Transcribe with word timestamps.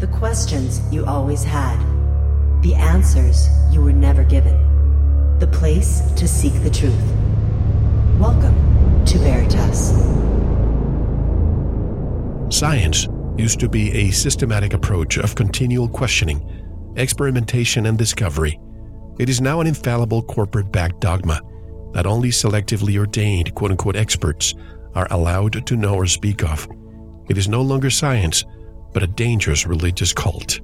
The 0.00 0.06
questions 0.06 0.80
you 0.90 1.04
always 1.04 1.44
had. 1.44 1.78
The 2.62 2.74
answers 2.74 3.50
you 3.70 3.82
were 3.82 3.92
never 3.92 4.24
given. 4.24 4.56
The 5.40 5.46
place 5.46 6.00
to 6.12 6.26
seek 6.26 6.54
the 6.62 6.70
truth. 6.70 6.94
Welcome 8.18 9.04
to 9.04 9.18
Veritas. 9.18 9.90
Science 12.48 13.08
used 13.36 13.60
to 13.60 13.68
be 13.68 13.92
a 13.92 14.10
systematic 14.10 14.72
approach 14.72 15.18
of 15.18 15.34
continual 15.34 15.86
questioning, 15.86 16.40
experimentation, 16.96 17.84
and 17.84 17.98
discovery. 17.98 18.58
It 19.18 19.28
is 19.28 19.42
now 19.42 19.60
an 19.60 19.66
infallible 19.66 20.22
corporate 20.22 20.72
backed 20.72 21.00
dogma 21.00 21.42
that 21.92 22.06
only 22.06 22.30
selectively 22.30 22.96
ordained 22.96 23.54
quote 23.54 23.72
unquote 23.72 23.96
experts 23.96 24.54
are 24.94 25.08
allowed 25.10 25.66
to 25.66 25.76
know 25.76 25.94
or 25.94 26.06
speak 26.06 26.42
of. 26.42 26.66
It 27.28 27.36
is 27.36 27.48
no 27.48 27.60
longer 27.60 27.90
science, 27.90 28.46
but 28.92 29.02
a 29.02 29.06
dangerous 29.06 29.66
religious 29.66 30.12
cult. 30.12 30.60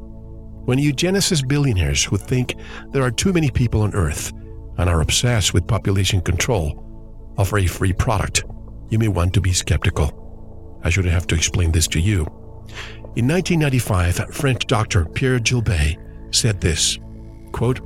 When 0.67 0.79
eugenicist 0.79 1.47
billionaires 1.47 2.05
who 2.05 2.17
think 2.17 2.57
there 2.91 3.03
are 3.03 3.11
too 3.11 3.33
many 3.33 3.51
people 3.51 3.83
on 3.83 3.95
Earth 3.95 4.33
and 4.79 4.91
are 4.91 5.01
obsessed 5.01 5.55
with 5.55 5.67
population 5.67 6.21
control 6.21 6.83
offer 7.39 7.59
a 7.59 7.67
free 7.67 7.93
product, 7.93 8.45
you 8.91 8.99
may 8.99 9.09
want 9.09 9.35
to 9.35 9.41
be 9.41 9.53
skeptical. 9.53 10.81
I 10.83 10.91
shouldn't 10.91 11.15
have 11.15 11.27
to 11.29 11.35
explain 11.35 11.73
this 11.73 11.87
to 11.89 12.01
you. 12.01 12.23
In 13.17 13.29
1995, 13.29 14.35
French 14.35 14.67
doctor 14.67 15.05
Pierre 15.05 15.39
Gilbert 15.39 15.97
said 16.31 16.61
this 16.61 16.99
quote, 17.53 17.81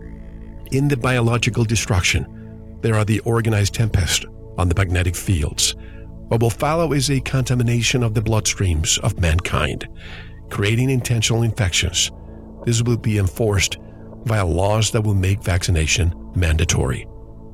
In 0.73 0.89
the 0.89 0.97
biological 0.97 1.65
destruction, 1.65 2.27
there 2.81 2.95
are 2.95 3.05
the 3.05 3.21
organized 3.21 3.75
tempest 3.75 4.25
on 4.59 4.69
the 4.69 4.75
magnetic 4.75 5.15
fields. 5.15 5.75
What 6.29 6.41
will 6.41 6.51
follow 6.51 6.93
is 6.93 7.11
a 7.11 7.21
contamination 7.21 8.03
of 8.03 8.15
the 8.15 8.23
bloodstreams 8.23 8.99
of 9.01 9.21
mankind, 9.21 9.87
creating 10.51 10.91
intentional 10.91 11.43
infections. 11.43 12.11
This 12.65 12.83
will 12.83 12.97
be 12.97 13.19
enforced 13.19 13.79
via 14.25 14.45
laws 14.45 14.91
that 14.91 15.03
will 15.03 15.15
make 15.15 15.43
vaccination 15.43 16.15
mandatory. 16.35 17.07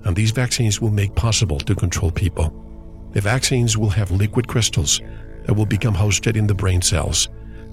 And 0.05 0.17
these 0.17 0.31
vaccines 0.31 0.81
will 0.81 0.91
make 0.91 1.15
possible 1.15 1.59
to 1.59 1.75
control 1.75 2.11
people. 2.11 2.62
The 3.12 3.20
vaccines 3.20 3.77
will 3.77 3.91
have 3.91 4.11
liquid 4.11 4.48
crystals 4.48 5.01
that 5.45 5.55
will 5.55 5.67
become 5.67 5.95
hosted 5.95 6.37
in 6.37 6.47
the 6.47 6.55
brain 6.55 6.83
cells, 6.83 7.29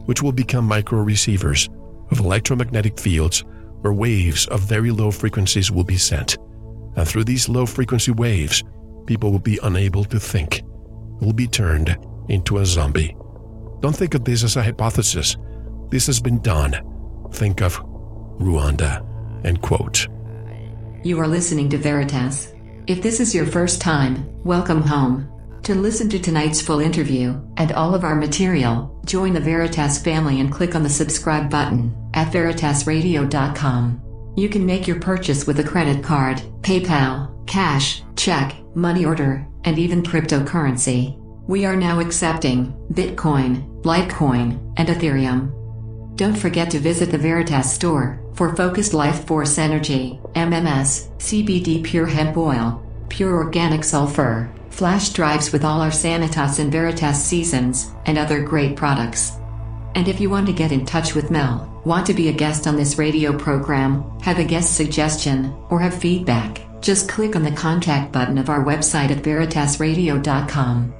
which 0.05 0.21
will 0.21 0.31
become 0.31 0.65
micro 0.65 0.99
receivers 0.99 1.69
of 2.11 2.19
electromagnetic 2.19 2.99
fields 2.99 3.43
where 3.81 3.93
waves 3.93 4.47
of 4.47 4.61
very 4.61 4.91
low 4.91 5.11
frequencies 5.11 5.71
will 5.71 5.83
be 5.83 5.97
sent. 5.97 6.37
And 6.95 7.07
through 7.07 7.25
these 7.25 7.49
low 7.49 7.65
frequency 7.65 8.11
waves, 8.11 8.63
people 9.05 9.31
will 9.31 9.39
be 9.39 9.59
unable 9.63 10.05
to 10.05 10.19
think, 10.19 10.61
will 11.19 11.33
be 11.33 11.47
turned 11.47 11.97
into 12.29 12.59
a 12.59 12.65
zombie. 12.65 13.15
Don't 13.83 13.93
think 13.93 14.13
of 14.13 14.23
this 14.23 14.45
as 14.45 14.55
a 14.55 14.63
hypothesis. 14.63 15.35
This 15.89 16.07
has 16.07 16.21
been 16.21 16.39
done. 16.39 16.71
Think 17.33 17.61
of 17.61 17.83
Rwanda. 18.39 19.05
End 19.45 19.61
quote. 19.61 20.07
You 21.03 21.19
are 21.19 21.27
listening 21.27 21.67
to 21.71 21.77
Veritas. 21.77 22.53
If 22.87 23.01
this 23.03 23.19
is 23.19 23.35
your 23.35 23.45
first 23.45 23.81
time, 23.81 24.25
welcome 24.45 24.81
home. 24.81 25.29
To 25.63 25.75
listen 25.75 26.07
to 26.11 26.19
tonight's 26.19 26.61
full 26.61 26.79
interview 26.79 27.37
and 27.57 27.73
all 27.73 27.93
of 27.93 28.05
our 28.05 28.15
material, 28.15 29.01
join 29.05 29.33
the 29.33 29.41
Veritas 29.41 30.01
family 30.01 30.39
and 30.39 30.49
click 30.49 30.75
on 30.75 30.83
the 30.83 30.89
subscribe 30.89 31.49
button 31.49 31.93
at 32.13 32.31
veritasradio.com. 32.31 34.01
You 34.37 34.47
can 34.47 34.65
make 34.65 34.87
your 34.87 35.01
purchase 35.01 35.45
with 35.45 35.59
a 35.59 35.63
credit 35.63 36.01
card, 36.01 36.37
PayPal, 36.61 37.45
cash, 37.47 38.01
check, 38.15 38.55
money 38.75 39.03
order, 39.03 39.45
and 39.65 39.77
even 39.77 40.03
cryptocurrency. 40.03 41.19
We 41.45 41.65
are 41.65 41.75
now 41.75 41.99
accepting 41.99 42.73
Bitcoin, 42.93 43.81
Litecoin, 43.81 44.73
and 44.77 44.87
Ethereum. 44.87 45.51
Don't 46.15 46.37
forget 46.37 46.71
to 46.71 46.79
visit 46.79 47.11
the 47.11 47.17
Veritas 47.17 47.73
store 47.73 48.23
for 48.33 48.55
focused 48.55 48.93
life 48.93 49.27
force 49.27 49.57
energy, 49.57 50.21
MMS, 50.35 51.09
CBD 51.17 51.83
pure 51.83 52.05
hemp 52.05 52.37
oil, 52.37 52.81
pure 53.09 53.35
organic 53.35 53.83
sulfur, 53.83 54.49
flash 54.69 55.09
drives 55.09 55.51
with 55.51 55.65
all 55.65 55.81
our 55.81 55.89
Sanitas 55.89 56.59
and 56.59 56.71
Veritas 56.71 57.21
seasons, 57.21 57.91
and 58.05 58.17
other 58.17 58.41
great 58.41 58.77
products. 58.77 59.33
And 59.95 60.07
if 60.07 60.21
you 60.21 60.29
want 60.29 60.47
to 60.47 60.53
get 60.53 60.71
in 60.71 60.85
touch 60.85 61.13
with 61.13 61.29
Mel, 61.29 61.81
want 61.83 62.05
to 62.05 62.13
be 62.13 62.29
a 62.29 62.33
guest 62.33 62.67
on 62.67 62.77
this 62.77 62.97
radio 62.97 63.37
program, 63.37 64.17
have 64.21 64.39
a 64.39 64.45
guest 64.45 64.77
suggestion, 64.77 65.53
or 65.69 65.81
have 65.81 65.93
feedback, 65.93 66.61
just 66.79 67.09
click 67.09 67.35
on 67.35 67.43
the 67.43 67.51
contact 67.51 68.13
button 68.13 68.37
of 68.37 68.49
our 68.49 68.63
website 68.63 69.11
at 69.11 69.23
veritasradio.com. 69.23 70.93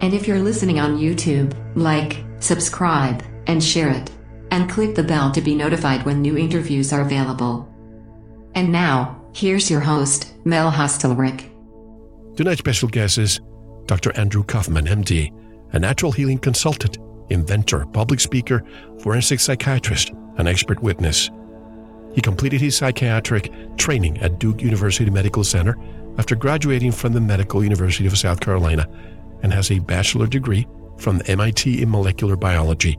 And 0.00 0.14
if 0.14 0.28
you're 0.28 0.38
listening 0.38 0.78
on 0.78 0.98
YouTube, 0.98 1.54
like, 1.74 2.24
subscribe, 2.38 3.22
and 3.46 3.62
share 3.62 3.90
it. 3.90 4.10
And 4.50 4.70
click 4.70 4.94
the 4.94 5.02
bell 5.02 5.30
to 5.32 5.40
be 5.40 5.54
notified 5.54 6.04
when 6.04 6.22
new 6.22 6.36
interviews 6.36 6.92
are 6.92 7.00
available. 7.00 7.68
And 8.54 8.72
now, 8.72 9.20
here's 9.34 9.70
your 9.70 9.80
host, 9.80 10.32
Mel 10.44 10.70
Hostelrick. 10.70 11.50
Tonight's 12.36 12.60
special 12.60 12.88
guest 12.88 13.18
is 13.18 13.40
Dr. 13.86 14.16
Andrew 14.16 14.44
Kaufman, 14.44 14.86
MD, 14.86 15.32
a 15.72 15.78
natural 15.78 16.12
healing 16.12 16.38
consultant, 16.38 16.98
inventor, 17.30 17.84
public 17.86 18.20
speaker, 18.20 18.64
forensic 19.00 19.40
psychiatrist, 19.40 20.12
and 20.38 20.46
expert 20.46 20.80
witness. 20.82 21.30
He 22.14 22.20
completed 22.20 22.60
his 22.60 22.76
psychiatric 22.76 23.52
training 23.76 24.18
at 24.18 24.38
Duke 24.38 24.62
University 24.62 25.10
Medical 25.10 25.44
Center 25.44 25.76
after 26.18 26.34
graduating 26.34 26.92
from 26.92 27.12
the 27.12 27.20
Medical 27.20 27.62
University 27.62 28.06
of 28.06 28.16
South 28.16 28.40
Carolina 28.40 28.88
and 29.42 29.52
has 29.52 29.70
a 29.70 29.78
bachelor 29.78 30.26
degree 30.26 30.66
from 30.98 31.18
the 31.18 31.30
MIT 31.30 31.82
in 31.82 31.90
molecular 31.90 32.36
biology. 32.36 32.98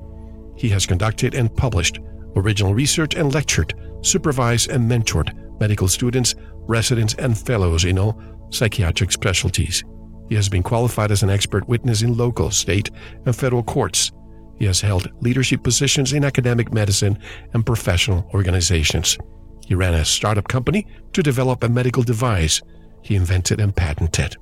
He 0.56 0.70
has 0.70 0.86
conducted 0.86 1.36
and 1.36 1.56
published 1.56 2.00
original 2.36 2.74
research 2.74 3.16
and 3.16 3.34
lectured, 3.34 3.74
supervised, 4.02 4.70
and 4.70 4.90
mentored 4.90 5.34
medical 5.60 5.88
students, 5.88 6.36
residents, 6.68 7.14
and 7.16 7.38
fellows 7.38 7.86
in 7.86 8.00
all 8.00 8.22
psychiatric 8.50 9.12
specialties. 9.12 9.84
He 10.30 10.36
has 10.36 10.48
been 10.48 10.64
qualified 10.64 11.12
as 11.12 11.24
an 11.24 11.30
expert 11.30 11.68
witness 11.68 12.02
in 12.02 12.16
local, 12.16 12.52
state, 12.52 12.90
and 13.26 13.36
federal 13.36 13.64
courts. 13.64 14.12
He 14.58 14.66
has 14.66 14.82
held 14.82 15.12
leadership 15.22 15.64
positions 15.64 16.14
in 16.14 16.24
academic 16.24 16.74
medicine 16.74 17.18
and 17.54 17.66
professional 17.66 18.30
organizations. 18.34 19.18
He 19.66 19.76
ran 19.76 19.94
a 19.94 20.06
startup 20.06 20.48
company 20.48 20.86
to 21.14 21.24
develop 21.24 21.64
a 21.64 21.70
medical 21.70 22.04
device 22.04 22.62
he 23.02 23.16
invented 23.16 23.60
and 23.60 23.76
patented. 23.76 24.36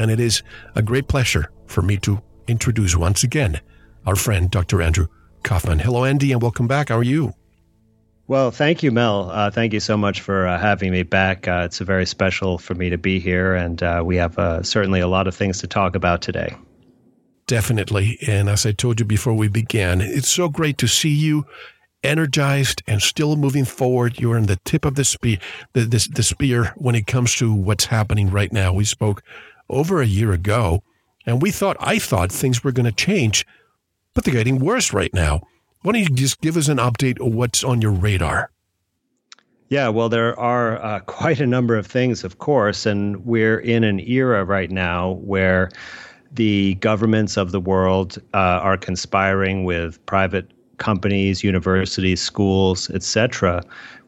And 0.00 0.10
it 0.10 0.18
is 0.18 0.42
a 0.74 0.80
great 0.80 1.08
pleasure 1.08 1.50
for 1.66 1.82
me 1.82 1.98
to 1.98 2.22
introduce 2.48 2.96
once 2.96 3.22
again 3.22 3.60
our 4.06 4.16
friend, 4.16 4.50
Dr. 4.50 4.80
Andrew 4.80 5.08
Kaufman. 5.42 5.78
Hello, 5.78 6.06
Andy, 6.06 6.32
and 6.32 6.40
welcome 6.40 6.66
back. 6.66 6.88
How 6.88 6.96
are 6.96 7.02
you? 7.02 7.34
Well, 8.26 8.50
thank 8.50 8.82
you, 8.82 8.92
Mel. 8.92 9.30
Uh, 9.30 9.50
thank 9.50 9.74
you 9.74 9.80
so 9.80 9.98
much 9.98 10.22
for 10.22 10.46
uh, 10.46 10.58
having 10.58 10.90
me 10.90 11.02
back. 11.02 11.46
Uh, 11.46 11.64
it's 11.66 11.80
very 11.80 12.06
special 12.06 12.56
for 12.56 12.74
me 12.74 12.88
to 12.88 12.96
be 12.96 13.18
here, 13.18 13.54
and 13.54 13.82
uh, 13.82 14.02
we 14.02 14.16
have 14.16 14.38
uh, 14.38 14.62
certainly 14.62 15.00
a 15.00 15.06
lot 15.08 15.26
of 15.26 15.34
things 15.34 15.58
to 15.58 15.66
talk 15.66 15.94
about 15.94 16.22
today. 16.22 16.56
Definitely. 17.46 18.16
And 18.26 18.48
as 18.48 18.64
I 18.64 18.72
told 18.72 19.00
you 19.00 19.04
before 19.04 19.34
we 19.34 19.48
began, 19.48 20.00
it's 20.00 20.30
so 20.30 20.48
great 20.48 20.78
to 20.78 20.86
see 20.86 21.10
you 21.10 21.44
energized 22.02 22.82
and 22.86 23.02
still 23.02 23.36
moving 23.36 23.66
forward. 23.66 24.18
You're 24.18 24.38
in 24.38 24.46
the 24.46 24.58
tip 24.64 24.86
of 24.86 24.94
the 24.94 25.04
spear, 25.04 25.36
the, 25.74 25.80
the, 25.82 26.08
the 26.14 26.22
spear 26.22 26.72
when 26.76 26.94
it 26.94 27.06
comes 27.06 27.34
to 27.36 27.52
what's 27.52 27.86
happening 27.86 28.30
right 28.30 28.52
now. 28.52 28.72
We 28.72 28.84
spoke 28.84 29.22
over 29.70 30.00
a 30.00 30.06
year 30.06 30.32
ago, 30.32 30.82
and 31.26 31.40
we 31.40 31.50
thought, 31.50 31.76
I 31.80 31.98
thought 31.98 32.32
things 32.32 32.64
were 32.64 32.72
going 32.72 32.86
to 32.86 32.92
change, 32.92 33.46
but 34.14 34.24
they're 34.24 34.34
getting 34.34 34.58
worse 34.58 34.92
right 34.92 35.12
now. 35.14 35.42
Why 35.82 35.92
don't 35.92 36.02
you 36.02 36.08
just 36.08 36.40
give 36.40 36.56
us 36.56 36.68
an 36.68 36.78
update 36.78 37.20
of 37.24 37.34
what's 37.34 37.64
on 37.64 37.80
your 37.80 37.92
radar? 37.92 38.50
Yeah, 39.68 39.88
well, 39.88 40.08
there 40.08 40.38
are 40.38 40.82
uh, 40.82 41.00
quite 41.06 41.40
a 41.40 41.46
number 41.46 41.76
of 41.76 41.86
things, 41.86 42.24
of 42.24 42.38
course, 42.38 42.86
and 42.86 43.24
we're 43.24 43.60
in 43.60 43.84
an 43.84 44.00
era 44.00 44.44
right 44.44 44.70
now 44.70 45.12
where 45.12 45.70
the 46.32 46.74
governments 46.76 47.36
of 47.36 47.52
the 47.52 47.60
world 47.60 48.18
uh, 48.34 48.36
are 48.36 48.76
conspiring 48.76 49.64
with 49.64 50.04
private 50.06 50.50
companies, 50.78 51.44
universities, 51.44 52.20
schools, 52.20 52.90
etc., 52.90 53.62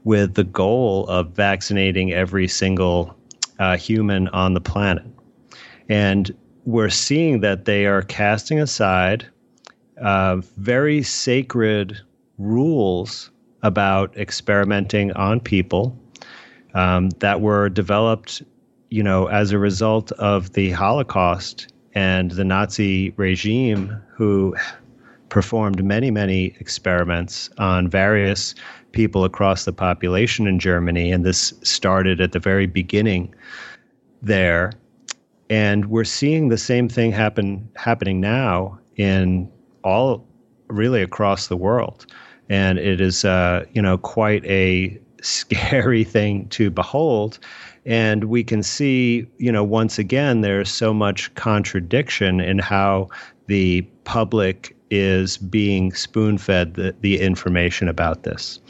with 0.05 0.35
the 0.35 0.45
goal 0.45 1.07
of 1.07 1.31
vaccinating 1.31 2.13
every 2.13 2.49
single 2.49 3.17
uh, 3.59 3.77
human 3.77 4.29
on 4.29 4.55
the 4.55 4.61
planet. 4.61 5.05
And 5.93 6.35
we're 6.65 6.89
seeing 6.89 7.41
that 7.41 7.67
they 7.67 7.85
are 7.85 8.01
casting 8.01 8.59
aside 8.59 9.27
uh, 10.01 10.37
very 10.57 11.03
sacred 11.03 12.01
rules 12.39 13.31
about 13.63 14.17
experimenting 14.17 15.13
on 15.13 15.39
people 15.39 15.95
um, 16.73 17.11
that 17.19 17.43
were 17.43 17.69
developed, 17.69 18.43
you 18.89 19.03
know, 19.03 19.27
as 19.27 19.53
a 19.53 19.59
result 19.59 20.13
of 20.13 20.55
the 20.55 20.71
Holocaust 20.71 21.71
and 21.95 22.31
the 22.31 22.45
Nazi 22.45 23.11
regime, 23.19 23.95
who 24.15 24.57
performed 25.29 25.85
many, 25.85 26.11
many 26.11 26.57
experiments 26.59 27.51
on 27.59 27.87
various 27.87 28.55
people 28.93 29.27
across 29.27 29.67
the 29.67 29.75
population 29.75 30.47
in 30.47 30.59
Germany. 30.59 31.13
And 31.13 31.23
this 31.23 31.53
started 31.61 32.19
at 32.23 32.33
the 32.33 32.39
very 32.39 32.67
beginning 32.67 33.35
there. 34.23 34.73
And 35.51 35.87
we're 35.87 36.05
seeing 36.05 36.49
the 36.49 36.59
same 36.59 36.89
thing 36.89 37.13
happen 37.13 37.69
happening 37.77 38.21
now 38.21 38.79
in 38.97 39.51
all 39.85 40.27
really 40.69 41.03
across 41.03 41.49
the 41.49 41.57
world. 41.57 42.07
and 42.49 42.79
it 42.79 43.01
is 43.01 43.25
uh, 43.25 43.65
you 43.73 43.81
know 43.81 43.99
quite 43.99 44.45
a 44.45 44.99
scary 45.23 46.05
thing 46.17 46.49
to 46.49 46.71
behold. 46.71 47.39
And 47.85 48.25
we 48.25 48.45
can 48.45 48.63
see, 48.63 49.27
you 49.39 49.51
know, 49.51 49.65
once 49.65 49.99
again, 49.99 50.41
there's 50.41 50.71
so 50.71 50.95
much 50.95 51.35
contradiction 51.35 52.41
in 52.41 52.59
how 52.59 53.09
the 53.47 53.83
public 54.05 54.77
is 54.91 55.39
being 55.39 55.93
spoon 55.93 56.39
fed 56.39 56.75
the, 56.75 56.95
the 57.01 57.21
information 57.21 57.89
about 57.89 58.23
this. 58.23 58.61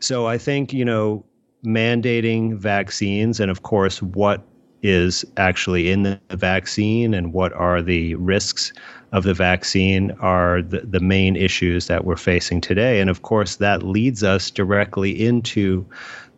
So 0.00 0.26
I 0.26 0.38
think, 0.38 0.72
you 0.72 0.84
know, 0.84 1.24
mandating 1.64 2.56
vaccines 2.56 3.38
and, 3.38 3.50
of 3.50 3.62
course, 3.62 4.02
what 4.02 4.42
is 4.86 5.24
actually 5.36 5.90
in 5.90 6.04
the 6.04 6.20
vaccine 6.30 7.12
and 7.12 7.32
what 7.32 7.52
are 7.54 7.82
the 7.82 8.14
risks 8.14 8.72
of 9.10 9.24
the 9.24 9.34
vaccine 9.34 10.12
are 10.20 10.62
the, 10.62 10.80
the 10.80 11.00
main 11.00 11.34
issues 11.34 11.88
that 11.88 12.04
we're 12.04 12.16
facing 12.16 12.60
today. 12.60 13.00
And 13.00 13.10
of 13.10 13.22
course, 13.22 13.56
that 13.56 13.82
leads 13.82 14.22
us 14.22 14.48
directly 14.48 15.10
into 15.26 15.84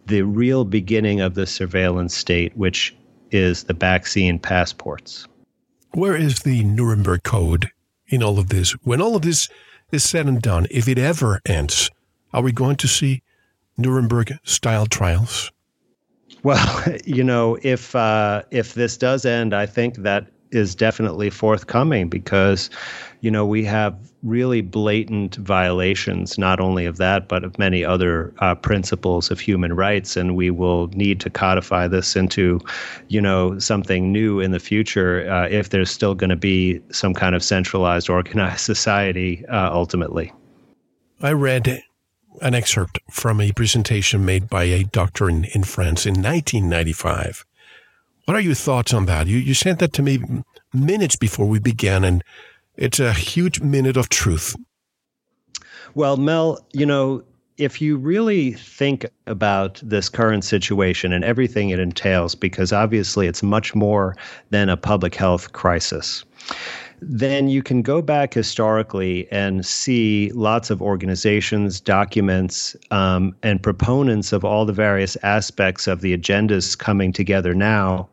the 0.07 0.23
real 0.23 0.65
beginning 0.65 1.21
of 1.21 1.35
the 1.35 1.47
surveillance 1.47 2.15
state, 2.15 2.57
which 2.57 2.97
is 3.31 3.65
the 3.65 3.75
vaccine 3.75 4.39
passports. 4.39 5.27
Where 5.93 6.17
is 6.17 6.41
the 6.41 6.65
Nuremberg 6.65 7.25
Code 7.25 7.71
in 8.07 8.23
all 8.23 8.39
of 8.39 8.49
this? 8.49 8.73
When 8.83 9.03
all 9.03 9.15
of 9.15 9.23
this 9.23 9.51
is 9.93 10.05
said 10.05 10.27
and 10.27 10.41
done, 10.41 10.67
if 10.71 10.89
it 10.89 10.99
ever 10.99 11.43
ends, 11.45 11.91
are 12.33 12.43
we 12.43 12.53
going 12.53 12.77
to 12.77 12.89
see 12.89 13.23
Nuremberg 13.77 14.39
style 14.43 14.87
trials? 14.87 15.53
Well, 16.43 16.85
you 17.05 17.25
know, 17.25 17.59
if 17.63 17.95
uh, 17.95 18.43
if 18.51 18.75
this 18.75 18.97
does 18.97 19.25
end, 19.25 19.55
I 19.55 19.67
think 19.67 19.97
that 19.97 20.27
is 20.51 20.75
definitely 20.75 21.31
forthcoming 21.31 22.09
because, 22.09 22.71
you 23.21 23.31
know, 23.31 23.45
we 23.45 23.65
have 23.65 23.97
really 24.23 24.61
blatant 24.61 25.37
violations, 25.37 26.39
not 26.39 26.61
only 26.61 26.87
of 26.87 26.97
that, 26.97 27.29
but 27.29 27.45
of 27.45 27.59
many 27.59 27.85
other 27.85 28.33
uh, 28.39 28.55
principles 28.55 29.31
of 29.31 29.39
human 29.41 29.75
rights. 29.75 30.17
And 30.17 30.37
we 30.37 30.51
will 30.51 30.89
need 30.89 31.21
to 31.21 31.31
codify 31.31 31.87
this 31.89 32.17
into, 32.17 32.61
you 33.09 33.21
know, 33.21 33.59
something 33.59 34.11
new 34.13 34.41
in 34.41 34.51
the 34.51 34.61
future 34.61 35.31
uh, 35.31 35.49
if 35.49 35.69
there's 35.69 35.91
still 35.91 36.15
going 36.15 36.31
to 36.31 36.37
be 36.37 36.81
some 36.91 37.15
kind 37.15 37.35
of 37.35 37.43
centralized, 37.43 38.09
organized 38.09 38.61
society 38.65 39.45
uh, 39.47 39.71
ultimately. 39.73 40.33
I 41.21 41.33
read 41.33 41.83
an 42.43 42.55
excerpt 42.55 42.99
from 43.11 43.41
a 43.41 43.53
presentation 43.53 44.25
made 44.25 44.49
by 44.49 44.65
a 44.65 44.85
doctor 44.85 45.29
in, 45.29 45.45
in 45.45 45.65
France 45.65 46.07
in 46.07 46.15
1995 46.15 47.45
what 48.29 48.37
are 48.37 48.41
your 48.41 48.53
thoughts 48.53 48.93
on 48.93 49.07
that? 49.07 49.27
You, 49.27 49.39
you 49.39 49.55
sent 49.55 49.79
that 49.79 49.95
to 49.95 50.03
me 50.03 50.21
minutes 50.75 51.17
before 51.17 51.47
we 51.47 51.59
began, 51.59 52.05
and 52.05 52.23
it's 52.77 53.01
a 53.01 53.15
huge 53.15 53.63
minute 53.63 53.97
of 53.97 54.11
truth. 54.11 54.55
Well, 55.95 56.19
Mel, 56.19 56.63
you 56.75 56.85
know, 56.85 57.23
if 57.57 57.81
you 57.81 57.97
really 57.97 58.53
think 58.53 59.07
about 59.27 59.81
this 59.83 60.11
current 60.11 60.45
situation 60.45 61.11
and 61.11 61.25
everything 61.25 61.71
it 61.71 61.81
entails, 61.81 62.35
because 62.35 62.71
obviously 62.71 63.27
it's 63.27 63.43
much 63.43 63.75
more 63.75 64.15
than 64.51 64.69
a 64.69 64.77
public 64.77 65.15
health 65.15 65.55
crisis, 65.55 66.23
then 67.01 67.49
you 67.49 67.63
can 67.63 67.83
go 67.83 68.03
back 68.03 68.35
historically 68.35 69.31
and 69.31 69.65
see 69.65 70.31
lots 70.33 70.71
of 70.71 70.83
organizations, 70.83 71.81
documents, 71.81 72.77
um, 72.91 73.35
and 73.43 73.63
proponents 73.63 74.33
of 74.33 74.45
all 74.45 74.65
the 74.65 74.73
various 74.73 75.17
aspects 75.23 75.87
of 75.87 76.01
the 76.01 76.17
agendas 76.17 76.77
coming 76.77 77.13
together 77.13 77.55
now 77.55 78.09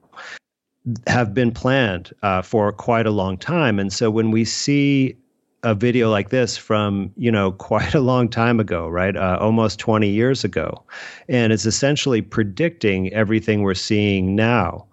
have 1.07 1.33
been 1.33 1.51
planned 1.51 2.13
uh, 2.21 2.41
for 2.41 2.71
quite 2.71 3.07
a 3.07 3.11
long 3.11 3.37
time. 3.37 3.79
And 3.79 3.91
so 3.91 4.11
when 4.11 4.31
we 4.31 4.45
see 4.45 5.15
a 5.63 5.73
video 5.73 6.11
like 6.11 6.29
this 6.29 6.55
from 6.55 7.11
you 7.17 7.31
know 7.31 7.51
quite 7.69 7.95
a 7.95 7.99
long 7.99 8.29
time 8.29 8.59
ago 8.59 8.87
right 8.87 9.17
uh, 9.17 9.37
almost 9.41 9.79
20 9.79 10.07
years 10.07 10.43
ago 10.43 10.83
and 11.27 11.51
it's 11.51 11.65
essentially 11.65 12.21
predicting 12.21 13.11
everything 13.11 13.63
we're 13.63 13.73
seeing 13.73 14.35
now 14.35 14.85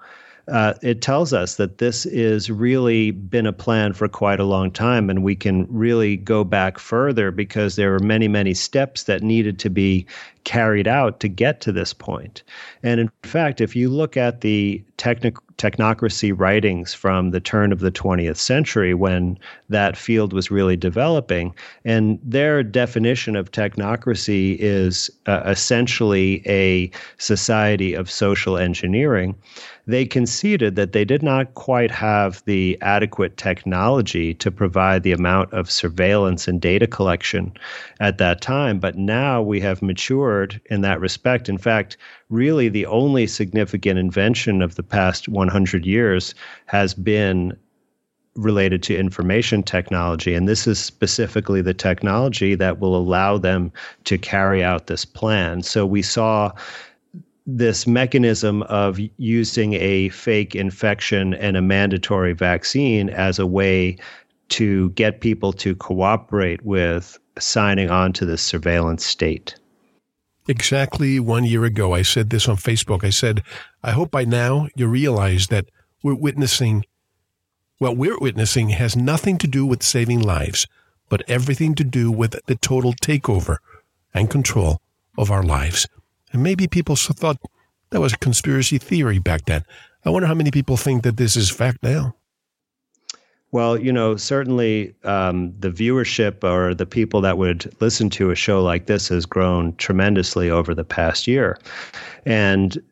uh, 0.49 0.75
it 0.83 1.01
tells 1.03 1.33
us 1.33 1.57
that 1.57 1.79
this 1.79 2.05
is 2.07 2.51
really 2.51 3.13
been 3.13 3.47
a 3.47 3.53
plan 3.53 3.93
for 3.93 4.09
quite 4.09 4.41
a 4.41 4.45
long 4.45 4.71
time, 4.71 5.09
and 5.09 5.23
we 5.23 5.37
can 5.37 5.67
really 5.71 6.17
go 6.17 6.43
back 6.43 6.79
further 6.79 7.31
because 7.31 7.77
there 7.77 7.91
were 7.93 8.01
many, 8.01 8.27
many 8.27 8.53
steps 8.53 9.05
that 9.05 9.23
needed 9.23 9.59
to 9.61 9.71
be 9.71 10.05
carried 10.45 10.89
out 10.89 11.21
to 11.21 11.29
get 11.29 11.61
to 11.61 11.71
this 11.71 11.93
point. 11.93 12.43
And 12.83 12.99
in 12.99 13.11
fact, 13.23 13.61
if 13.61 13.77
you 13.77 13.89
look 13.89 14.17
at 14.17 14.41
the 14.41 14.83
technic- 14.97 15.37
technocracy 15.59 16.33
writings 16.37 16.93
from 16.93 17.31
the 17.31 17.39
turn 17.39 17.71
of 17.71 17.79
the 17.79 17.93
20th 17.93 18.37
century 18.37 18.95
when 18.95 19.39
that 19.69 19.97
field 19.97 20.33
was 20.33 20.51
really 20.51 20.77
developing, 20.77 21.55
and 21.85 22.19
their 22.25 22.65
definition 22.65 23.37
of 23.37 23.53
technocracy 23.53 24.57
is 24.59 25.09
uh, 25.27 25.43
essentially 25.47 26.43
a 26.47 26.91
society 27.19 27.95
of 27.95 28.11
social 28.11 28.59
engineering 28.59 29.37
they 29.87 30.05
conceded 30.05 30.77
that 30.77 30.93
they 30.93 31.05
did 31.05 31.23
not 31.23 31.55
quite 31.55 31.91
have 31.91 32.43
the 32.45 32.79
adequate 32.81 33.37
technology 33.37 34.33
to 34.35 34.51
provide 34.51 35.03
the 35.03 35.13
amount 35.13 35.53
of 35.53 35.71
surveillance 35.71 36.47
and 36.47 36.61
data 36.61 36.87
collection 36.87 37.53
at 37.99 38.19
that 38.19 38.41
time. 38.41 38.79
But 38.79 38.97
now 38.97 39.43
we 39.43 39.61
have 39.61 39.83
matured 39.83 40.61
in 40.67 40.83
that 40.83 41.01
respect. 41.01 41.49
In 41.49 41.59
fact, 41.59 41.97
really 42.31 42.69
the 42.69 42.87
only 42.87 43.27
significant 43.27 43.99
invention 43.99 44.63
of 44.63 44.77
the 44.77 44.85
past 44.85 45.29
100 45.29 45.85
years 45.85 46.35
has 46.67 46.95
been 46.95 47.57
related 48.35 48.83
to 48.83 48.97
information 48.97 49.63
technology. 49.63 50.35
And 50.35 50.49
this 50.49 50.67
is 50.67 50.79
specifically 50.79 51.61
the 51.61 51.75
technology 51.75 52.55
that 52.55 52.79
will 52.79 52.97
allow 52.97 53.37
them 53.37 53.71
to 54.05 54.17
carry 54.17 54.65
out 54.65 54.87
this 54.87 55.05
plan. 55.05 55.63
So 55.63 55.85
we 55.85 56.03
saw 56.03 56.53
this 57.47 57.87
mechanism 57.87 58.63
of 58.65 58.99
using 59.17 59.75
a 59.75 60.09
fake 60.11 60.55
infection 60.55 61.35
and 61.35 61.57
a 61.57 61.63
mandatory 61.63 62.33
vaccine 62.33 63.11
as 63.11 63.39
a 63.39 63.47
way 63.47 63.97
to 64.49 64.91
get 64.91 65.21
people 65.21 65.53
to 65.53 65.75
cooperate 65.75 66.65
with 66.65 67.19
signing 67.39 67.91
on 67.91 68.13
to 68.13 68.27
the 68.27 68.37
surveillance 68.37 69.05
state. 69.05 69.57
Exactly 70.49 71.21
one 71.21 71.45
year 71.45 71.65
ago, 71.65 71.95
I 71.95 72.03
said 72.03 72.31
this 72.31 72.49
on 72.49 72.57
Facebook. 72.57 73.05
I 73.05 73.11
said, 73.11 73.43
I 73.83 73.93
hope 73.93 74.11
by 74.11 74.25
now 74.25 74.69
you 74.77 74.87
realize 74.89 75.47
that 75.49 75.67
we're 76.03 76.15
witnessing, 76.15 76.85
what 77.79 77.97
we're 77.97 78.19
witnessing 78.19 78.71
has 78.71 78.97
nothing 78.97 79.39
to 79.39 79.47
do 79.47 79.65
with 79.65 79.83
saving 79.83 80.21
lives, 80.21 80.67
but 81.09 81.23
everything 81.29 81.75
to 81.77 81.85
do 81.85 82.11
with 82.11 82.37
the 82.47 82.57
total 82.57 82.93
takeover 82.93 83.59
and 84.13 84.31
control 84.31 84.81
of 85.17 85.31
our 85.31 85.43
lives. 85.43 85.87
And 86.33 86.43
maybe 86.43 86.67
people 86.67 86.97
thought 86.97 87.39
that 87.91 88.01
was 88.01 88.13
a 88.13 88.19
conspiracy 88.19 88.79
theory 88.79 89.19
back 89.19 89.45
then. 89.47 89.65
I 90.05 90.11
wonder 90.11 90.27
how 90.27 90.35
many 90.35 90.51
people 90.51 90.77
think 90.77 91.03
that 91.03 91.17
this 91.17 91.37
is 91.37 91.51
fact 91.51 91.83
now. 91.83 92.17
Well, 93.53 93.79
you 93.79 93.93
know, 93.93 94.17
certainly 94.17 94.95
um, 95.05 95.55
the 95.59 95.71
viewership 95.71 96.43
or 96.43 96.75
the 96.75 96.87
people 96.87 97.21
that 97.21 97.37
would 97.37 97.71
listen 97.81 98.09
to 98.11 98.31
a 98.31 98.35
show 98.35 98.63
like 98.63 98.87
this 98.87 99.09
has 99.09 99.27
grown 99.27 99.77
tremendously 99.77 100.49
over 100.49 100.75
the 100.75 100.85
past 100.85 101.29
year. 101.29 101.59
And 102.25 102.83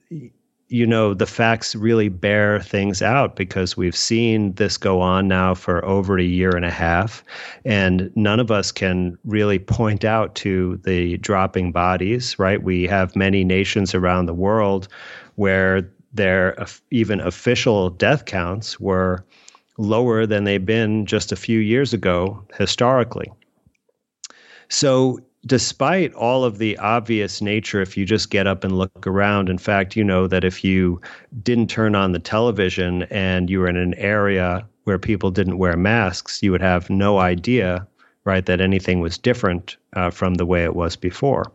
you 0.71 0.87
know, 0.87 1.15
the 1.15 1.27
facts 1.27 1.75
really 1.75 2.09
bear 2.09 2.61
things 2.61 3.03
out 3.03 3.35
because 3.35 3.77
we've 3.77 3.97
seen 3.97 4.53
this 4.53 4.77
go 4.77 5.01
on 5.01 5.27
now 5.27 5.53
for 5.53 5.85
over 5.85 6.17
a 6.17 6.23
year 6.23 6.51
and 6.51 6.65
a 6.65 6.71
half. 6.71 7.25
And 7.65 8.13
none 8.15 8.39
of 8.39 8.53
us 8.53 8.71
can 8.71 9.19
really 9.25 9.59
point 9.59 10.05
out 10.05 10.37
to 10.37 10.81
the 10.85 11.19
dropping 11.19 11.73
bodies, 11.73 12.39
right? 12.39 12.63
We 12.63 12.85
have 12.85 13.17
many 13.17 13.43
nations 13.43 13.97
around 13.97 14.27
the 14.27 14.35
world 14.35 14.87
where 15.35 15.91
their 16.13 16.57
even 16.93 17.19
official 17.19 17.91
death 17.91 18.25
counts 18.27 18.79
were 18.79 19.25
lower 19.77 20.25
than 20.25 20.45
they've 20.45 20.65
been 20.65 21.05
just 21.05 21.33
a 21.33 21.37
few 21.37 21.59
years 21.59 21.93
ago 21.93 22.47
historically. 22.57 23.27
So 24.69 25.19
despite 25.47 26.13
all 26.15 26.45
of 26.45 26.59
the 26.59 26.77
obvious 26.79 27.41
nature, 27.41 27.81
if 27.81 27.97
you 27.97 28.05
just 28.05 28.31
get 28.31 28.47
up 28.47 28.65
and 28.65 28.77
look 28.77 29.07
around, 29.07 29.49
in 29.49 29.59
fact, 29.59 29.97
you 29.97 30.05
know 30.05 30.27
that 30.27 30.45
if 30.45 30.65
you 30.65 31.01
didn't 31.43 31.69
turn 31.71 31.95
on 31.95 32.13
the 32.13 32.19
television 32.19 33.05
and 33.05 33.49
you 33.49 33.61
were 33.61 33.69
in 33.69 33.77
an 33.77 33.95
area 33.95 34.67
where 34.85 34.99
people 34.99 35.31
didn't 35.31 35.59
wear 35.59 35.77
masks, 35.77 36.43
you 36.43 36.51
would 36.51 36.63
have 36.63 36.91
no 36.91 37.19
idea, 37.19 37.87
right, 38.25 38.47
that 38.47 38.61
anything 38.61 39.01
was 39.01 39.19
different 39.19 39.77
uh, 39.95 40.11
from 40.11 40.35
the 40.35 40.47
way 40.47 40.65
it 40.65 40.77
was 40.77 40.97
before. 40.97 41.51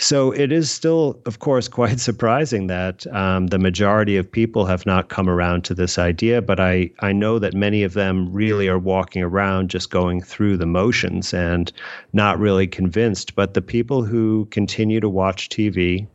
So 0.00 0.30
it 0.30 0.52
is 0.52 0.70
still, 0.70 1.20
of 1.26 1.40
course, 1.40 1.66
quite 1.80 1.98
surprising 1.98 2.68
that 2.68 3.04
um, 3.08 3.48
the 3.48 3.58
majority 3.58 4.16
of 4.16 4.30
people 4.30 4.64
have 4.66 4.86
not 4.86 5.08
come 5.08 5.28
around 5.28 5.64
to 5.64 5.74
this 5.74 5.98
idea. 5.98 6.40
But 6.40 6.60
I, 6.60 6.90
I 7.00 7.12
know 7.12 7.40
that 7.40 7.52
many 7.52 7.82
of 7.82 7.94
them 7.94 8.32
really 8.32 8.68
are 8.68 8.78
walking 8.78 9.22
around 9.22 9.70
just 9.70 9.90
going 9.90 10.22
through 10.22 10.56
the 10.56 10.66
motions 10.66 11.34
and 11.34 11.72
not 12.12 12.38
really 12.38 12.68
convinced. 12.68 13.34
But 13.34 13.54
the 13.54 13.62
people 13.62 14.04
who 14.04 14.46
continue 14.52 15.00
to 15.00 15.08
watch 15.08 15.48
TV 15.48 16.06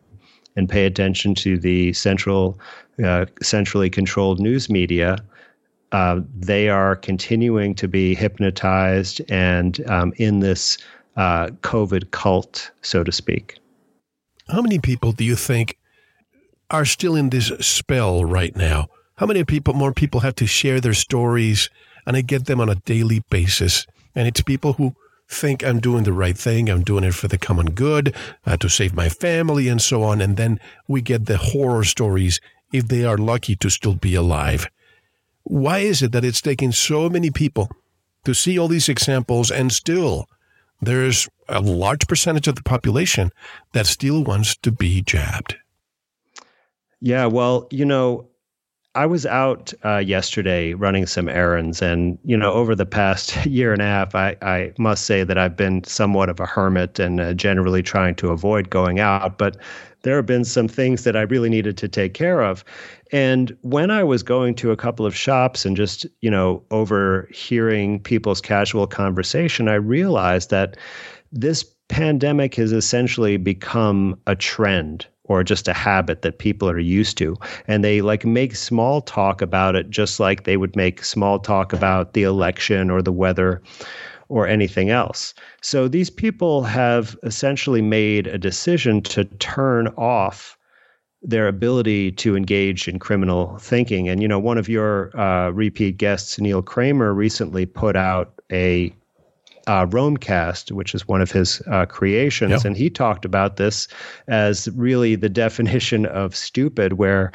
and 0.56 0.70
pay 0.70 0.86
attention 0.86 1.36
to 1.36 1.58
the 1.58 1.92
central, 1.92 2.58
uh, 3.04 3.26
centrally 3.42 3.90
controlled 3.90 4.40
news 4.40 4.70
media, 4.70 5.18
uh, 5.92 6.22
they 6.34 6.70
are 6.70 6.96
continuing 6.96 7.76
to 7.76 7.88
be 7.90 8.16
hypnotized 8.16 9.22
and 9.30 9.86
um, 9.90 10.14
in 10.18 10.40
this 10.40 10.78
uh, 11.18 11.48
COVID 11.62 12.12
cult, 12.12 12.72
so 12.82 13.04
to 13.04 13.12
speak. 13.12 13.60
How 14.50 14.62
many 14.62 14.80
people 14.80 15.12
do 15.14 15.24
you 15.24 15.36
think 15.36 15.78
are 16.70 16.86
still 16.86 17.16
in 17.16 17.30
this 17.30 17.48
spell 17.60 18.26
right 18.26 18.56
now? 18.56 18.88
How 19.16 19.26
many 19.26 19.44
people, 19.44 19.74
more 19.74 19.94
people 19.94 20.22
have 20.22 20.36
to 20.36 20.48
share 20.48 20.82
their 20.82 20.94
stories 20.94 21.70
and 22.06 22.18
I 22.18 22.22
get 22.22 22.46
them 22.46 22.60
on 22.60 22.70
a 22.70 22.76
daily 22.76 23.24
basis? 23.30 23.88
And 24.16 24.28
it's 24.28 24.42
people 24.42 24.74
who 24.74 24.96
think 25.30 25.64
I'm 25.64 25.80
doing 25.80 26.04
the 26.04 26.14
right 26.14 26.38
thing, 26.38 26.70
I'm 26.70 26.84
doing 26.84 27.04
it 27.04 27.14
for 27.14 27.28
the 27.28 27.38
common 27.38 27.72
good, 27.72 28.16
uh, 28.46 28.58
to 28.58 28.70
save 28.70 28.94
my 28.94 29.10
family, 29.10 29.68
and 29.68 29.82
so 29.82 30.04
on. 30.04 30.22
And 30.22 30.36
then 30.36 30.60
we 30.88 31.02
get 31.02 31.26
the 31.26 31.38
horror 31.38 31.84
stories 31.84 32.40
if 32.72 32.88
they 32.88 33.06
are 33.06 33.18
lucky 33.18 33.56
to 33.58 33.70
still 33.70 33.96
be 33.96 34.14
alive. 34.14 34.68
Why 35.44 35.80
is 35.80 36.02
it 36.02 36.12
that 36.12 36.26
it's 36.26 36.42
taking 36.42 36.72
so 36.72 37.10
many 37.10 37.32
people 37.32 37.70
to 38.26 38.34
see 38.34 38.60
all 38.60 38.68
these 38.68 38.90
examples 38.90 39.52
and 39.52 39.72
still 39.72 40.28
there's 40.82 41.30
a 41.48 41.62
large 41.62 42.08
percentage 42.08 42.48
of 42.48 42.56
the 42.56 42.64
population 42.64 43.32
that 43.74 43.86
still 43.86 44.24
wants 44.24 44.56
to 44.58 44.72
be 44.72 45.02
jabbed? 45.02 45.56
Yeah, 47.00 47.26
well, 47.26 47.68
you 47.70 47.84
know, 47.84 48.30
I 48.96 49.08
was 49.08 49.26
out 49.26 49.74
uh, 49.84 49.98
yesterday 49.98 50.74
running 50.74 51.08
some 51.08 51.28
errands, 51.28 51.82
and 51.82 52.20
you 52.24 52.38
know, 52.38 52.54
over 52.54 52.76
the 52.76 52.86
past 52.86 53.46
year 53.46 53.74
and 53.74 53.82
a 53.82 53.86
half, 53.86 54.14
I, 54.14 54.38
I 54.42 54.72
must 54.78 55.06
say 55.06 55.24
that 55.24 55.38
I've 55.38 55.58
been 55.58 55.84
somewhat 55.84 56.30
of 56.30 56.40
a 56.40 56.46
hermit 56.46 57.00
and 57.00 57.20
uh, 57.20 57.34
generally 57.34 57.82
trying 57.82 58.16
to 58.16 58.30
avoid 58.30 58.70
going 58.70 59.00
out. 59.00 59.38
But 59.38 59.58
there 60.04 60.18
have 60.18 60.26
been 60.26 60.46
some 60.46 60.68
things 60.68 61.06
that 61.06 61.16
I 61.16 61.22
really 61.22 61.50
needed 61.50 61.76
to 61.78 61.88
take 61.88 62.14
care 62.14 62.42
of, 62.42 62.64
and 63.12 63.58
when 63.62 63.90
I 63.90 64.04
was 64.04 64.22
going 64.22 64.54
to 64.56 64.72
a 64.72 64.78
couple 64.78 65.08
of 65.08 65.16
shops 65.16 65.66
and 65.66 65.76
just 65.76 66.06
you 66.22 66.30
know 66.30 66.64
overhearing 66.70 68.00
people's 68.00 68.42
casual 68.42 68.86
conversation, 68.86 69.70
I 69.70 69.76
realized 69.76 70.52
that 70.52 70.78
this 71.34 71.66
pandemic 71.90 72.56
has 72.56 72.72
essentially 72.72 73.38
become 73.38 74.18
a 74.28 74.36
trend 74.36 75.08
or 75.26 75.44
just 75.44 75.68
a 75.68 75.74
habit 75.74 76.22
that 76.22 76.38
people 76.38 76.70
are 76.70 76.80
used 76.80 77.18
to. 77.18 77.36
And 77.68 77.84
they 77.84 78.02
like 78.02 78.26
make 78.26 78.56
small 78.56 79.02
talk 79.02 79.42
about 79.42 79.76
it 79.76 79.90
just 79.90 80.20
like 80.20 80.44
they 80.44 80.58
would 80.58 80.76
make 80.76 81.04
small 81.04 81.40
talk 81.40 81.74
about 81.74 82.14
the 82.14 82.24
election 82.24 82.90
or 82.90 83.02
the 83.02 83.12
weather 83.12 83.62
or 84.30 84.48
anything 84.48 84.90
else. 84.90 85.34
So 85.62 85.88
these 85.88 86.10
people 86.10 86.64
have 86.64 87.18
essentially 87.24 87.82
made 87.82 88.28
a 88.28 88.38
decision 88.38 89.02
to 89.04 89.26
turn 89.26 89.88
off 89.98 90.58
their 91.22 91.48
ability 91.48 92.12
to 92.12 92.36
engage 92.36 92.88
in 92.88 93.00
criminal 93.00 93.58
thinking. 93.58 94.10
And 94.10 94.22
you 94.22 94.28
know 94.28 94.40
one 94.40 94.58
of 94.58 94.68
your 94.68 95.18
uh, 95.18 95.52
repeat 95.52 95.98
guests 95.98 96.38
neil 96.40 96.62
kramer 96.62 97.14
recently 97.14 97.66
put 97.66 97.96
out 97.96 98.34
a 98.52 98.94
uh, 99.68 99.86
Romecast, 99.86 100.72
which 100.72 100.94
is 100.94 101.08
one 101.08 101.22
of 101.22 101.32
his 101.32 101.62
uh, 101.72 101.86
creations, 101.86 102.52
yep. 102.52 102.66
and 102.66 102.78
he 102.78 102.90
talked 102.90 103.26
about 103.26 103.58
this 103.58 103.88
as 104.28 104.70
really 104.76 105.16
the 105.16 105.30
definition 105.30 106.06
of 106.06 106.36
stupid, 106.36 106.94
where 106.94 107.32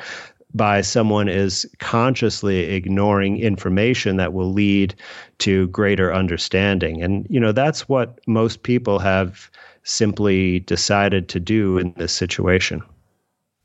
by 0.55 0.81
someone 0.81 1.29
is 1.29 1.67
consciously 1.79 2.61
ignoring 2.75 3.39
information 3.39 4.17
that 4.17 4.33
will 4.33 4.53
lead 4.53 4.95
to 5.39 5.69
greater 5.69 6.13
understanding. 6.13 7.03
And, 7.03 7.27
you 7.29 7.39
know, 7.39 7.53
that's 7.53 7.89
what 7.89 8.19
most 8.27 8.63
people 8.63 8.99
have 8.99 9.51
simply 9.83 10.61
decided 10.61 11.29
to 11.29 11.41
do 11.41 11.79
in 11.79 11.93
this 11.97 12.13
situation. 12.13 12.83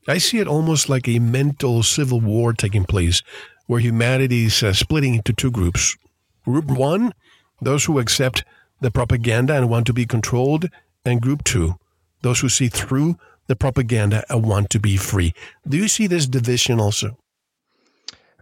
I 0.08 0.17
see 0.17 0.39
it 0.39 0.48
almost 0.48 0.89
like 0.89 1.08
a 1.08 1.20
mental 1.20 1.84
civil 1.84 2.20
war 2.20 2.51
taking 2.51 2.84
place 2.84 3.24
where 3.67 3.79
humanity 3.79 4.46
is 4.46 4.62
uh, 4.62 4.74
splitting 4.74 5.15
into 5.15 5.32
two 5.32 5.51
groups. 5.51 5.96
Group 6.43 6.65
one, 6.65 7.13
those 7.62 7.86
who 7.86 8.00
accept 8.00 8.43
the 8.84 8.92
propaganda 8.92 9.56
and 9.56 9.70
want 9.70 9.88
to 9.88 9.94
be 9.94 10.06
controlled, 10.06 10.70
and 11.06 11.22
group 11.22 11.44
two, 11.44 11.80
those 12.22 12.42
who 12.42 12.50
see 12.50 12.68
through 12.68 13.18
the 13.48 13.56
propaganda 13.56 14.24
and 14.30 14.46
want 14.46 14.70
to 14.70 14.80
be 14.80 14.98
free. 14.98 15.34
Do 15.68 15.78
you 15.78 15.88
see 15.88 16.06
this 16.06 16.28
division 16.28 16.80
also? 16.80 17.18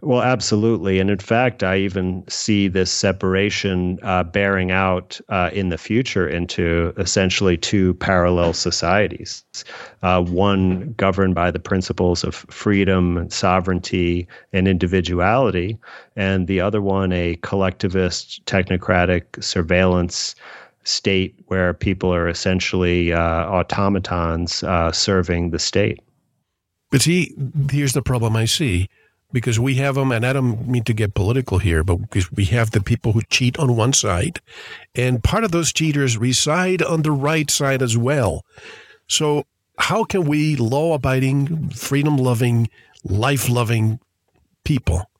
Well, 0.04 0.20
absolutely. 0.20 0.98
And 0.98 1.10
in 1.10 1.18
fact, 1.18 1.62
I 1.62 1.76
even 1.78 2.24
see 2.28 2.66
this 2.66 2.90
separation 2.90 4.00
uh, 4.02 4.24
bearing 4.24 4.72
out 4.72 5.20
uh, 5.28 5.50
in 5.52 5.68
the 5.68 5.78
future 5.78 6.28
into 6.28 6.92
essentially 6.96 7.56
two 7.56 7.94
parallel 7.94 8.52
societies 8.52 9.44
uh, 10.02 10.20
one 10.20 10.92
governed 10.94 11.36
by 11.36 11.52
the 11.52 11.60
principles 11.60 12.24
of 12.24 12.34
freedom, 12.34 13.16
and 13.16 13.32
sovereignty, 13.32 14.26
and 14.52 14.66
individuality, 14.66 15.78
and 16.16 16.48
the 16.48 16.60
other 16.60 16.82
one 16.82 17.12
a 17.12 17.36
collectivist, 17.36 18.44
technocratic 18.44 19.40
surveillance 19.42 20.34
state 20.82 21.36
where 21.46 21.72
people 21.72 22.12
are 22.12 22.28
essentially 22.28 23.12
uh, 23.12 23.20
automatons 23.20 24.64
uh, 24.64 24.90
serving 24.90 25.50
the 25.50 25.60
state. 25.60 26.00
But 26.90 27.02
see, 27.02 27.36
here's 27.70 27.92
the 27.92 28.02
problem 28.02 28.34
I 28.34 28.46
see 28.46 28.88
because 29.32 29.58
we 29.58 29.76
have 29.76 29.94
them, 29.94 30.12
and 30.12 30.26
I 30.26 30.32
don't 30.32 30.68
mean 30.68 30.84
to 30.84 30.92
get 30.92 31.14
political 31.14 31.58
here, 31.58 31.82
but 31.82 31.96
because 31.96 32.30
we 32.30 32.44
have 32.46 32.70
the 32.70 32.80
people 32.80 33.12
who 33.12 33.22
cheat 33.22 33.58
on 33.58 33.76
one 33.76 33.92
side, 33.92 34.40
and 34.94 35.24
part 35.24 35.44
of 35.44 35.52
those 35.52 35.72
cheaters 35.72 36.18
reside 36.18 36.82
on 36.82 37.02
the 37.02 37.12
right 37.12 37.50
side 37.50 37.82
as 37.82 37.96
well. 37.96 38.44
So, 39.08 39.44
how 39.78 40.04
can 40.04 40.24
we, 40.24 40.56
law 40.56 40.94
abiding, 40.94 41.70
freedom 41.70 42.16
loving, 42.16 42.68
life 43.04 43.48
loving 43.48 43.98
people, 44.64 45.10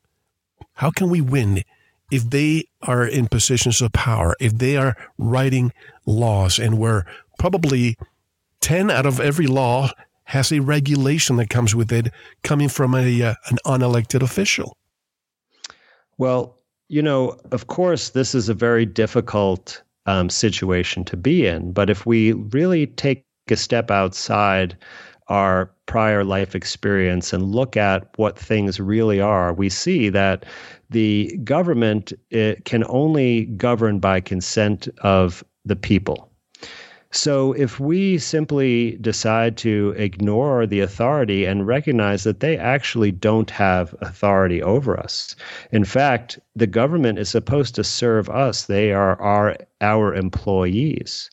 how 0.75 0.90
can 0.90 1.11
we 1.11 1.21
win 1.21 1.64
if 2.11 2.28
they 2.28 2.64
are 2.83 3.07
in 3.07 3.26
positions 3.26 3.81
of 3.81 3.92
power, 3.92 4.35
if 4.38 4.59
they 4.59 4.76
are 4.76 4.97
writing 5.16 5.73
laws, 6.04 6.59
and 6.59 6.78
we're 6.78 7.04
probably 7.38 7.97
10 8.61 8.90
out 8.90 9.07
of 9.07 9.19
every 9.19 9.47
law 9.47 9.90
has 10.33 10.51
a 10.51 10.61
regulation 10.61 11.37
that 11.37 11.51
comes 11.51 11.75
with 11.75 11.93
it 11.93 12.11
coming 12.43 12.71
from 12.71 12.95
a 12.95 13.23
uh, 13.23 13.35
an 13.51 13.59
unelected 13.67 14.23
official. 14.23 14.79
Well, 16.17 16.59
you 16.89 17.03
know, 17.03 17.37
of 17.51 17.67
course, 17.67 18.11
this 18.11 18.35
is 18.35 18.49
a 18.49 18.55
very 18.55 18.87
difficult 18.87 19.83
um, 20.07 20.31
situation 20.31 21.05
to 21.05 21.19
be 21.19 21.47
in. 21.47 21.73
But 21.73 21.91
if 21.91 22.07
we 22.07 22.33
really 22.33 22.87
take 22.87 23.27
a 23.51 23.57
step 23.57 23.91
outside 23.91 24.75
our 25.29 25.71
prior 25.85 26.25
life 26.25 26.55
experience 26.55 27.35
and 27.35 27.55
look 27.55 27.77
at 27.77 28.09
what 28.17 28.39
things 28.39 28.81
really 28.81 29.21
are, 29.21 29.53
we 29.53 29.69
see 29.69 30.09
that 30.09 30.47
the 30.89 31.37
government 31.45 32.15
can 32.65 32.85
only 32.89 33.45
govern 33.57 33.99
by 33.99 34.21
consent 34.21 34.89
of 35.03 35.45
the 35.67 35.77
people. 35.77 36.32
So 37.14 37.52
if 37.52 37.78
we 37.78 38.16
simply 38.16 38.97
decide 39.00 39.59
to 39.59 39.95
ignore 39.99 40.66
the 40.66 40.81
authority 40.81 41.45
and 41.45 41.66
recognize 41.66 42.25
that 42.25 42.40
they 42.40 42.57
actually 42.57 43.12
don't 43.12 43.50
have 43.50 43.95
authority 44.00 44.62
over 44.62 44.99
us, 44.99 45.37
in 45.71 45.85
fact, 45.85 46.38
the 46.57 46.66
government 46.66 47.19
is 47.19 47.28
supposed 47.28 47.75
to 47.75 47.85
serve 47.85 48.31
us. 48.31 48.64
They 48.64 48.92
are 48.92 49.21
our 49.21 49.57
our 49.83 50.14
employees. 50.14 51.31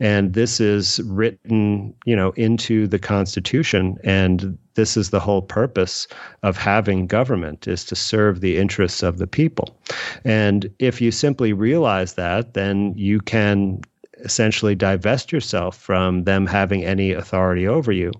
And 0.00 0.32
this 0.32 0.60
is 0.60 1.00
written, 1.04 1.92
you 2.06 2.16
know, 2.16 2.30
into 2.30 2.86
the 2.86 2.98
Constitution. 2.98 3.98
And 4.02 4.56
this 4.74 4.96
is 4.96 5.10
the 5.10 5.20
whole 5.20 5.42
purpose 5.42 6.08
of 6.42 6.56
having 6.56 7.06
government 7.06 7.68
is 7.68 7.84
to 7.84 7.94
serve 7.94 8.40
the 8.40 8.56
interests 8.56 9.02
of 9.02 9.18
the 9.18 9.26
people. 9.26 9.76
And 10.24 10.70
if 10.78 11.02
you 11.02 11.10
simply 11.10 11.52
realize 11.52 12.14
that, 12.14 12.54
then 12.54 12.94
you 12.96 13.20
can 13.20 13.82
essentially 14.24 14.74
divest 14.74 15.32
yourself 15.32 15.76
from 15.76 16.24
them 16.24 16.46
having 16.46 16.84
any 16.84 17.12
authority 17.12 17.66
over 17.66 17.92
you. 17.92 18.12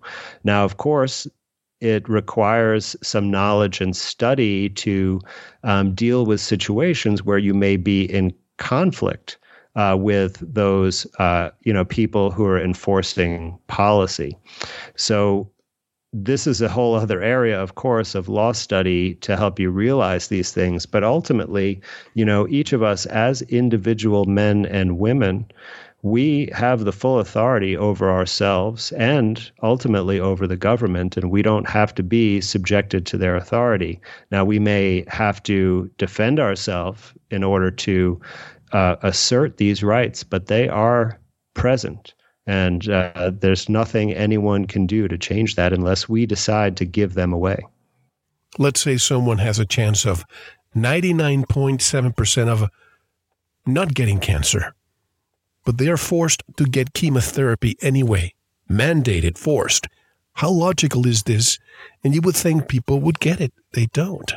Now, 0.44 0.64
of 0.64 0.76
course, 0.76 1.26
it 1.80 2.08
requires 2.08 2.94
some 3.02 3.30
knowledge 3.30 3.80
and 3.80 3.96
study 3.96 4.68
to 4.68 5.20
um, 5.64 5.94
deal 5.94 6.26
with 6.26 6.40
situations 6.40 7.22
where 7.22 7.38
you 7.38 7.54
may 7.54 7.76
be 7.76 8.04
in 8.04 8.34
conflict 8.58 9.38
uh, 9.76 9.96
with 9.98 10.36
those 10.40 11.06
uh, 11.18 11.50
you 11.62 11.72
know 11.72 11.84
people 11.84 12.30
who 12.30 12.44
are 12.44 12.60
enforcing 12.60 13.58
policy. 13.68 14.36
So 14.96 15.50
this 16.12 16.46
is 16.46 16.60
a 16.60 16.68
whole 16.68 16.94
other 16.94 17.22
area, 17.22 17.60
of 17.60 17.76
course, 17.76 18.16
of 18.16 18.28
law 18.28 18.50
study 18.52 19.14
to 19.16 19.36
help 19.36 19.60
you 19.60 19.70
realize 19.70 20.26
these 20.26 20.50
things. 20.50 20.84
But 20.84 21.04
ultimately, 21.04 21.80
you 22.14 22.24
know, 22.24 22.48
each 22.48 22.72
of 22.72 22.82
us 22.82 23.06
as 23.06 23.42
individual 23.42 24.24
men 24.24 24.66
and 24.66 24.98
women 24.98 25.46
we 26.02 26.48
have 26.52 26.84
the 26.84 26.92
full 26.92 27.18
authority 27.18 27.76
over 27.76 28.10
ourselves 28.10 28.92
and 28.92 29.50
ultimately 29.62 30.18
over 30.18 30.46
the 30.46 30.56
government, 30.56 31.16
and 31.16 31.30
we 31.30 31.42
don't 31.42 31.68
have 31.68 31.94
to 31.96 32.02
be 32.02 32.40
subjected 32.40 33.04
to 33.06 33.18
their 33.18 33.36
authority. 33.36 34.00
Now, 34.30 34.44
we 34.44 34.58
may 34.58 35.04
have 35.08 35.42
to 35.44 35.90
defend 35.98 36.40
ourselves 36.40 37.12
in 37.30 37.44
order 37.44 37.70
to 37.70 38.20
uh, 38.72 38.96
assert 39.02 39.58
these 39.58 39.82
rights, 39.82 40.24
but 40.24 40.46
they 40.46 40.68
are 40.68 41.20
present. 41.54 42.14
And 42.46 42.88
uh, 42.88 43.32
there's 43.38 43.68
nothing 43.68 44.12
anyone 44.12 44.66
can 44.66 44.86
do 44.86 45.06
to 45.06 45.18
change 45.18 45.56
that 45.56 45.72
unless 45.72 46.08
we 46.08 46.24
decide 46.24 46.76
to 46.78 46.86
give 46.86 47.12
them 47.14 47.32
away. 47.32 47.58
Let's 48.58 48.80
say 48.80 48.96
someone 48.96 49.38
has 49.38 49.58
a 49.58 49.66
chance 49.66 50.06
of 50.06 50.24
99.7% 50.74 52.48
of 52.48 52.68
not 53.66 53.94
getting 53.94 54.18
cancer 54.18 54.74
but 55.64 55.78
they 55.78 55.88
are 55.88 55.96
forced 55.96 56.42
to 56.56 56.64
get 56.64 56.94
chemotherapy 56.94 57.76
anyway. 57.80 58.34
Mandated, 58.70 59.36
forced. 59.36 59.86
How 60.34 60.50
logical 60.50 61.06
is 61.06 61.24
this? 61.24 61.58
And 62.04 62.14
you 62.14 62.20
would 62.22 62.36
think 62.36 62.68
people 62.68 63.00
would 63.00 63.20
get 63.20 63.40
it. 63.40 63.52
They 63.72 63.86
don't. 63.86 64.32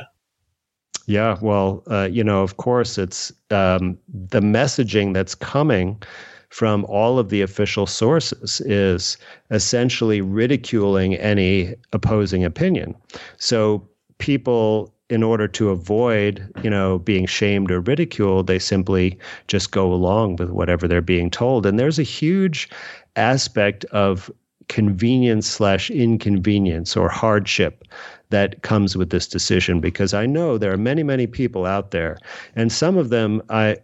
Yeah, 1.06 1.36
well, 1.40 1.82
uh, 1.90 2.08
you 2.10 2.24
know, 2.24 2.42
of 2.42 2.56
course, 2.56 2.98
it's 2.98 3.32
um, 3.50 3.98
the 4.08 4.40
messaging 4.40 5.12
that's 5.12 5.34
coming 5.34 6.02
from 6.48 6.84
all 6.86 7.18
of 7.18 7.30
the 7.30 7.42
official 7.42 7.86
sources 7.86 8.60
is 8.60 9.18
essentially 9.50 10.20
ridiculing 10.20 11.14
any 11.16 11.74
opposing 11.92 12.44
opinion. 12.44 12.94
So 13.38 13.86
people 14.18 14.94
in 15.14 15.22
order 15.22 15.46
to 15.46 15.70
avoid, 15.70 16.52
you 16.64 16.68
know, 16.68 16.98
being 16.98 17.24
shamed 17.24 17.70
or 17.70 17.80
ridiculed, 17.80 18.48
they 18.48 18.58
simply 18.58 19.16
just 19.46 19.70
go 19.70 19.92
along 19.92 20.36
with 20.36 20.50
whatever 20.50 20.88
they're 20.88 21.00
being 21.00 21.30
told. 21.30 21.64
And 21.64 21.78
there's 21.78 22.00
a 22.00 22.02
huge 22.02 22.68
aspect 23.14 23.84
of 23.86 24.30
convenience 24.68 25.46
slash 25.46 25.88
inconvenience 25.90 26.96
or 26.96 27.08
hardship 27.08 27.84
that 28.30 28.62
comes 28.62 28.96
with 28.96 29.10
this 29.10 29.28
decision 29.28 29.80
because 29.80 30.12
I 30.12 30.26
know 30.26 30.58
there 30.58 30.72
are 30.72 30.76
many, 30.76 31.04
many 31.04 31.28
people 31.28 31.64
out 31.64 31.92
there, 31.92 32.18
and 32.56 32.72
some 32.72 32.96
of 32.96 33.10
them 33.10 33.40
I 33.50 33.76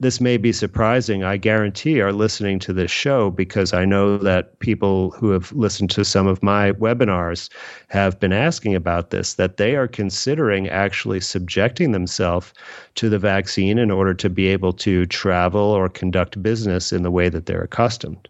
this 0.00 0.20
may 0.20 0.36
be 0.36 0.52
surprising. 0.52 1.24
I 1.24 1.36
guarantee 1.36 2.00
are 2.00 2.12
listening 2.12 2.58
to 2.60 2.72
this 2.72 2.90
show 2.90 3.30
because 3.30 3.72
I 3.72 3.84
know 3.84 4.18
that 4.18 4.58
people 4.58 5.10
who 5.12 5.30
have 5.30 5.52
listened 5.52 5.90
to 5.90 6.04
some 6.04 6.26
of 6.26 6.42
my 6.42 6.72
webinars 6.72 7.48
have 7.88 8.18
been 8.20 8.32
asking 8.32 8.74
about 8.74 9.10
this, 9.10 9.34
that 9.34 9.56
they 9.56 9.76
are 9.76 9.88
considering 9.88 10.68
actually 10.68 11.20
subjecting 11.20 11.92
themselves 11.92 12.52
to 12.96 13.08
the 13.08 13.18
vaccine 13.18 13.78
in 13.78 13.90
order 13.90 14.14
to 14.14 14.30
be 14.30 14.46
able 14.46 14.72
to 14.74 15.06
travel 15.06 15.60
or 15.60 15.88
conduct 15.88 16.42
business 16.42 16.92
in 16.92 17.02
the 17.02 17.10
way 17.10 17.28
that 17.28 17.46
they're 17.46 17.62
accustomed. 17.62 18.28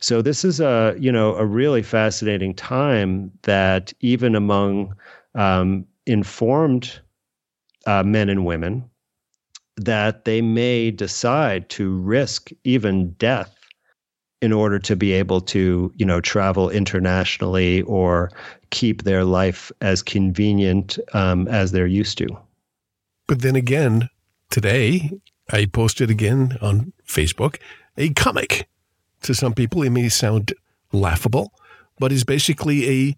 So 0.00 0.22
this 0.22 0.44
is 0.44 0.60
a 0.60 0.94
you 0.98 1.10
know 1.10 1.34
a 1.34 1.44
really 1.44 1.82
fascinating 1.82 2.54
time 2.54 3.32
that 3.42 3.92
even 4.00 4.34
among 4.34 4.94
um, 5.34 5.86
informed 6.06 7.00
uh, 7.86 8.02
men 8.02 8.28
and 8.28 8.46
women 8.46 8.88
that 9.84 10.24
they 10.24 10.42
may 10.42 10.90
decide 10.90 11.68
to 11.70 11.98
risk 11.98 12.50
even 12.64 13.10
death 13.12 13.54
in 14.40 14.52
order 14.52 14.78
to 14.78 14.94
be 14.94 15.12
able 15.12 15.40
to 15.40 15.92
you 15.96 16.06
know 16.06 16.20
travel 16.20 16.70
internationally 16.70 17.82
or 17.82 18.30
keep 18.70 19.02
their 19.02 19.24
life 19.24 19.72
as 19.80 20.02
convenient 20.02 20.98
um, 21.12 21.48
as 21.48 21.72
they're 21.72 21.86
used 21.86 22.18
to. 22.18 22.28
But 23.26 23.42
then 23.42 23.56
again, 23.56 24.08
today 24.50 25.10
I 25.50 25.66
posted 25.66 26.10
again 26.10 26.56
on 26.60 26.92
Facebook 27.06 27.56
a 27.96 28.10
comic 28.10 28.68
to 29.22 29.34
some 29.34 29.54
people, 29.54 29.82
it 29.82 29.90
may 29.90 30.08
sound 30.08 30.52
laughable, 30.92 31.52
but 31.98 32.12
it's 32.12 32.24
basically 32.24 32.88
a, 32.88 33.16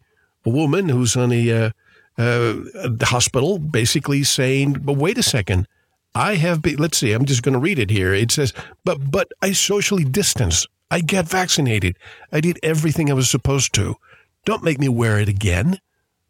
a 0.48 0.50
woman 0.50 0.88
who's 0.88 1.16
on 1.16 1.32
a 1.32 1.50
uh, 1.50 1.70
uh, 2.18 2.54
the 2.88 3.06
hospital, 3.08 3.58
basically 3.58 4.22
saying, 4.24 4.74
"But 4.82 4.96
wait 4.96 5.18
a 5.18 5.22
second, 5.22 5.66
I 6.14 6.34
have 6.36 6.62
been." 6.62 6.76
Let's 6.76 6.98
see, 6.98 7.12
I'm 7.12 7.24
just 7.24 7.42
going 7.42 7.54
to 7.54 7.58
read 7.58 7.78
it 7.78 7.90
here. 7.90 8.12
It 8.14 8.32
says, 8.32 8.52
"But 8.84 9.10
but 9.10 9.28
I 9.42 9.52
socially 9.52 10.04
distance. 10.04 10.66
I 10.90 11.00
get 11.00 11.28
vaccinated. 11.28 11.96
I 12.32 12.40
did 12.40 12.58
everything 12.62 13.10
I 13.10 13.14
was 13.14 13.30
supposed 13.30 13.74
to. 13.74 13.96
Don't 14.44 14.64
make 14.64 14.78
me 14.78 14.88
wear 14.88 15.18
it 15.18 15.28
again." 15.28 15.80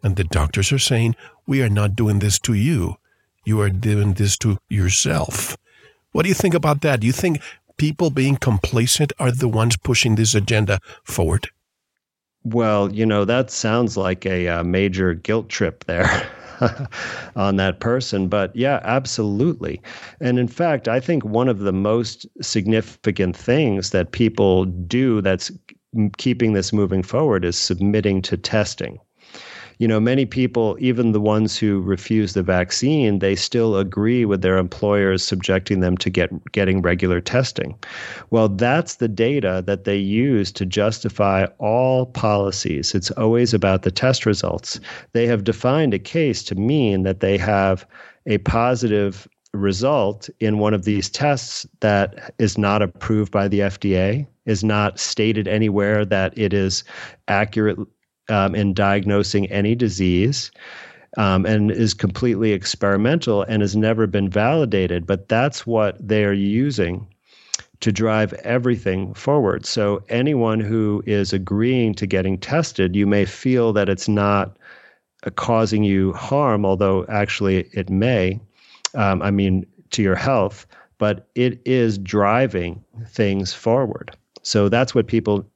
And 0.02 0.16
the 0.16 0.24
doctors 0.24 0.72
are 0.72 0.78
saying, 0.78 1.16
"We 1.46 1.62
are 1.62 1.68
not 1.68 1.96
doing 1.96 2.18
this 2.18 2.38
to 2.40 2.54
you. 2.54 2.96
You 3.44 3.60
are 3.60 3.70
doing 3.70 4.14
this 4.14 4.36
to 4.38 4.58
yourself." 4.68 5.56
What 6.12 6.22
do 6.22 6.28
you 6.28 6.34
think 6.34 6.54
about 6.54 6.80
that? 6.80 7.00
Do 7.00 7.06
you 7.06 7.12
think 7.12 7.40
people 7.76 8.10
being 8.10 8.36
complacent 8.36 9.12
are 9.18 9.30
the 9.30 9.48
ones 9.48 9.76
pushing 9.76 10.16
this 10.16 10.34
agenda 10.34 10.80
forward? 11.04 11.48
Well, 12.42 12.92
you 12.92 13.06
know, 13.06 13.24
that 13.24 13.50
sounds 13.50 13.96
like 13.96 14.26
a, 14.26 14.48
uh, 14.48 14.64
major 14.64 15.14
guilt 15.14 15.48
trip 15.48 15.84
there. 15.84 16.28
on 17.36 17.56
that 17.56 17.80
person. 17.80 18.28
But 18.28 18.54
yeah, 18.54 18.80
absolutely. 18.84 19.80
And 20.20 20.38
in 20.38 20.48
fact, 20.48 20.88
I 20.88 21.00
think 21.00 21.24
one 21.24 21.48
of 21.48 21.60
the 21.60 21.72
most 21.72 22.26
significant 22.40 23.36
things 23.36 23.90
that 23.90 24.12
people 24.12 24.64
do 24.64 25.20
that's 25.20 25.50
keeping 26.18 26.52
this 26.52 26.72
moving 26.72 27.02
forward 27.02 27.44
is 27.44 27.56
submitting 27.56 28.22
to 28.22 28.36
testing 28.36 28.98
you 29.80 29.88
know, 29.88 29.98
many 29.98 30.26
people, 30.26 30.76
even 30.78 31.12
the 31.12 31.20
ones 31.22 31.56
who 31.56 31.80
refuse 31.80 32.34
the 32.34 32.42
vaccine, 32.42 33.18
they 33.18 33.34
still 33.34 33.78
agree 33.78 34.26
with 34.26 34.42
their 34.42 34.58
employers 34.58 35.24
subjecting 35.24 35.80
them 35.80 35.96
to 35.96 36.10
get 36.10 36.30
getting 36.52 36.82
regular 36.82 37.18
testing. 37.18 37.74
Well, 38.28 38.50
that's 38.50 38.96
the 38.96 39.08
data 39.08 39.64
that 39.66 39.84
they 39.84 39.96
use 39.96 40.52
to 40.52 40.66
justify 40.66 41.46
all 41.58 42.04
policies. 42.04 42.94
It's 42.94 43.10
always 43.12 43.54
about 43.54 43.80
the 43.80 43.90
test 43.90 44.26
results. 44.26 44.78
They 45.12 45.26
have 45.26 45.44
defined 45.44 45.94
a 45.94 45.98
case 45.98 46.42
to 46.44 46.54
mean 46.54 47.02
that 47.04 47.20
they 47.20 47.38
have 47.38 47.86
a 48.26 48.36
positive 48.36 49.26
result 49.54 50.28
in 50.40 50.58
one 50.58 50.74
of 50.74 50.84
these 50.84 51.08
tests 51.08 51.66
that 51.80 52.34
is 52.38 52.58
not 52.58 52.82
approved 52.82 53.32
by 53.32 53.48
the 53.48 53.60
FDA, 53.60 54.26
is 54.44 54.62
not 54.62 55.00
stated 55.00 55.48
anywhere 55.48 56.04
that 56.04 56.36
it 56.36 56.52
is 56.52 56.84
accurate 57.28 57.78
um, 58.30 58.54
in 58.54 58.72
diagnosing 58.74 59.46
any 59.50 59.74
disease. 59.74 60.50
Um, 61.16 61.44
and 61.44 61.72
is 61.72 61.92
completely 61.92 62.52
experimental 62.52 63.42
and 63.42 63.62
has 63.62 63.74
never 63.74 64.06
been 64.06 64.30
validated. 64.30 65.08
But 65.08 65.28
that's 65.28 65.66
what 65.66 65.96
they're 65.98 66.32
using 66.32 67.04
to 67.80 67.90
drive 67.90 68.32
everything 68.44 69.14
forward. 69.14 69.66
So 69.66 70.02
anyone 70.08 70.60
who 70.60 71.02
is 71.06 71.32
agreeing 71.32 71.94
to 71.94 72.06
getting 72.06 72.38
tested, 72.38 72.94
you 72.94 73.06
may 73.06 73.24
feel 73.24 73.72
that 73.72 73.88
it's 73.88 74.08
not 74.08 74.56
uh, 75.26 75.30
causing 75.30 75.82
you 75.82 76.12
harm, 76.12 76.64
although 76.64 77.04
actually 77.08 77.68
it 77.72 77.90
may. 77.90 78.38
Um, 78.94 79.22
I 79.22 79.30
mean, 79.30 79.66
to 79.90 80.02
your 80.02 80.16
health, 80.16 80.66
but 80.98 81.28
it 81.34 81.60
is 81.64 81.98
driving 81.98 82.84
things 83.08 83.52
forward. 83.52 84.16
So 84.42 84.68
that's 84.68 84.94
what 84.94 85.06
people 85.06 85.46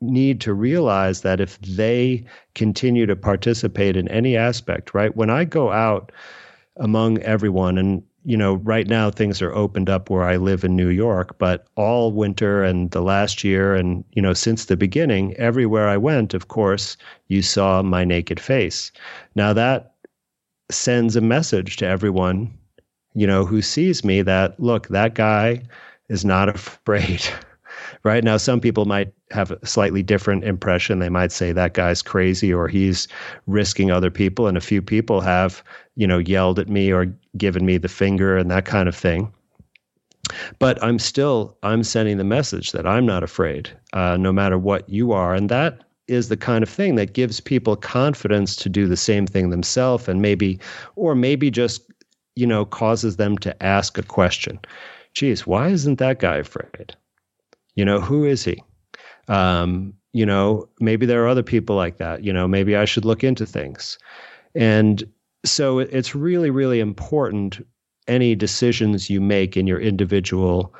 need 0.00 0.40
to 0.40 0.54
realize 0.54 1.22
that 1.22 1.40
if 1.40 1.60
they 1.60 2.24
continue 2.54 3.06
to 3.06 3.16
participate 3.16 3.96
in 3.96 4.08
any 4.08 4.36
aspect, 4.36 4.94
right? 4.94 5.14
When 5.16 5.30
I 5.30 5.44
go 5.44 5.70
out 5.70 6.12
among 6.76 7.18
everyone, 7.18 7.76
and 7.76 8.02
you 8.24 8.36
know, 8.36 8.54
right 8.54 8.86
now 8.86 9.10
things 9.10 9.40
are 9.40 9.54
opened 9.54 9.88
up 9.88 10.10
where 10.10 10.24
I 10.24 10.36
live 10.36 10.64
in 10.64 10.76
New 10.76 10.88
York, 10.88 11.38
but 11.38 11.66
all 11.76 12.12
winter 12.12 12.62
and 12.62 12.90
the 12.90 13.02
last 13.02 13.44
year, 13.44 13.74
and 13.74 14.04
you 14.12 14.22
know, 14.22 14.32
since 14.32 14.66
the 14.66 14.76
beginning, 14.76 15.34
everywhere 15.36 15.88
I 15.88 15.96
went, 15.96 16.34
of 16.34 16.48
course, 16.48 16.96
you 17.28 17.42
saw 17.42 17.82
my 17.82 18.04
naked 18.04 18.40
face. 18.40 18.92
Now 19.34 19.52
that 19.52 19.94
sends 20.70 21.16
a 21.16 21.20
message 21.20 21.76
to 21.78 21.86
everyone, 21.86 22.52
you 23.14 23.26
know, 23.26 23.44
who 23.44 23.62
sees 23.62 24.04
me 24.04 24.22
that 24.22 24.58
look, 24.60 24.88
that 24.88 25.14
guy 25.14 25.62
is 26.08 26.24
not 26.24 26.48
afraid. 26.54 27.22
Right? 28.02 28.24
Now 28.24 28.36
some 28.36 28.60
people 28.60 28.84
might 28.84 29.12
have 29.30 29.50
a 29.50 29.66
slightly 29.66 30.02
different 30.02 30.44
impression. 30.44 30.98
They 30.98 31.08
might 31.08 31.32
say 31.32 31.52
that 31.52 31.74
guy's 31.74 32.02
crazy 32.02 32.52
or 32.52 32.68
he's 32.68 33.08
risking 33.46 33.90
other 33.90 34.10
people. 34.10 34.46
And 34.46 34.56
a 34.56 34.62
few 34.62 34.82
people 34.82 35.20
have 35.20 35.62
you 35.96 36.06
know 36.06 36.18
yelled 36.18 36.58
at 36.58 36.68
me 36.68 36.92
or 36.92 37.06
given 37.36 37.66
me 37.66 37.76
the 37.78 37.88
finger 37.88 38.36
and 38.36 38.50
that 38.50 38.64
kind 38.64 38.88
of 38.88 38.96
thing. 38.96 39.32
But 40.58 40.82
i'm 40.82 40.98
still 40.98 41.56
i'm 41.62 41.82
sending 41.82 42.16
the 42.16 42.24
message 42.24 42.72
that 42.72 42.86
i'm 42.86 43.04
not 43.04 43.24
afraid 43.24 43.70
uh, 43.92 44.16
no 44.16 44.32
matter 44.32 44.58
what 44.58 44.88
you 44.88 45.12
are. 45.12 45.34
And 45.34 45.48
that 45.48 45.80
is 46.08 46.28
the 46.28 46.36
kind 46.36 46.62
of 46.62 46.68
thing 46.68 46.96
that 46.96 47.12
gives 47.12 47.40
people 47.40 47.76
confidence 47.76 48.56
to 48.56 48.68
do 48.68 48.88
the 48.88 48.96
same 48.96 49.26
thing 49.26 49.50
themselves 49.50 50.08
and 50.08 50.20
maybe 50.22 50.58
or 50.96 51.14
maybe 51.14 51.50
just 51.50 51.82
you 52.36 52.46
know 52.46 52.64
causes 52.64 53.16
them 53.16 53.36
to 53.38 53.62
ask 53.62 53.98
a 53.98 54.02
question. 54.02 54.58
Geez 55.12 55.46
why 55.46 55.68
isn't 55.68 55.98
that 55.98 56.20
guy 56.20 56.36
afraid 56.36 56.94
you 57.80 57.86
know, 57.86 57.98
who 57.98 58.26
is 58.26 58.44
he? 58.44 58.62
Um, 59.28 59.94
you 60.12 60.26
know, 60.26 60.68
maybe 60.80 61.06
there 61.06 61.24
are 61.24 61.28
other 61.28 61.42
people 61.42 61.76
like 61.76 61.96
that. 61.96 62.22
You 62.22 62.30
know, 62.30 62.46
maybe 62.46 62.76
I 62.76 62.84
should 62.84 63.06
look 63.06 63.24
into 63.24 63.46
things. 63.46 63.96
And 64.54 65.02
so 65.46 65.78
it's 65.78 66.14
really, 66.14 66.50
really 66.50 66.78
important 66.78 67.66
any 68.06 68.34
decisions 68.34 69.08
you 69.08 69.18
make 69.18 69.56
in 69.56 69.66
your 69.66 69.80
individual 69.80 70.74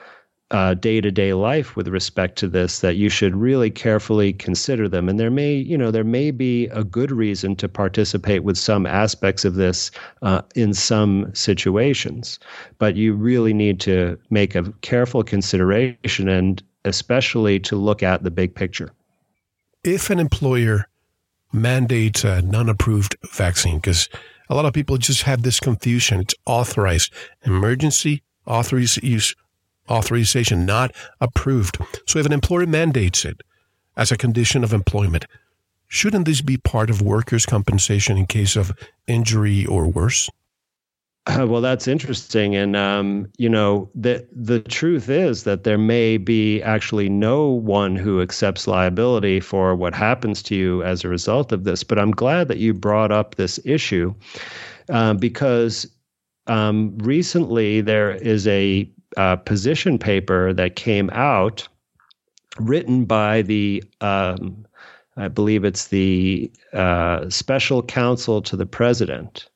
day 0.81 1.01
to 1.01 1.11
day 1.11 1.33
life 1.33 1.75
with 1.75 1.89
respect 1.89 2.37
to 2.37 2.49
this 2.49 2.81
that 2.81 2.97
you 2.97 3.09
should 3.09 3.35
really 3.35 3.71
carefully 3.71 4.35
consider 4.35 4.87
them. 4.87 5.09
And 5.09 5.19
there 5.19 5.31
may, 5.31 5.55
you 5.55 5.79
know, 5.79 5.91
there 5.91 6.05
may 6.05 6.33
be 6.33 6.67
a 6.67 6.85
good 6.85 7.13
reason 7.13 7.57
to 7.57 7.69
participate 7.69 8.45
with 8.45 8.59
some 8.59 8.85
aspects 8.85 9.47
of 9.47 9.55
this 9.55 9.91
uh, 10.21 10.43
in 10.55 10.75
some 10.75 11.35
situations, 11.35 12.39
but 12.79 12.97
you 12.97 13.15
really 13.15 13.55
need 13.55 13.81
to 13.81 14.19
make 14.29 14.55
a 14.55 14.71
careful 14.83 15.23
consideration 15.23 16.29
and 16.29 16.63
especially 16.85 17.61
to 17.61 17.77
look 17.77 18.03
at 18.03 18.23
the 18.23 18.31
big 18.31 18.55
picture. 18.55 18.93
If 19.85 20.11
an 20.11 20.19
employer 20.19 20.89
mandates 21.53 22.25
a 22.25 22.43
non 22.43 22.69
approved 22.69 23.17
vaccine, 23.33 23.77
because 23.77 24.09
a 24.49 24.55
lot 24.55 24.65
of 24.65 24.73
people 24.73 24.99
just 24.99 25.23
have 25.23 25.43
this 25.43 25.61
confusion, 25.61 26.21
it's 26.21 26.35
authorized 26.47 27.13
emergency 27.45 28.23
use 29.03 29.35
authorization, 29.89 30.67
not 30.67 30.95
approved. 31.21 31.79
So 32.07 32.19
if 32.19 32.27
an 32.27 32.33
employer 32.33 32.67
mandates 32.67 33.25
it 33.25 33.41
as 33.97 34.13
a 34.13 34.17
condition 34.17 34.65
of 34.65 34.73
employment, 34.73 35.27
shouldn't 35.89 36.27
this 36.27 36.41
be 36.41 36.57
part 36.57 36.91
of 36.91 37.03
workers' 37.03 37.47
compensation 37.47 38.17
in 38.17 38.27
case 38.27 38.57
of 38.57 38.73
injury 39.07 39.67
or 39.67 39.89
worse? 39.89 40.31
Well, 41.51 41.61
that's 41.61 41.89
interesting, 41.89 42.57
and 42.57 42.77
um, 42.77 43.31
you 43.39 43.49
know 43.49 43.91
the 43.95 44.27
the 44.33 44.61
truth 44.61 45.09
is 45.09 45.45
that 45.45 45.65
there 45.65 45.79
may 45.79 46.17
be 46.17 46.63
actually 46.63 47.09
no 47.09 47.49
one 47.49 47.97
who 47.97 48.21
accepts 48.21 48.67
liability 48.67 49.41
for 49.41 49.75
what 49.75 49.95
happens 49.95 50.43
to 50.45 50.55
you 50.55 50.83
as 50.83 51.05
a 51.05 51.09
result 51.09 51.53
of 51.53 51.65
this. 51.65 51.85
But 51.85 51.99
I'm 51.99 52.11
glad 52.11 52.49
that 52.49 52.59
you 52.59 52.75
brought 52.75 53.13
up 53.13 53.35
this 53.35 53.61
issue 53.65 54.15
uh, 54.89 55.15
because 55.15 55.87
um, 56.47 56.97
recently 56.99 57.81
there 57.81 58.13
is 58.13 58.47
a 58.47 58.91
uh, 59.17 59.37
position 59.37 59.99
paper 59.99 60.53
that 60.53 60.77
came 60.77 61.11
out 61.11 61.69
written 62.59 63.05
by 63.05 63.43
the 63.43 63.83
um, 64.01 64.67
I 65.17 65.29
believe 65.29 65.65
it's 65.65 65.89
the 65.89 66.51
uh, 66.73 67.29
special 67.29 67.83
counsel 67.83 68.41
to 68.43 68.57
the 68.57 68.67
president 68.67 69.50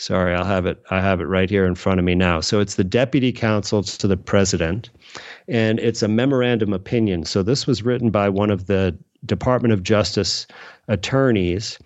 Sorry, 0.00 0.32
I'll 0.32 0.44
have 0.44 0.64
it. 0.64 0.80
I 0.90 1.00
have 1.00 1.20
it 1.20 1.24
right 1.24 1.50
here 1.50 1.66
in 1.66 1.74
front 1.74 1.98
of 1.98 2.04
me 2.04 2.14
now. 2.14 2.40
So 2.40 2.60
it's 2.60 2.76
the 2.76 2.84
deputy 2.84 3.32
counsel 3.32 3.82
to 3.82 4.06
the 4.06 4.16
president, 4.16 4.90
and 5.48 5.80
it's 5.80 6.04
a 6.04 6.08
memorandum 6.08 6.72
opinion. 6.72 7.24
So 7.24 7.42
this 7.42 7.66
was 7.66 7.82
written 7.82 8.10
by 8.10 8.28
one 8.28 8.50
of 8.50 8.66
the 8.66 8.96
Department 9.26 9.74
of 9.74 9.82
Justice 9.82 10.46
attorneys 10.86 11.80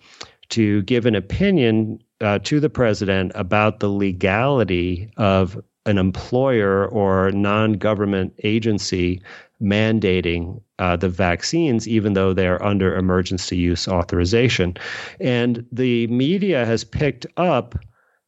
to 0.49 0.83
give 0.83 1.07
an 1.07 1.15
opinion 1.15 1.99
uh, 2.21 2.37
to 2.43 2.59
the 2.59 2.69
president 2.69 3.31
about 3.33 3.79
the 3.79 3.89
legality 3.89 5.09
of 5.17 5.59
an 5.87 5.97
employer 5.97 6.87
or 6.89 7.31
non-government 7.31 8.33
agency 8.43 9.23
mandating 9.59 10.61
uh, 10.77 10.95
the 10.95 11.09
vaccines, 11.09 11.87
even 11.87 12.13
though 12.13 12.31
they're 12.31 12.63
under 12.63 12.95
emergency 12.95 13.57
use 13.57 13.87
authorization. 13.87 14.75
And 15.19 15.65
the 15.71 16.05
media 16.07 16.63
has 16.63 16.83
picked 16.83 17.25
up 17.37 17.73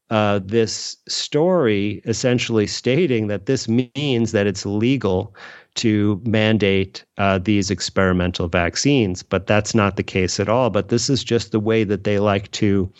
uh, 0.09 0.39
this 0.43 0.97
story 1.07 2.01
essentially 2.05 2.67
stating 2.67 3.27
that 3.27 3.45
this 3.45 3.67
means 3.67 4.31
that 4.31 4.47
it's 4.47 4.65
legal 4.65 5.35
to 5.75 6.21
mandate 6.25 7.03
uh, 7.17 7.37
these 7.37 7.69
experimental 7.69 8.47
vaccines. 8.47 9.23
But 9.23 9.47
that's 9.47 9.75
not 9.75 9.97
the 9.97 10.03
case 10.03 10.39
at 10.39 10.49
all. 10.49 10.69
But 10.69 10.89
this 10.89 11.09
is 11.09 11.23
just 11.23 11.51
the 11.51 11.59
way 11.59 11.83
that 11.83 12.03
they 12.03 12.19
like 12.19 12.51
to 12.51 12.91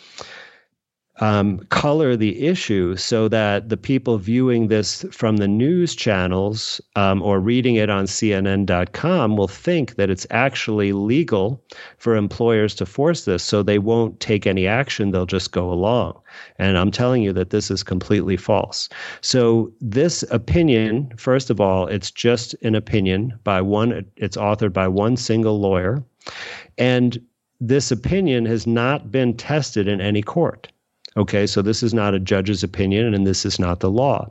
um, 1.20 1.58
color 1.70 2.14
the 2.14 2.46
issue 2.46 2.94
so 2.96 3.28
that 3.28 3.68
the 3.68 3.76
people 3.76 4.18
viewing 4.18 4.68
this 4.68 5.04
from 5.10 5.38
the 5.38 5.48
news 5.48 5.94
channels 5.94 6.80
um, 6.94 7.22
or 7.22 7.40
reading 7.40 7.76
it 7.76 7.88
on 7.88 8.04
CNN.com 8.04 9.36
will 9.36 9.48
think 9.48 9.94
that 9.94 10.10
it's 10.10 10.26
actually 10.30 10.92
legal 10.92 11.62
for 11.96 12.16
employers 12.16 12.74
to 12.74 12.84
force 12.84 13.24
this. 13.24 13.42
So 13.42 13.62
they 13.62 13.78
won't 13.78 14.20
take 14.20 14.46
any 14.46 14.66
action, 14.66 15.10
they'll 15.10 15.26
just 15.26 15.52
go 15.52 15.72
along. 15.72 16.20
And 16.58 16.76
I'm 16.76 16.90
telling 16.90 17.22
you 17.22 17.32
that 17.32 17.50
this 17.50 17.70
is 17.70 17.82
completely 17.82 18.36
false. 18.36 18.88
So, 19.22 19.72
this 19.80 20.22
opinion, 20.30 21.12
first 21.16 21.48
of 21.48 21.60
all, 21.60 21.86
it's 21.86 22.10
just 22.10 22.54
an 22.62 22.74
opinion 22.74 23.38
by 23.42 23.62
one, 23.62 24.04
it's 24.16 24.36
authored 24.36 24.72
by 24.72 24.88
one 24.88 25.16
single 25.16 25.58
lawyer. 25.60 26.04
And 26.76 27.18
this 27.60 27.90
opinion 27.90 28.44
has 28.44 28.66
not 28.66 29.10
been 29.10 29.34
tested 29.34 29.88
in 29.88 30.00
any 30.00 30.20
court. 30.20 30.68
Okay, 31.16 31.46
so 31.46 31.62
this 31.62 31.82
is 31.82 31.94
not 31.94 32.14
a 32.14 32.20
judge's 32.20 32.62
opinion 32.62 33.14
and 33.14 33.26
this 33.26 33.46
is 33.46 33.58
not 33.58 33.80
the 33.80 33.90
law. 33.90 34.30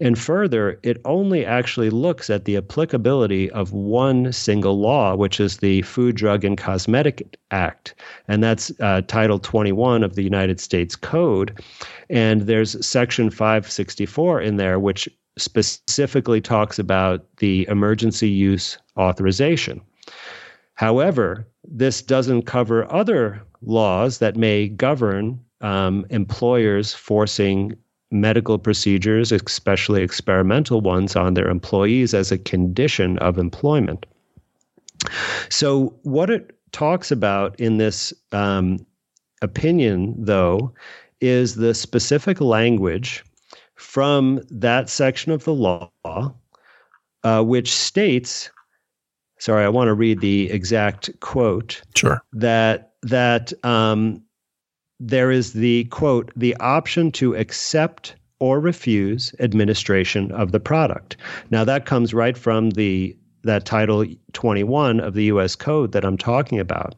And 0.00 0.18
further, 0.18 0.78
it 0.82 1.00
only 1.04 1.46
actually 1.46 1.88
looks 1.88 2.28
at 2.28 2.44
the 2.44 2.56
applicability 2.56 3.50
of 3.52 3.72
one 3.72 4.32
single 4.32 4.78
law, 4.78 5.14
which 5.14 5.40
is 5.40 5.58
the 5.58 5.82
Food, 5.82 6.16
Drug, 6.16 6.44
and 6.44 6.58
Cosmetic 6.58 7.38
Act. 7.50 7.94
And 8.28 8.42
that's 8.42 8.72
uh, 8.80 9.02
Title 9.06 9.38
21 9.38 10.02
of 10.02 10.14
the 10.14 10.22
United 10.22 10.60
States 10.60 10.96
Code. 10.96 11.62
And 12.10 12.42
there's 12.42 12.84
Section 12.84 13.30
564 13.30 14.40
in 14.42 14.56
there, 14.56 14.78
which 14.78 15.08
specifically 15.38 16.40
talks 16.40 16.78
about 16.78 17.24
the 17.38 17.66
emergency 17.68 18.28
use 18.28 18.78
authorization. 18.98 19.80
However, 20.74 21.46
this 21.64 22.02
doesn't 22.02 22.42
cover 22.42 22.90
other 22.92 23.42
laws 23.62 24.18
that 24.18 24.36
may 24.36 24.68
govern 24.68 25.40
um, 25.60 26.06
employers 26.10 26.94
forcing 26.94 27.76
medical 28.10 28.58
procedures, 28.58 29.32
especially 29.32 30.02
experimental 30.02 30.80
ones, 30.80 31.16
on 31.16 31.34
their 31.34 31.48
employees 31.48 32.14
as 32.14 32.30
a 32.30 32.38
condition 32.38 33.18
of 33.18 33.38
employment. 33.38 34.06
So, 35.48 35.94
what 36.02 36.30
it 36.30 36.56
talks 36.72 37.10
about 37.10 37.58
in 37.60 37.78
this 37.78 38.12
um, 38.32 38.84
opinion, 39.42 40.14
though, 40.18 40.72
is 41.20 41.56
the 41.56 41.74
specific 41.74 42.40
language 42.40 43.24
from 43.74 44.40
that 44.50 44.88
section 44.88 45.32
of 45.32 45.44
the 45.44 45.52
law, 45.52 45.90
uh, 47.24 47.42
which 47.42 47.72
states 47.72 48.50
sorry, 49.38 49.64
I 49.64 49.68
want 49.68 49.88
to 49.88 49.94
read 49.94 50.20
the 50.20 50.50
exact 50.50 51.10
quote. 51.20 51.80
Sure. 51.94 52.22
That 52.32 52.92
that 53.02 53.52
um, 53.64 54.22
there 55.00 55.30
is 55.30 55.52
the 55.52 55.84
quote, 55.84 56.32
the 56.36 56.56
option 56.56 57.10
to 57.12 57.34
accept 57.34 58.14
or 58.38 58.60
refuse 58.60 59.34
administration 59.40 60.30
of 60.32 60.52
the 60.52 60.60
product. 60.60 61.16
Now 61.50 61.64
that 61.64 61.86
comes 61.86 62.14
right 62.14 62.36
from 62.36 62.70
the 62.70 63.16
that 63.42 63.64
title 63.64 64.04
21 64.32 65.00
of 65.00 65.14
the 65.14 65.24
US 65.24 65.54
code 65.54 65.92
that 65.92 66.04
I'm 66.04 66.18
talking 66.18 66.58
about. 66.58 66.94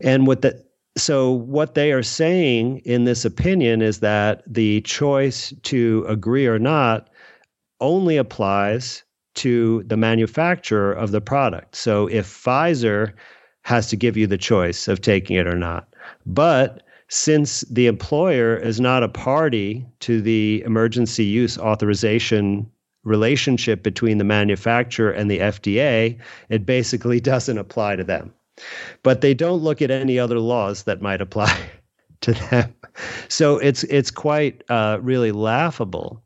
And 0.00 0.26
what 0.26 0.42
that 0.42 0.64
so 0.96 1.30
what 1.30 1.74
they 1.74 1.92
are 1.92 2.02
saying 2.02 2.78
in 2.84 3.04
this 3.04 3.24
opinion 3.24 3.82
is 3.82 4.00
that 4.00 4.42
the 4.46 4.80
choice 4.82 5.52
to 5.64 6.06
agree 6.08 6.46
or 6.46 6.58
not 6.58 7.10
only 7.80 8.16
applies 8.16 9.04
to 9.34 9.82
the 9.86 9.98
manufacturer 9.98 10.92
of 10.92 11.10
the 11.10 11.20
product. 11.20 11.76
So 11.76 12.06
if 12.06 12.26
Pfizer 12.26 13.12
has 13.62 13.88
to 13.88 13.96
give 13.96 14.16
you 14.16 14.26
the 14.26 14.38
choice 14.38 14.88
of 14.88 15.02
taking 15.02 15.36
it 15.36 15.46
or 15.46 15.56
not. 15.56 15.88
But 16.24 16.85
since 17.08 17.60
the 17.62 17.86
employer 17.86 18.56
is 18.56 18.80
not 18.80 19.02
a 19.02 19.08
party 19.08 19.86
to 20.00 20.20
the 20.20 20.62
emergency 20.64 21.24
use 21.24 21.58
authorization 21.58 22.70
relationship 23.04 23.82
between 23.82 24.18
the 24.18 24.24
manufacturer 24.24 25.12
and 25.12 25.30
the 25.30 25.38
FDA, 25.38 26.18
it 26.48 26.66
basically 26.66 27.20
doesn't 27.32 27.58
apply 27.58 27.96
to 27.96 28.04
them. 28.04 28.32
But 29.02 29.20
they 29.20 29.34
don't 29.34 29.62
look 29.62 29.80
at 29.82 29.90
any 29.90 30.18
other 30.18 30.40
laws 30.40 30.84
that 30.84 31.00
might 31.00 31.20
apply 31.20 31.54
to 32.22 32.32
them. 32.32 32.74
So 33.28 33.58
it's 33.58 33.84
it's 33.84 34.10
quite 34.10 34.62
uh, 34.70 34.98
really 35.02 35.32
laughable. 35.32 36.22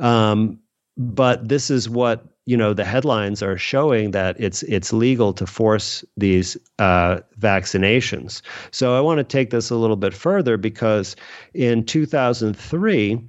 Um, 0.00 0.58
but 0.96 1.48
this 1.48 1.70
is 1.70 1.90
what 1.90 2.24
you 2.46 2.56
know 2.56 2.72
the 2.72 2.84
headlines 2.84 3.42
are 3.42 3.58
showing 3.58 4.12
that 4.12 4.36
it's 4.38 4.62
it's 4.64 4.92
legal 4.92 5.32
to 5.34 5.46
force 5.46 6.04
these 6.16 6.56
uh, 6.78 7.20
vaccinations. 7.38 8.40
So 8.70 8.96
I 8.96 9.00
want 9.00 9.18
to 9.18 9.24
take 9.24 9.50
this 9.50 9.70
a 9.70 9.76
little 9.76 9.96
bit 9.96 10.14
further 10.14 10.56
because 10.56 11.16
in 11.54 11.84
2003 11.84 13.20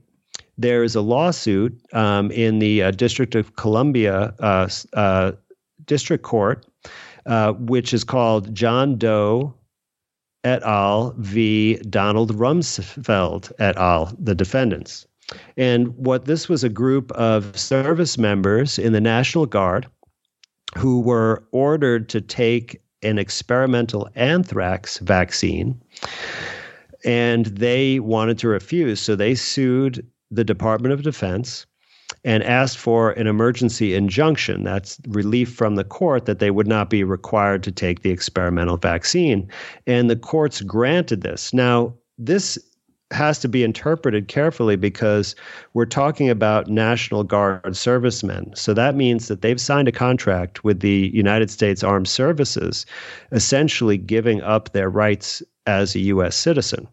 there 0.59 0.83
is 0.83 0.95
a 0.95 1.01
lawsuit 1.01 1.79
um, 1.93 2.31
in 2.31 2.59
the 2.59 2.83
uh, 2.83 2.91
District 2.91 3.35
of 3.35 3.55
Columbia 3.55 4.33
uh, 4.39 4.69
uh 4.93 5.31
District 5.85 6.23
Court, 6.23 6.65
uh, 7.25 7.53
which 7.53 7.93
is 7.93 8.03
called 8.03 8.53
John 8.53 8.97
Doe 8.97 9.53
et 10.43 10.61
al. 10.63 11.13
v. 11.17 11.77
Donald 11.89 12.33
Rumsfeld 12.33 13.51
et 13.59 13.77
al. 13.77 14.13
The 14.19 14.35
defendants. 14.35 15.07
And 15.57 15.89
what 15.97 16.25
this 16.25 16.47
was 16.47 16.63
a 16.63 16.69
group 16.69 17.11
of 17.13 17.57
service 17.57 18.17
members 18.17 18.79
in 18.79 18.93
the 18.93 19.01
National 19.01 19.45
Guard 19.45 19.87
who 20.77 20.99
were 21.01 21.43
ordered 21.51 22.09
to 22.09 22.21
take 22.21 22.81
an 23.03 23.17
experimental 23.17 24.09
anthrax 24.15 24.97
vaccine 24.99 25.81
and 27.05 27.45
they 27.47 27.99
wanted 27.99 28.37
to 28.39 28.47
refuse. 28.47 28.99
So 28.99 29.15
they 29.15 29.35
sued 29.35 30.05
the 30.31 30.43
Department 30.43 30.93
of 30.93 31.03
Defense 31.03 31.65
and 32.23 32.43
asked 32.43 32.77
for 32.77 33.11
an 33.11 33.27
emergency 33.27 33.93
injunction. 33.93 34.63
That's 34.63 34.99
relief 35.07 35.53
from 35.53 35.75
the 35.75 35.83
court 35.83 36.25
that 36.25 36.39
they 36.39 36.51
would 36.51 36.67
not 36.67 36.89
be 36.89 37.03
required 37.03 37.63
to 37.63 37.71
take 37.71 38.01
the 38.01 38.09
experimental 38.11 38.77
vaccine. 38.77 39.49
And 39.85 40.09
the 40.09 40.15
courts 40.15 40.61
granted 40.61 41.21
this. 41.21 41.53
Now, 41.53 41.93
this 42.17 42.57
has 43.11 43.39
to 43.39 43.47
be 43.47 43.63
interpreted 43.63 44.27
carefully 44.27 44.75
because 44.75 45.35
we're 45.73 45.85
talking 45.85 46.29
about 46.29 46.67
National 46.67 47.23
Guard 47.23 47.75
servicemen. 47.75 48.51
So 48.55 48.73
that 48.73 48.95
means 48.95 49.27
that 49.27 49.41
they've 49.41 49.61
signed 49.61 49.87
a 49.87 49.93
contract 49.93 50.63
with 50.63 50.81
the 50.81 51.09
United 51.13 51.49
States 51.49 51.83
Armed 51.83 52.09
Services, 52.09 52.85
essentially 53.31 53.97
giving 53.97 54.41
up 54.41 54.73
their 54.73 54.89
rights 54.89 55.41
as 55.65 55.95
a 55.95 55.99
U.S. 55.99 56.35
citizen. 56.35 56.87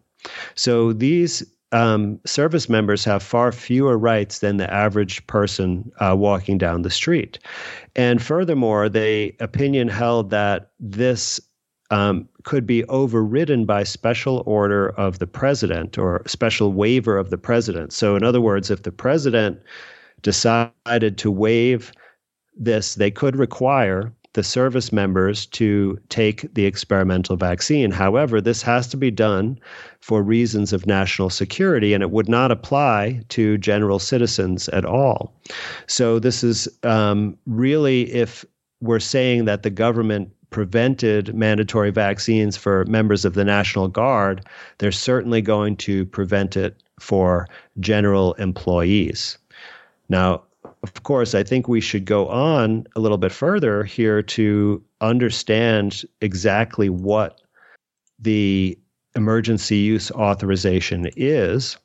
So 0.55 0.93
these 0.93 1.43
um, 1.71 2.19
service 2.25 2.69
members 2.69 3.03
have 3.03 3.21
far 3.21 3.51
fewer 3.51 3.97
rights 3.97 4.39
than 4.39 4.57
the 4.57 4.71
average 4.73 5.25
person 5.27 5.91
uh, 5.99 6.15
walking 6.17 6.57
down 6.57 6.83
the 6.83 6.89
street. 6.89 7.39
And 7.95 8.21
furthermore, 8.21 8.87
the 8.87 9.35
opinion 9.39 9.89
held 9.89 10.29
that 10.29 10.71
this 10.79 11.41
um, 11.91 12.27
could 12.43 12.65
be 12.65 12.83
overridden 12.85 13.65
by 13.65 13.83
special 13.83 14.43
order 14.45 14.89
of 14.89 15.19
the 15.19 15.27
president 15.27 15.97
or 15.97 16.21
special 16.25 16.73
waiver 16.73 17.17
of 17.17 17.29
the 17.29 17.37
president. 17.37 17.93
So, 17.93 18.15
in 18.15 18.23
other 18.23 18.41
words, 18.41 18.71
if 18.71 18.83
the 18.83 18.91
president 18.91 19.59
decided 20.21 21.17
to 21.17 21.31
waive 21.31 21.91
this, 22.57 22.95
they 22.95 23.11
could 23.11 23.35
require 23.35 24.11
the 24.33 24.43
service 24.43 24.91
members 24.91 25.45
to 25.45 25.97
take 26.09 26.53
the 26.55 26.65
experimental 26.65 27.37
vaccine. 27.37 27.89
However, 27.89 28.41
this 28.41 28.61
has 28.63 28.85
to 28.87 28.97
be 28.97 29.09
done 29.09 29.57
for 30.01 30.21
reasons 30.21 30.73
of 30.73 30.85
national 30.85 31.29
security, 31.29 31.93
and 31.93 32.03
it 32.03 32.11
would 32.11 32.27
not 32.27 32.51
apply 32.51 33.21
to 33.29 33.57
general 33.57 33.97
citizens 33.97 34.67
at 34.69 34.85
all. 34.85 35.33
So, 35.87 36.19
this 36.19 36.43
is 36.43 36.67
um, 36.83 37.37
really 37.45 38.11
if 38.13 38.43
we're 38.81 38.99
saying 38.99 39.45
that 39.45 39.63
the 39.63 39.69
government 39.69 40.29
prevented 40.55 41.35
mandatory 41.35 41.91
vaccines 41.91 42.55
for 42.55 42.85
members 42.85 43.25
of 43.25 43.33
the 43.33 43.43
National 43.43 43.89
Guard, 43.89 44.47
they're 44.77 44.89
certainly 44.89 45.41
going 45.41 45.75
to 45.75 46.05
prevent 46.05 46.55
it 46.55 46.81
for 46.97 47.49
general 47.81 48.35
employees. 48.35 49.37
Now, 50.07 50.43
of 50.81 51.03
course, 51.03 51.35
I 51.35 51.43
think 51.43 51.67
we 51.67 51.81
should 51.81 52.05
go 52.05 52.29
on 52.29 52.87
a 52.95 53.01
little 53.01 53.17
bit 53.17 53.33
further 53.33 53.83
here 53.83 54.21
to 54.21 54.81
understand 55.01 56.03
exactly 56.21 56.87
what 56.87 57.41
the 58.17 58.79
emergency 59.13 59.75
use 59.75 60.09
authorization 60.11 61.09
is 61.17 61.75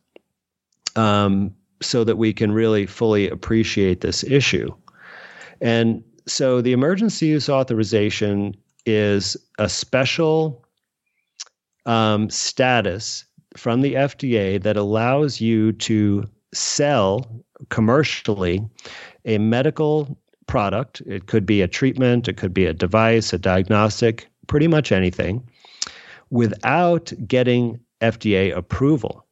um, 0.94 1.52
so 1.83 2.04
that 2.04 2.18
we 2.18 2.33
can 2.33 2.52
really 2.52 2.87
fully 2.87 3.28
appreciate 3.28 4.00
this 4.00 4.22
issue. 4.22 4.72
And 5.61 6.04
so 6.26 6.61
the 6.61 6.72
emergency 6.72 7.26
use 7.26 7.48
authorization 7.48 8.54
is 8.87 9.37
a 9.59 9.68
special 9.68 10.64
um, 11.87 12.30
status 12.30 13.24
from 13.56 13.80
the 13.80 13.94
FDA 13.94 14.62
that 14.62 14.76
allows 14.76 15.40
you 15.40 15.72
to 15.72 16.24
sell 16.52 17.26
commercially 17.68 18.64
a 19.24 19.38
medical 19.38 20.18
product. 20.46 21.00
It 21.06 21.26
could 21.26 21.46
be 21.46 21.62
a 21.62 21.68
treatment, 21.68 22.28
it 22.28 22.37
could 22.37 22.54
be 22.54 22.66
a 22.66 22.74
device, 22.74 23.33
a 23.33 23.38
diagnostic, 23.38 24.28
pretty 24.46 24.68
much 24.68 24.92
anything, 24.92 25.42
without 26.30 27.12
getting 27.26 27.80
FDA 28.00 28.54
approval. 28.56 29.26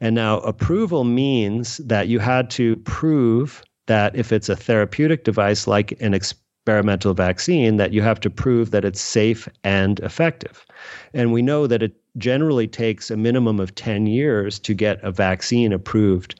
And 0.00 0.14
now, 0.14 0.40
approval 0.40 1.04
means 1.04 1.76
that 1.78 2.08
you 2.08 2.18
had 2.18 2.50
to 2.50 2.76
prove 2.76 3.62
that 3.86 4.14
if 4.16 4.32
it's 4.32 4.48
a 4.48 4.56
therapeutic 4.56 5.24
device 5.24 5.66
like 5.66 5.92
an 6.00 6.14
experimental 6.14 7.14
vaccine, 7.14 7.76
that 7.76 7.92
you 7.92 8.02
have 8.02 8.20
to 8.20 8.30
prove 8.30 8.70
that 8.70 8.84
it's 8.84 9.00
safe 9.00 9.48
and 9.64 10.00
effective. 10.00 10.64
And 11.12 11.32
we 11.32 11.42
know 11.42 11.66
that 11.66 11.82
it 11.82 11.94
generally 12.18 12.68
takes 12.68 13.10
a 13.10 13.16
minimum 13.16 13.58
of 13.58 13.74
10 13.74 14.06
years 14.06 14.58
to 14.60 14.74
get 14.74 15.02
a 15.02 15.10
vaccine 15.10 15.72
approved 15.72 16.38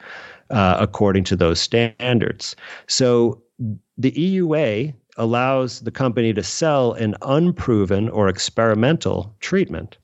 uh, 0.50 0.76
according 0.78 1.24
to 1.24 1.36
those 1.36 1.60
standards. 1.60 2.54
So 2.86 3.42
the 3.96 4.12
EUA 4.12 4.94
allows 5.16 5.80
the 5.80 5.90
company 5.90 6.32
to 6.32 6.42
sell 6.42 6.92
an 6.92 7.14
unproven 7.22 8.08
or 8.08 8.28
experimental 8.28 9.34
treatment. 9.40 9.96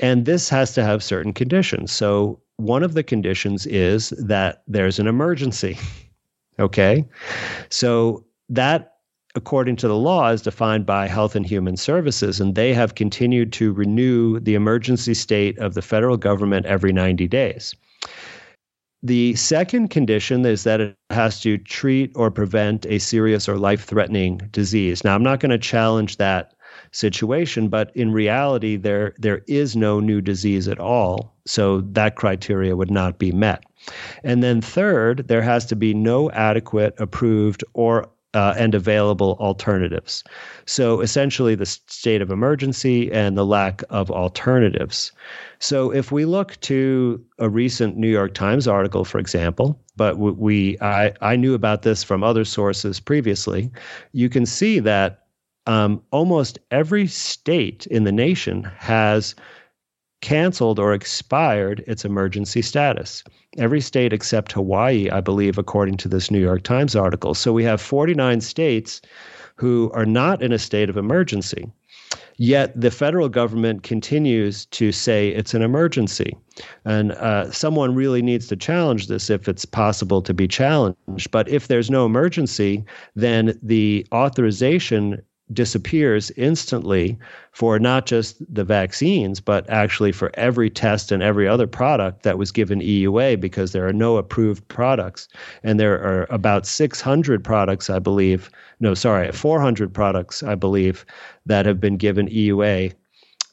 And 0.00 0.26
this 0.26 0.48
has 0.48 0.72
to 0.74 0.84
have 0.84 1.02
certain 1.02 1.32
conditions. 1.32 1.92
So 1.92 2.40
one 2.56 2.82
of 2.82 2.94
the 2.94 3.02
conditions 3.02 3.66
is 3.66 4.10
that 4.10 4.62
there's 4.66 4.98
an 4.98 5.06
emergency. 5.06 5.78
okay. 6.58 7.04
So 7.70 8.24
that 8.48 8.92
according 9.36 9.76
to 9.76 9.86
the 9.86 9.96
law, 9.96 10.30
is 10.30 10.40
defined 10.42 10.86
by 10.86 11.06
Health 11.06 11.36
and 11.36 11.46
Human 11.46 11.76
Services, 11.76 12.40
and 12.40 12.54
they 12.54 12.72
have 12.72 12.94
continued 12.94 13.52
to 13.52 13.72
renew 13.72 14.40
the 14.40 14.54
emergency 14.54 15.12
state 15.12 15.58
of 15.58 15.74
the 15.74 15.82
federal 15.82 16.16
government 16.16 16.64
every 16.66 16.92
90 16.92 17.28
days. 17.28 17.74
The 19.02 19.34
second 19.36 19.90
condition 19.90 20.44
is 20.46 20.64
that 20.64 20.80
it 20.80 20.96
has 21.10 21.40
to 21.42 21.58
treat 21.58 22.10
or 22.16 22.30
prevent 22.30 22.86
a 22.86 22.98
serious 22.98 23.48
or 23.48 23.58
life 23.58 23.84
threatening 23.84 24.38
disease. 24.50 25.04
Now, 25.04 25.14
I'm 25.14 25.22
not 25.22 25.38
going 25.38 25.50
to 25.50 25.58
challenge 25.58 26.16
that 26.16 26.54
situation, 26.92 27.68
but 27.68 27.94
in 27.94 28.12
reality, 28.12 28.76
there, 28.76 29.14
there 29.18 29.42
is 29.46 29.76
no 29.76 30.00
new 30.00 30.20
disease 30.22 30.66
at 30.66 30.80
all. 30.80 31.36
So 31.46 31.82
that 31.92 32.16
criteria 32.16 32.74
would 32.74 32.90
not 32.90 33.18
be 33.18 33.32
met. 33.32 33.62
And 34.24 34.42
then, 34.42 34.60
third, 34.60 35.28
there 35.28 35.42
has 35.42 35.66
to 35.66 35.76
be 35.76 35.94
no 35.94 36.30
adequate, 36.30 36.94
approved, 36.98 37.64
or 37.74 38.08
uh, 38.34 38.54
and 38.58 38.74
available 38.74 39.36
alternatives. 39.40 40.22
So 40.66 41.00
essentially, 41.00 41.54
the 41.54 41.64
state 41.64 42.20
of 42.20 42.30
emergency 42.30 43.10
and 43.10 43.36
the 43.36 43.46
lack 43.46 43.82
of 43.88 44.10
alternatives. 44.10 45.12
So 45.58 45.90
if 45.90 46.12
we 46.12 46.26
look 46.26 46.60
to 46.60 47.24
a 47.38 47.48
recent 47.48 47.96
New 47.96 48.10
York 48.10 48.34
Times 48.34 48.68
article, 48.68 49.06
for 49.06 49.18
example, 49.18 49.80
but 49.96 50.18
we 50.18 50.78
I, 50.82 51.14
I 51.22 51.36
knew 51.36 51.54
about 51.54 51.80
this 51.80 52.04
from 52.04 52.22
other 52.22 52.44
sources 52.44 53.00
previously, 53.00 53.70
you 54.12 54.28
can 54.28 54.44
see 54.44 54.80
that 54.80 55.22
um, 55.66 56.02
almost 56.10 56.58
every 56.70 57.06
state 57.06 57.86
in 57.86 58.04
the 58.04 58.12
nation 58.12 58.64
has 58.78 59.34
canceled 60.26 60.80
or 60.80 60.92
expired 60.92 61.84
its 61.86 62.04
emergency 62.04 62.60
status. 62.60 63.22
Every 63.58 63.80
state 63.80 64.12
except 64.12 64.50
Hawaii, 64.50 65.08
I 65.08 65.20
believe, 65.20 65.56
according 65.56 65.98
to 65.98 66.08
this 66.08 66.32
New 66.32 66.40
York 66.40 66.64
Times 66.64 66.96
article. 66.96 67.32
So 67.32 67.52
we 67.52 67.62
have 67.62 67.80
49 67.80 68.40
states 68.40 69.00
who 69.54 69.88
are 69.94 70.04
not 70.04 70.42
in 70.42 70.50
a 70.50 70.58
state 70.58 70.90
of 70.90 70.96
emergency. 70.96 71.70
Yet 72.38 72.78
the 72.78 72.90
federal 72.90 73.28
government 73.28 73.84
continues 73.84 74.66
to 74.66 74.90
say 74.90 75.28
it's 75.28 75.54
an 75.54 75.62
emergency. 75.62 76.36
And 76.84 77.12
uh, 77.12 77.52
someone 77.52 77.94
really 77.94 78.20
needs 78.20 78.48
to 78.48 78.56
challenge 78.56 79.06
this 79.06 79.30
if 79.30 79.48
it's 79.48 79.64
possible 79.64 80.22
to 80.22 80.34
be 80.34 80.48
challenged. 80.48 81.30
But 81.30 81.48
if 81.48 81.68
there's 81.68 81.88
no 81.88 82.04
emergency, 82.04 82.84
then 83.14 83.56
the 83.62 84.04
authorization 84.12 85.22
disappears 85.52 86.30
instantly 86.32 87.18
for 87.52 87.78
not 87.78 88.06
just 88.06 88.36
the 88.52 88.64
vaccines, 88.64 89.40
but 89.40 89.68
actually 89.70 90.12
for 90.12 90.30
every 90.34 90.68
test 90.68 91.12
and 91.12 91.22
every 91.22 91.46
other 91.46 91.66
product 91.66 92.22
that 92.24 92.38
was 92.38 92.50
given 92.50 92.80
EUA 92.80 93.40
because 93.40 93.72
there 93.72 93.86
are 93.86 93.92
no 93.92 94.16
approved 94.16 94.66
products. 94.68 95.28
And 95.62 95.78
there 95.78 95.94
are 95.94 96.26
about 96.30 96.66
600 96.66 97.44
products, 97.44 97.88
I 97.88 97.98
believe, 97.98 98.50
no, 98.80 98.94
sorry, 98.94 99.30
400 99.32 99.94
products, 99.94 100.42
I 100.42 100.54
believe, 100.54 101.06
that 101.46 101.66
have 101.66 101.80
been 101.80 101.96
given 101.96 102.28
EUA 102.28 102.92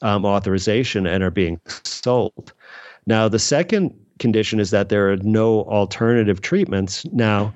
um, 0.02 0.24
authorization 0.24 1.06
and 1.06 1.22
are 1.22 1.30
being 1.30 1.60
sold. 1.84 2.52
Now, 3.06 3.28
the 3.28 3.38
second 3.38 3.94
condition 4.18 4.60
is 4.60 4.70
that 4.70 4.88
there 4.88 5.10
are 5.10 5.16
no 5.18 5.62
alternative 5.64 6.40
treatments. 6.40 7.04
Now, 7.12 7.52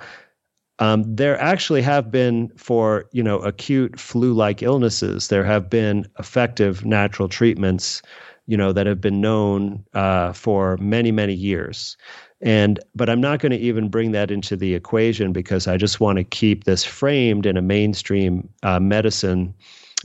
um, 0.78 1.02
there 1.06 1.40
actually 1.40 1.82
have 1.82 2.10
been 2.10 2.48
for 2.56 3.06
you 3.12 3.22
know 3.22 3.38
acute 3.40 3.98
flu-like 3.98 4.62
illnesses. 4.62 5.28
There 5.28 5.44
have 5.44 5.68
been 5.68 6.06
effective 6.18 6.84
natural 6.84 7.28
treatments, 7.28 8.02
you 8.46 8.56
know, 8.56 8.72
that 8.72 8.86
have 8.86 9.00
been 9.00 9.20
known 9.20 9.84
uh, 9.94 10.32
for 10.32 10.76
many 10.78 11.10
many 11.12 11.34
years. 11.34 11.96
And 12.40 12.78
but 12.94 13.10
I'm 13.10 13.20
not 13.20 13.40
going 13.40 13.52
to 13.52 13.58
even 13.58 13.88
bring 13.88 14.12
that 14.12 14.30
into 14.30 14.56
the 14.56 14.74
equation 14.74 15.32
because 15.32 15.66
I 15.66 15.76
just 15.76 15.98
want 15.98 16.18
to 16.18 16.24
keep 16.24 16.64
this 16.64 16.84
framed 16.84 17.46
in 17.46 17.56
a 17.56 17.62
mainstream 17.62 18.48
uh, 18.62 18.78
medicine 18.78 19.54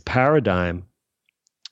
paradigm. 0.05 0.83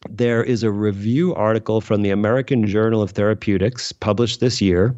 There 0.09 0.43
is 0.43 0.63
a 0.63 0.71
review 0.71 1.33
article 1.35 1.81
from 1.81 2.01
the 2.01 2.09
American 2.11 2.65
Journal 2.65 3.01
of 3.01 3.11
Therapeutics 3.11 3.91
published 3.91 4.39
this 4.39 4.61
year 4.61 4.95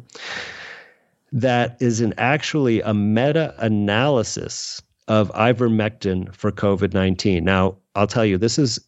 that 1.34 1.76
is 1.80 2.00
an 2.00 2.14
actually 2.16 2.80
a 2.82 2.94
meta 2.94 3.52
analysis 3.58 4.80
of 5.08 5.32
ivermectin 5.32 6.32
for 6.34 6.50
COVID 6.50 6.94
19. 6.94 7.44
Now, 7.44 7.76
I'll 7.96 8.06
tell 8.06 8.24
you, 8.24 8.38
this 8.38 8.58
is 8.58 8.78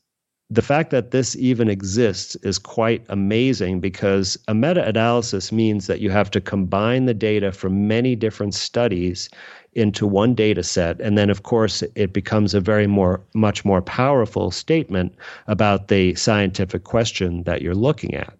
the 0.48 0.62
fact 0.62 0.90
that 0.90 1.10
this 1.10 1.34
even 1.36 1.68
exists 1.68 2.36
is 2.36 2.56
quite 2.56 3.04
amazing 3.08 3.80
because 3.80 4.38
a 4.46 4.54
meta 4.54 4.86
analysis 4.86 5.50
means 5.50 5.88
that 5.88 5.98
you 5.98 6.10
have 6.10 6.30
to 6.30 6.40
combine 6.40 7.06
the 7.06 7.14
data 7.14 7.50
from 7.50 7.88
many 7.88 8.14
different 8.14 8.54
studies 8.54 9.28
into 9.72 10.06
one 10.06 10.32
data 10.32 10.62
set. 10.62 11.00
And 11.00 11.18
then, 11.18 11.30
of 11.30 11.42
course, 11.42 11.82
it 11.96 12.12
becomes 12.12 12.54
a 12.54 12.60
very 12.60 12.86
more, 12.86 13.20
much 13.34 13.64
more 13.64 13.82
powerful 13.82 14.52
statement 14.52 15.16
about 15.48 15.88
the 15.88 16.14
scientific 16.14 16.84
question 16.84 17.42
that 17.42 17.60
you're 17.60 17.74
looking 17.74 18.14
at. 18.14 18.32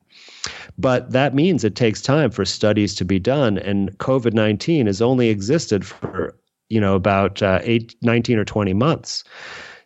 But 0.79 1.11
that 1.13 1.35
means 1.35 1.65
it 1.65 1.75
takes 1.75 2.03
time 2.03 2.31
for 2.31 2.45
studies 2.45 2.95
to 2.97 3.05
be 3.05 3.19
done. 3.19 3.59
And 3.59 3.97
COVID 3.99 4.33
19 4.33 4.87
has 4.87 5.03
only 5.03 5.29
existed 5.29 5.85
for, 5.85 6.37
you 6.69 6.81
know, 6.81 6.95
about 6.95 7.43
uh, 7.43 7.61
eight, 7.63 7.95
19 8.03 8.39
or 8.39 8.45
20 8.45 8.75
months. 8.75 9.25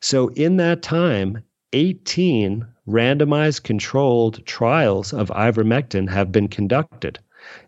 So 0.01 0.29
in 0.29 0.57
that 0.57 0.83
time, 0.83 1.43
18 1.73 2.67
randomized 2.89 3.63
controlled 3.63 4.45
trials 4.47 5.13
of 5.13 5.29
ivermectin 5.31 6.09
have 6.11 6.33
been 6.33 6.49
conducted. 6.49 7.19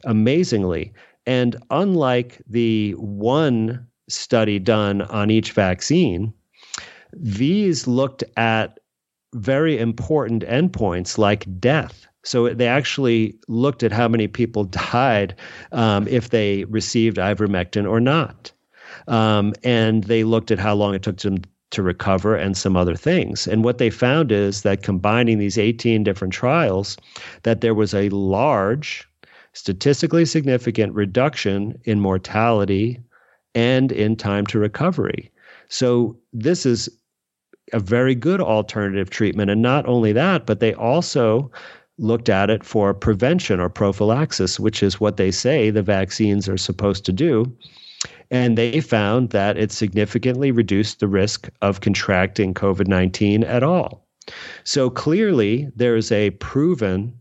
amazingly. 0.04 0.92
And 1.26 1.56
unlike 1.70 2.42
the 2.48 2.92
one 2.92 3.86
study 4.08 4.58
done 4.58 5.02
on 5.02 5.30
each 5.30 5.52
vaccine, 5.52 6.32
these 7.12 7.86
looked 7.86 8.24
at 8.36 8.78
very 9.34 9.78
important 9.78 10.42
endpoints 10.44 11.18
like 11.18 11.46
death. 11.60 12.06
So 12.24 12.48
they 12.50 12.68
actually 12.68 13.36
looked 13.48 13.82
at 13.82 13.92
how 13.92 14.08
many 14.08 14.28
people 14.28 14.64
died 14.92 15.34
um, 15.72 16.06
if 16.08 16.30
they 16.30 16.64
received 16.64 17.16
ivermectin 17.16 17.88
or 17.88 18.00
not. 18.00 18.52
Um, 19.08 19.54
and 19.64 20.04
they 20.04 20.24
looked 20.24 20.50
at 20.50 20.58
how 20.58 20.74
long 20.74 20.94
it 20.94 21.02
took 21.02 21.16
them 21.18 21.38
to 21.70 21.82
recover 21.82 22.36
and 22.36 22.56
some 22.56 22.76
other 22.76 22.94
things. 22.94 23.46
And 23.48 23.64
what 23.64 23.78
they 23.78 23.90
found 23.90 24.30
is 24.30 24.62
that 24.62 24.82
combining 24.82 25.38
these 25.38 25.58
18 25.58 26.04
different 26.04 26.32
trials, 26.32 26.96
that 27.42 27.62
there 27.62 27.74
was 27.74 27.94
a 27.94 28.10
large, 28.10 29.08
statistically 29.54 30.24
significant 30.26 30.94
reduction 30.94 31.78
in 31.84 32.00
mortality 32.00 33.00
and 33.54 33.90
in 33.90 34.16
time 34.16 34.46
to 34.46 34.58
recovery. 34.58 35.30
So 35.68 36.16
this 36.32 36.66
is 36.66 36.88
a 37.72 37.80
very 37.80 38.14
good 38.14 38.40
alternative 38.40 39.08
treatment. 39.08 39.50
And 39.50 39.62
not 39.62 39.86
only 39.86 40.12
that, 40.12 40.44
but 40.44 40.60
they 40.60 40.74
also 40.74 41.50
looked 41.98 42.28
at 42.28 42.50
it 42.50 42.64
for 42.64 42.94
prevention 42.94 43.60
or 43.60 43.68
prophylaxis, 43.68 44.58
which 44.58 44.82
is 44.82 45.00
what 45.00 45.16
they 45.16 45.30
say 45.30 45.70
the 45.70 45.82
vaccines 45.82 46.48
are 46.48 46.56
supposed 46.56 47.04
to 47.06 47.12
do. 47.12 47.56
And 48.30 48.56
they 48.56 48.80
found 48.80 49.30
that 49.30 49.58
it 49.58 49.70
significantly 49.70 50.50
reduced 50.50 51.00
the 51.00 51.08
risk 51.08 51.48
of 51.60 51.80
contracting 51.80 52.54
COVID 52.54 52.88
19 52.88 53.44
at 53.44 53.62
all. 53.62 54.06
So 54.64 54.88
clearly, 54.88 55.68
there's 55.76 56.10
a 56.12 56.30
proven 56.30 57.12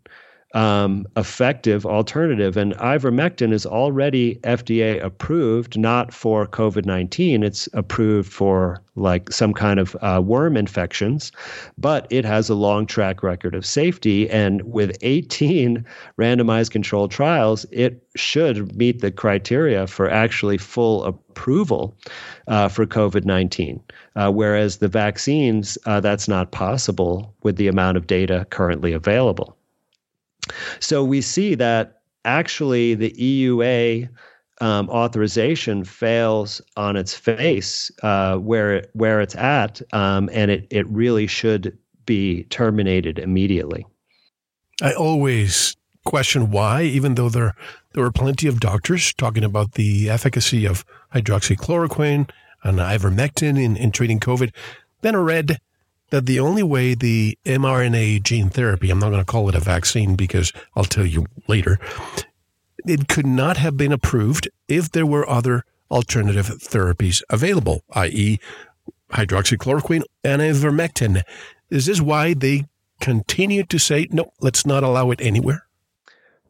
um, 0.53 1.05
effective 1.15 1.85
alternative. 1.85 2.57
And 2.57 2.73
ivermectin 2.73 3.53
is 3.53 3.65
already 3.65 4.35
FDA 4.43 5.01
approved, 5.03 5.77
not 5.77 6.13
for 6.13 6.45
COVID 6.47 6.85
19. 6.85 7.43
It's 7.43 7.69
approved 7.73 8.31
for 8.31 8.81
like 8.95 9.31
some 9.31 9.53
kind 9.53 9.79
of 9.79 9.95
uh, 10.01 10.21
worm 10.23 10.57
infections, 10.57 11.31
but 11.77 12.05
it 12.09 12.25
has 12.25 12.49
a 12.49 12.55
long 12.55 12.85
track 12.85 13.23
record 13.23 13.55
of 13.55 13.65
safety. 13.65 14.29
And 14.29 14.61
with 14.63 14.97
18 15.01 15.85
randomized 16.19 16.71
controlled 16.71 17.11
trials, 17.11 17.65
it 17.71 18.03
should 18.15 18.75
meet 18.75 18.99
the 18.99 19.11
criteria 19.11 19.87
for 19.87 20.09
actually 20.09 20.57
full 20.57 21.05
approval 21.05 21.95
uh, 22.47 22.67
for 22.67 22.85
COVID 22.85 23.23
19. 23.23 23.81
Uh, 24.17 24.29
whereas 24.29 24.77
the 24.77 24.89
vaccines, 24.89 25.77
uh, 25.85 26.01
that's 26.01 26.27
not 26.27 26.51
possible 26.51 27.33
with 27.43 27.55
the 27.55 27.69
amount 27.69 27.95
of 27.95 28.07
data 28.07 28.45
currently 28.49 28.91
available. 28.91 29.57
So 30.79 31.03
we 31.03 31.21
see 31.21 31.55
that 31.55 32.01
actually 32.25 32.95
the 32.95 33.11
EUA 33.11 34.09
um, 34.61 34.89
authorization 34.89 35.83
fails 35.83 36.61
on 36.77 36.95
its 36.95 37.15
face 37.15 37.91
uh, 38.03 38.37
where 38.37 38.85
where 38.93 39.19
it's 39.19 39.35
at, 39.35 39.81
um, 39.91 40.29
and 40.31 40.51
it 40.51 40.67
it 40.69 40.87
really 40.87 41.27
should 41.27 41.77
be 42.05 42.43
terminated 42.45 43.17
immediately. 43.17 43.85
I 44.81 44.93
always 44.93 45.75
question 46.05 46.51
why, 46.51 46.83
even 46.83 47.15
though 47.15 47.29
there 47.29 47.55
there 47.93 48.03
were 48.03 48.11
plenty 48.11 48.47
of 48.47 48.59
doctors 48.59 49.13
talking 49.13 49.43
about 49.43 49.73
the 49.73 50.09
efficacy 50.09 50.65
of 50.65 50.85
hydroxychloroquine 51.13 52.29
and 52.63 52.79
ivermectin 52.79 53.61
in, 53.61 53.75
in 53.75 53.91
treating 53.91 54.19
COVID. 54.19 54.53
Then 55.01 55.15
I 55.15 55.19
read 55.19 55.59
that 56.12 56.26
the 56.26 56.39
only 56.39 56.63
way 56.63 56.93
the 56.93 57.38
mRNA 57.45 58.24
gene 58.24 58.50
therapy, 58.50 58.91
I'm 58.91 59.00
not 59.00 59.10
going 59.10 59.21
to 59.21 59.26
call 59.26 59.50
it 59.50 59.56
a 59.56 59.60
vaccine 59.60 60.15
because 60.15 60.54
I'll 60.76 60.84
tell 60.84 61.06
you 61.06 61.26
later, 61.47 61.80
it 62.86 63.08
could 63.08 63.26
not 63.26 63.58
have 63.58 63.76
been 63.76 63.91
approved 63.91 64.50
if 64.67 64.91
there 64.91 65.06
were 65.06 65.28
other 65.28 65.65
alternative 65.89 66.47
therapies 66.47 67.21
available, 67.30 67.84
i.e., 67.93 68.39
hydroxychloroquine 69.12 70.04
and 70.24 70.41
ivermectin. 70.41 71.24
Is 71.69 71.86
this 71.86 72.02
why 72.02 72.34
they 72.34 72.65
continue 73.00 73.63
to 73.63 73.78
say, 73.78 74.08
no, 74.12 74.32
let's 74.39 74.65
not 74.65 74.84
allow 74.84 75.12
it 75.12 75.21
anywhere? 75.21 75.65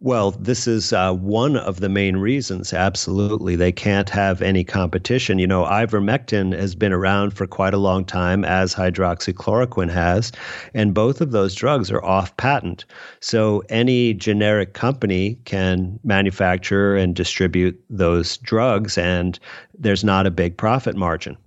Well, 0.04 0.32
this 0.32 0.66
is 0.66 0.94
uh, 0.94 1.14
one 1.14 1.56
of 1.56 1.80
the 1.80 1.88
main 1.88 2.18
reasons. 2.18 2.74
Absolutely. 2.74 3.56
They 3.56 3.72
can't 3.72 4.10
have 4.10 4.42
any 4.42 4.64
competition. 4.64 5.38
You 5.38 5.46
know, 5.46 5.64
ivermectin 5.64 6.58
has 6.58 6.74
been 6.74 6.92
around 6.92 7.36
for 7.36 7.46
quite 7.46 7.76
a 7.76 7.78
long 7.78 8.04
time, 8.04 8.44
as 8.44 8.74
hydroxychloroquine 8.74 9.92
has, 9.92 10.32
and 10.74 10.96
both 10.96 11.22
of 11.22 11.30
those 11.30 11.54
drugs 11.54 11.92
are 11.92 12.04
off 12.04 12.36
patent. 12.38 12.84
So 13.20 13.62
any 13.70 14.16
generic 14.16 14.74
company 14.74 15.38
can 15.46 16.00
manufacture 16.04 16.96
and 16.96 17.16
distribute 17.16 17.80
those 17.88 18.38
drugs, 18.38 18.98
and 18.98 19.38
there's 19.78 20.04
not 20.04 20.26
a 20.26 20.32
big 20.32 20.58
profit 20.58 20.96
margin 20.96 21.38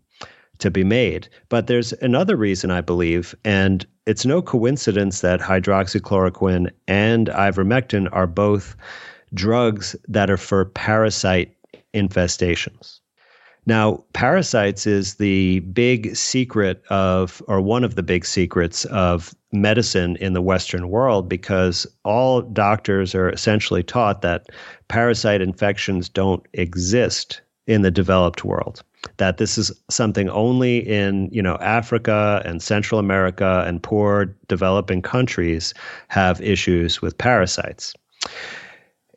to 0.58 0.70
be 0.70 0.84
made. 0.84 1.26
But 1.48 1.66
there's 1.66 1.92
another 1.94 2.36
reason, 2.36 2.70
I 2.70 2.82
believe, 2.82 3.34
and 3.44 3.84
it's 4.06 4.26
no 4.26 4.42
coincidence 4.42 5.20
that 5.20 5.40
hydroxychloroquine 5.40 6.70
and 6.86 7.28
ivermectin 7.28 8.08
are 8.12 8.26
both 8.26 8.76
drugs 9.32 9.96
that 10.08 10.30
are 10.30 10.36
for 10.36 10.66
parasite 10.66 11.56
infestations. 11.94 13.00
Now, 13.66 14.04
parasites 14.12 14.86
is 14.86 15.14
the 15.14 15.60
big 15.60 16.14
secret 16.14 16.82
of, 16.90 17.42
or 17.48 17.62
one 17.62 17.82
of 17.82 17.94
the 17.94 18.02
big 18.02 18.26
secrets 18.26 18.84
of 18.86 19.34
medicine 19.52 20.16
in 20.16 20.34
the 20.34 20.42
Western 20.42 20.90
world 20.90 21.28
because 21.28 21.86
all 22.04 22.42
doctors 22.42 23.14
are 23.14 23.30
essentially 23.30 23.82
taught 23.82 24.20
that 24.20 24.48
parasite 24.88 25.40
infections 25.40 26.10
don't 26.10 26.44
exist 26.52 27.40
in 27.66 27.80
the 27.80 27.90
developed 27.90 28.44
world 28.44 28.82
that 29.16 29.38
this 29.38 29.58
is 29.58 29.70
something 29.90 30.28
only 30.30 30.78
in 30.78 31.28
you 31.32 31.42
know 31.42 31.56
Africa 31.56 32.42
and 32.44 32.62
Central 32.62 32.98
America 32.98 33.64
and 33.66 33.82
poor 33.82 34.26
developing 34.48 35.02
countries 35.02 35.74
have 36.08 36.40
issues 36.40 37.00
with 37.00 37.16
parasites. 37.18 37.94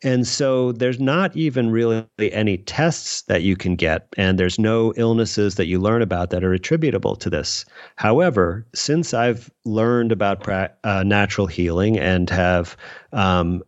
And 0.04 0.26
so 0.26 0.72
there's 0.72 1.00
not 1.00 1.36
even 1.36 1.70
really 1.70 2.06
any 2.20 2.58
tests 2.58 3.22
that 3.22 3.42
you 3.42 3.56
can 3.56 3.74
get, 3.74 4.06
and 4.16 4.38
there's 4.38 4.58
no 4.58 4.92
illnesses 4.96 5.56
that 5.56 5.66
you 5.66 5.80
learn 5.80 6.02
about 6.02 6.30
that 6.30 6.44
are 6.44 6.52
attributable 6.52 7.16
to 7.16 7.28
this. 7.28 7.64
However, 7.96 8.66
since 8.74 9.12
I've 9.12 9.50
learned 9.64 10.12
about 10.12 10.40
pra- 10.40 10.72
uh, 10.84 11.02
natural 11.04 11.48
healing 11.48 11.98
and 11.98 12.30
have 12.30 12.76
um, 13.12 13.62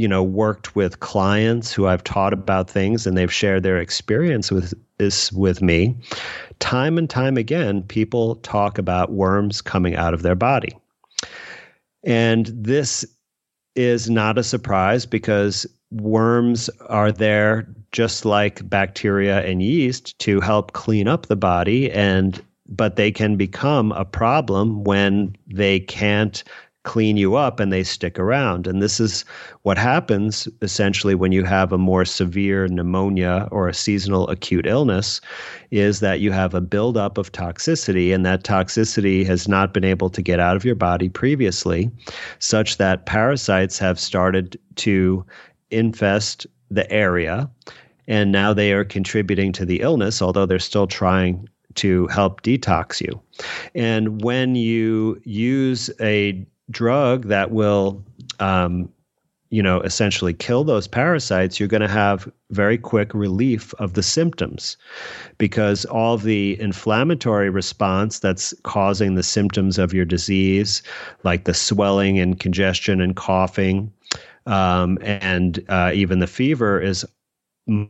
you 0.00 0.08
know 0.08 0.22
worked 0.22 0.74
with 0.74 1.00
clients 1.00 1.74
who 1.74 1.86
I've 1.86 2.02
taught 2.02 2.32
about 2.32 2.70
things 2.70 3.06
and 3.06 3.18
they've 3.18 3.32
shared 3.32 3.62
their 3.62 3.76
experience 3.76 4.50
with 4.50 4.72
this 4.96 5.30
with 5.32 5.60
me 5.60 5.94
time 6.58 6.96
and 6.96 7.08
time 7.08 7.36
again 7.36 7.82
people 7.82 8.36
talk 8.36 8.78
about 8.78 9.12
worms 9.12 9.60
coming 9.60 9.96
out 9.96 10.14
of 10.14 10.22
their 10.22 10.34
body. 10.34 10.74
And 12.02 12.46
this 12.46 13.04
is 13.76 14.08
not 14.08 14.38
a 14.38 14.42
surprise 14.42 15.04
because 15.04 15.66
worms 15.90 16.70
are 16.88 17.12
there 17.12 17.68
just 17.92 18.24
like 18.24 18.66
bacteria 18.70 19.44
and 19.44 19.62
yeast 19.62 20.18
to 20.20 20.40
help 20.40 20.72
clean 20.72 21.08
up 21.08 21.26
the 21.26 21.36
body 21.36 21.90
and 21.90 22.42
but 22.68 22.96
they 22.96 23.10
can 23.10 23.36
become 23.36 23.92
a 23.92 24.04
problem 24.04 24.84
when 24.84 25.36
they 25.46 25.80
can't 25.80 26.42
clean 26.82 27.16
you 27.16 27.34
up 27.34 27.60
and 27.60 27.72
they 27.72 27.82
stick 27.82 28.18
around. 28.18 28.66
And 28.66 28.82
this 28.82 29.00
is 29.00 29.24
what 29.62 29.76
happens 29.76 30.48
essentially 30.62 31.14
when 31.14 31.32
you 31.32 31.44
have 31.44 31.72
a 31.72 31.78
more 31.78 32.04
severe 32.04 32.68
pneumonia 32.68 33.48
or 33.50 33.68
a 33.68 33.74
seasonal 33.74 34.28
acute 34.28 34.66
illness 34.66 35.20
is 35.70 36.00
that 36.00 36.20
you 36.20 36.32
have 36.32 36.54
a 36.54 36.60
buildup 36.60 37.18
of 37.18 37.32
toxicity 37.32 38.14
and 38.14 38.24
that 38.24 38.44
toxicity 38.44 39.26
has 39.26 39.46
not 39.46 39.74
been 39.74 39.84
able 39.84 40.08
to 40.08 40.22
get 40.22 40.40
out 40.40 40.56
of 40.56 40.64
your 40.64 40.74
body 40.74 41.08
previously 41.08 41.90
such 42.38 42.78
that 42.78 43.04
parasites 43.04 43.78
have 43.78 44.00
started 44.00 44.58
to 44.76 45.24
infest 45.70 46.46
the 46.70 46.90
area 46.90 47.48
and 48.08 48.32
now 48.32 48.54
they 48.54 48.72
are 48.72 48.84
contributing 48.84 49.52
to 49.52 49.66
the 49.66 49.80
illness 49.80 50.22
although 50.22 50.46
they're 50.46 50.58
still 50.58 50.86
trying 50.86 51.46
to 51.74 52.06
help 52.08 52.42
detox 52.42 53.00
you. 53.00 53.20
And 53.74 54.22
when 54.22 54.56
you 54.56 55.20
use 55.24 55.90
a 56.00 56.44
drug 56.70 57.26
that 57.26 57.50
will 57.50 58.02
um, 58.38 58.88
you 59.50 59.62
know 59.62 59.80
essentially 59.80 60.32
kill 60.32 60.64
those 60.64 60.86
parasites 60.86 61.58
you're 61.58 61.68
going 61.68 61.80
to 61.80 61.88
have 61.88 62.30
very 62.50 62.78
quick 62.78 63.12
relief 63.12 63.74
of 63.74 63.94
the 63.94 64.02
symptoms 64.02 64.76
because 65.38 65.84
all 65.86 66.16
the 66.16 66.58
inflammatory 66.60 67.50
response 67.50 68.20
that's 68.20 68.54
causing 68.62 69.14
the 69.14 69.22
symptoms 69.22 69.78
of 69.78 69.92
your 69.92 70.04
disease 70.04 70.82
like 71.24 71.44
the 71.44 71.54
swelling 71.54 72.18
and 72.18 72.40
congestion 72.40 73.00
and 73.00 73.16
coughing 73.16 73.92
um, 74.46 74.98
and 75.02 75.62
uh, 75.68 75.90
even 75.94 76.18
the 76.20 76.26
fever 76.26 76.80
is 76.80 77.04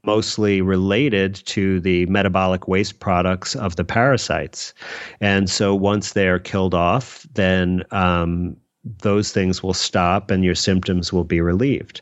mostly 0.05 0.61
related 0.61 1.35
to 1.47 1.81
the 1.81 2.05
metabolic 2.07 2.69
waste 2.69 3.01
products 3.01 3.55
of 3.57 3.77
the 3.77 3.85
parasites. 3.85 4.75
And 5.21 5.49
so 5.49 5.75
once 5.75 6.13
they're 6.13 6.39
killed 6.39 6.75
off 6.75 7.27
then 7.35 7.85
um, 7.91 8.57
those 8.85 9.31
things 9.31 9.63
will 9.63 9.75
stop 9.75 10.31
and 10.31 10.43
your 10.43 10.55
symptoms 10.55 11.13
will 11.13 11.25
be 11.25 11.41
relieved. 11.41 12.01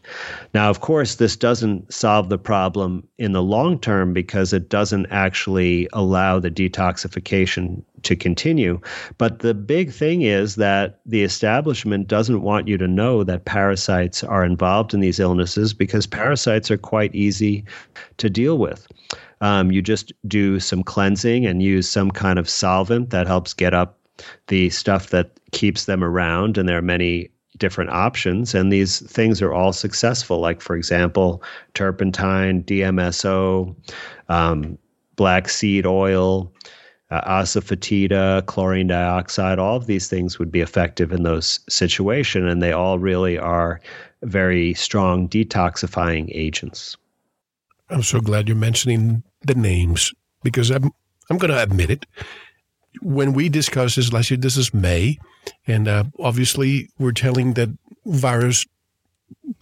Now, 0.55 0.71
of 0.71 0.81
course, 0.81 1.17
this 1.17 1.35
doesn't 1.35 1.93
solve 1.93 2.29
the 2.29 2.39
problem 2.39 3.07
in 3.19 3.33
the 3.33 3.43
long 3.43 3.81
term 3.81 4.13
because 4.13 4.53
it 4.53 4.69
doesn't 4.69 5.07
actually 5.07 5.89
allow 5.93 6.39
the 6.39 6.51
detoxification 6.51 7.83
to 8.03 8.15
continue. 8.15 8.81
But 9.19 9.41
the 9.41 9.55
big 9.55 9.93
thing 9.93 10.23
is 10.23 10.55
that 10.57 11.01
the 11.05 11.25
establishment 11.25 12.07
doesn't 12.07 12.43
want 12.43 12.69
you 12.69 12.79
to 12.79 12.87
know 12.87 13.25
that 13.25 13.45
parasites 13.45 14.23
are 14.23 14.45
involved 14.45 14.95
in 14.95 15.01
these 15.01 15.19
illnesses 15.19 15.75
because 15.75 16.07
parasites 16.07 16.71
are 16.71 16.79
quite 16.79 17.13
easy 17.15 17.65
to 18.19 18.31
deal 18.31 18.57
with. 18.57 18.87
Um, 19.41 19.71
you 19.71 19.83
just 19.83 20.13
do 20.27 20.59
some 20.61 20.83
cleansing 20.83 21.47
and 21.47 21.63
use 21.63 21.89
some 21.89 22.11
kind 22.11 22.39
of 22.39 22.49
solvent 22.49 23.11
that 23.11 23.27
helps 23.27 23.55
get 23.55 23.75
up 23.75 23.98
the 24.49 24.71
stuff 24.71 25.11
that 25.11 25.31
keeps 25.53 25.85
them 25.85 26.03
around. 26.03 26.59
And 26.59 26.69
there 26.69 26.79
are 26.79 26.83
many 26.83 27.31
different 27.57 27.91
options. 27.91 28.55
And 28.55 28.73
these 28.73 29.01
things 29.11 29.43
are 29.43 29.53
all 29.53 29.73
successful, 29.73 30.41
like, 30.41 30.61
for 30.61 30.77
example, 30.77 31.43
turpentine, 31.75 32.63
DMSO, 32.63 33.75
um, 34.29 34.79
black 35.17 35.49
seed 35.49 35.87
oil. 35.87 36.53
Uh, 37.11 37.41
asafoetida, 37.41 38.45
chlorine 38.45 38.89
dioxide, 38.89 39.59
all 39.59 39.77
of 39.77 39.87
these 39.87 40.09
things 40.09 40.39
would 40.39 40.53
be 40.53 40.61
effective 40.61 41.11
in 41.11 41.23
those 41.23 41.59
situations, 41.67 42.53
and 42.53 42.63
they 42.63 42.71
all 42.71 42.99
really 42.99 43.39
are 43.39 43.81
very 44.23 44.75
strong 44.75 45.27
detoxifying 45.27 46.29
agents. 46.35 46.99
I'm 47.89 48.03
so 48.03 48.21
glad 48.21 48.47
you're 48.47 48.59
mentioning 48.59 49.23
the 49.41 49.55
names 49.55 50.13
because 50.43 50.71
I'm 50.71 50.91
I'm 51.31 51.39
going 51.39 51.51
to 51.51 51.63
admit 51.63 51.91
it 51.91 52.07
when 53.01 53.33
we 53.33 53.49
discussed 53.49 53.97
this 53.97 54.13
last 54.13 54.31
year, 54.31 54.39
this 54.39 54.57
is 54.57 54.75
May, 54.75 55.19
and 55.67 55.89
uh, 55.89 56.05
obviously 56.19 56.91
we're 56.99 57.13
telling 57.13 57.55
that 57.55 57.71
virus 58.05 58.67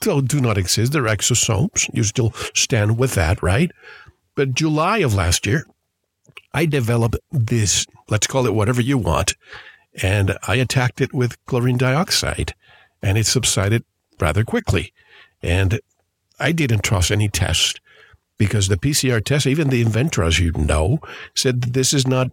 do, 0.00 0.40
not 0.40 0.58
exist. 0.58 0.92
They're 0.92 1.02
exosomes. 1.02 1.90
You 1.92 2.04
still 2.04 2.32
stand 2.54 2.98
with 2.98 3.14
that, 3.14 3.42
right? 3.42 3.70
But 4.34 4.54
July 4.54 4.98
of 4.98 5.14
last 5.14 5.46
year, 5.46 5.66
I 6.52 6.66
developed 6.66 7.16
this, 7.32 7.86
let's 8.08 8.26
call 8.26 8.46
it 8.46 8.54
whatever 8.54 8.80
you 8.80 8.98
want, 8.98 9.34
and 10.02 10.38
I 10.46 10.56
attacked 10.56 11.00
it 11.00 11.12
with 11.12 11.42
chlorine 11.46 11.78
dioxide, 11.78 12.54
and 13.02 13.18
it 13.18 13.26
subsided 13.26 13.84
rather 14.20 14.44
quickly. 14.44 14.92
And 15.42 15.80
I 16.38 16.52
didn't 16.52 16.82
trust 16.82 17.10
any 17.10 17.28
test 17.28 17.80
because 18.38 18.68
the 18.68 18.76
PCR 18.76 19.24
test, 19.24 19.46
even 19.46 19.68
the 19.68 19.82
inventor, 19.82 20.22
as 20.22 20.38
you 20.38 20.52
know, 20.52 20.98
said 21.34 21.62
this 21.62 21.94
is 21.94 22.06
not 22.06 22.30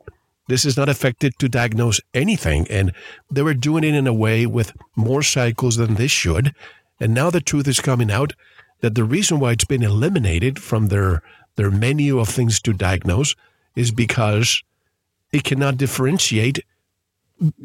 this 0.47 0.65
is 0.65 0.75
not 0.75 0.89
effective 0.89 1.37
to 1.37 1.49
diagnose 1.49 2.01
anything. 2.13 2.67
And 2.69 2.91
they 3.31 3.41
were 3.41 3.53
doing 3.53 3.83
it 3.83 3.95
in 3.95 4.07
a 4.07 4.13
way 4.13 4.45
with 4.45 4.73
more 4.95 5.23
cycles 5.23 5.77
than 5.77 5.95
they 5.95 6.07
should. 6.07 6.53
And 6.99 7.13
now 7.13 7.29
the 7.29 7.41
truth 7.41 7.67
is 7.67 7.79
coming 7.79 8.11
out 8.11 8.33
that 8.81 8.95
the 8.95 9.03
reason 9.03 9.39
why 9.39 9.53
it's 9.53 9.65
been 9.65 9.83
eliminated 9.83 10.59
from 10.59 10.87
their, 10.87 11.21
their 11.55 11.71
menu 11.71 12.19
of 12.19 12.29
things 12.29 12.61
to 12.61 12.73
diagnose 12.73 13.35
is 13.75 13.91
because 13.91 14.61
it 15.31 15.43
cannot 15.43 15.77
differentiate 15.77 16.59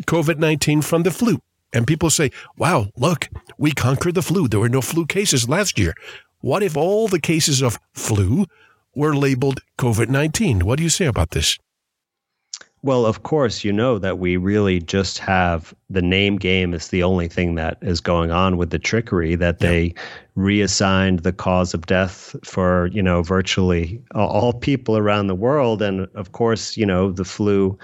COVID 0.06 0.38
19 0.38 0.82
from 0.82 1.02
the 1.02 1.10
flu. 1.10 1.40
And 1.72 1.86
people 1.86 2.08
say, 2.08 2.30
wow, 2.56 2.86
look, 2.96 3.28
we 3.58 3.72
conquered 3.72 4.14
the 4.14 4.22
flu. 4.22 4.48
There 4.48 4.60
were 4.60 4.68
no 4.68 4.80
flu 4.80 5.04
cases 5.04 5.48
last 5.48 5.78
year. 5.78 5.94
What 6.40 6.62
if 6.62 6.76
all 6.76 7.08
the 7.08 7.20
cases 7.20 7.60
of 7.60 7.78
flu 7.92 8.46
were 8.94 9.14
labeled 9.14 9.60
COVID 9.76 10.08
19? 10.08 10.64
What 10.64 10.78
do 10.78 10.82
you 10.82 10.88
say 10.88 11.06
about 11.06 11.30
this? 11.30 11.58
Well, 12.82 13.06
of 13.06 13.24
course, 13.24 13.64
you 13.64 13.72
know 13.72 13.98
that 13.98 14.18
we 14.18 14.36
really 14.36 14.78
just 14.78 15.18
have 15.18 15.74
the 15.90 16.00
name 16.00 16.36
game 16.36 16.72
is 16.72 16.88
the 16.88 17.02
only 17.02 17.26
thing 17.26 17.56
that 17.56 17.76
is 17.82 18.00
going 18.00 18.30
on 18.30 18.56
with 18.56 18.70
the 18.70 18.78
trickery 18.78 19.34
that 19.34 19.58
they 19.58 19.94
reassigned 20.36 21.20
the 21.20 21.32
cause 21.32 21.74
of 21.74 21.86
death 21.86 22.36
for, 22.44 22.86
you 22.92 23.02
know, 23.02 23.22
virtually 23.22 24.00
all 24.14 24.52
people 24.52 24.96
around 24.96 25.26
the 25.26 25.34
world. 25.34 25.82
And 25.82 26.06
of 26.14 26.30
course, 26.30 26.76
you 26.76 26.86
know, 26.86 27.10
the 27.10 27.24
flu 27.24 27.76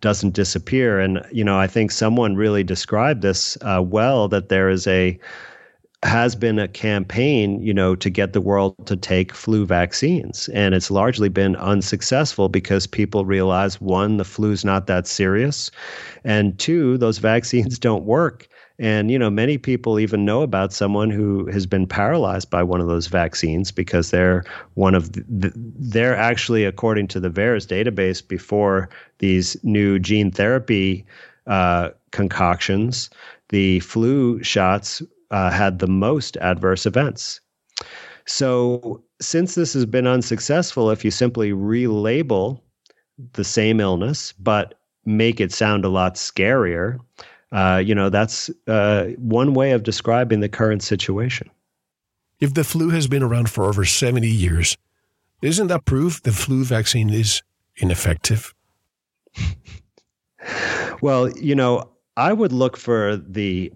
doesn't 0.00 0.32
disappear. 0.32 0.98
And, 0.98 1.22
you 1.30 1.44
know, 1.44 1.58
I 1.58 1.66
think 1.66 1.90
someone 1.90 2.34
really 2.34 2.64
described 2.64 3.20
this 3.20 3.58
uh, 3.60 3.82
well 3.84 4.28
that 4.28 4.48
there 4.48 4.70
is 4.70 4.86
a 4.86 5.18
has 6.04 6.36
been 6.36 6.58
a 6.60 6.68
campaign, 6.68 7.60
you 7.60 7.74
know, 7.74 7.96
to 7.96 8.08
get 8.08 8.32
the 8.32 8.40
world 8.40 8.74
to 8.86 8.96
take 8.96 9.34
flu 9.34 9.66
vaccines. 9.66 10.48
And 10.50 10.74
it's 10.74 10.92
largely 10.92 11.28
been 11.28 11.56
unsuccessful 11.56 12.48
because 12.48 12.86
people 12.86 13.24
realize 13.24 13.80
one, 13.80 14.16
the 14.16 14.24
flu's 14.24 14.64
not 14.64 14.86
that 14.86 15.08
serious. 15.08 15.72
And 16.22 16.56
two, 16.58 16.98
those 16.98 17.18
vaccines 17.32 17.78
don't 17.78 18.04
work. 18.04 18.48
And, 18.80 19.10
you 19.10 19.18
know, 19.18 19.28
many 19.28 19.58
people 19.58 19.98
even 19.98 20.24
know 20.24 20.42
about 20.42 20.72
someone 20.72 21.10
who 21.10 21.46
has 21.46 21.66
been 21.66 21.84
paralyzed 21.84 22.48
by 22.48 22.62
one 22.62 22.80
of 22.80 22.86
those 22.86 23.08
vaccines 23.08 23.72
because 23.72 24.12
they're 24.12 24.44
one 24.74 24.94
of 24.94 25.12
the, 25.14 25.52
they're 25.56 26.16
actually, 26.16 26.64
according 26.64 27.08
to 27.08 27.18
the 27.18 27.28
VAERS 27.28 27.66
database, 27.66 28.26
before 28.26 28.88
these 29.18 29.56
new 29.64 29.98
gene 29.98 30.30
therapy 30.30 31.04
uh, 31.48 31.90
concoctions, 32.12 33.10
the 33.48 33.80
flu 33.80 34.40
shots 34.44 35.02
uh, 35.30 35.50
had 35.50 35.78
the 35.78 35.86
most 35.86 36.36
adverse 36.38 36.86
events. 36.86 37.40
So, 38.26 39.02
since 39.20 39.54
this 39.54 39.72
has 39.72 39.86
been 39.86 40.06
unsuccessful, 40.06 40.90
if 40.90 41.04
you 41.04 41.10
simply 41.10 41.50
relabel 41.50 42.60
the 43.32 43.44
same 43.44 43.80
illness 43.80 44.32
but 44.38 44.74
make 45.04 45.40
it 45.40 45.52
sound 45.52 45.84
a 45.84 45.88
lot 45.88 46.14
scarier, 46.14 46.98
uh, 47.52 47.82
you 47.84 47.94
know, 47.94 48.10
that's 48.10 48.50
uh, 48.66 49.06
one 49.16 49.54
way 49.54 49.72
of 49.72 49.82
describing 49.82 50.40
the 50.40 50.48
current 50.48 50.82
situation. 50.82 51.50
If 52.40 52.54
the 52.54 52.64
flu 52.64 52.90
has 52.90 53.08
been 53.08 53.22
around 53.22 53.50
for 53.50 53.64
over 53.64 53.84
70 53.84 54.28
years, 54.28 54.76
isn't 55.42 55.68
that 55.68 55.84
proof 55.84 56.22
the 56.22 56.32
flu 56.32 56.64
vaccine 56.64 57.10
is 57.10 57.42
ineffective? 57.76 58.54
well, 61.00 61.30
you 61.30 61.54
know, 61.54 61.90
I 62.16 62.32
would 62.32 62.52
look 62.52 62.76
for 62.76 63.16
the 63.16 63.72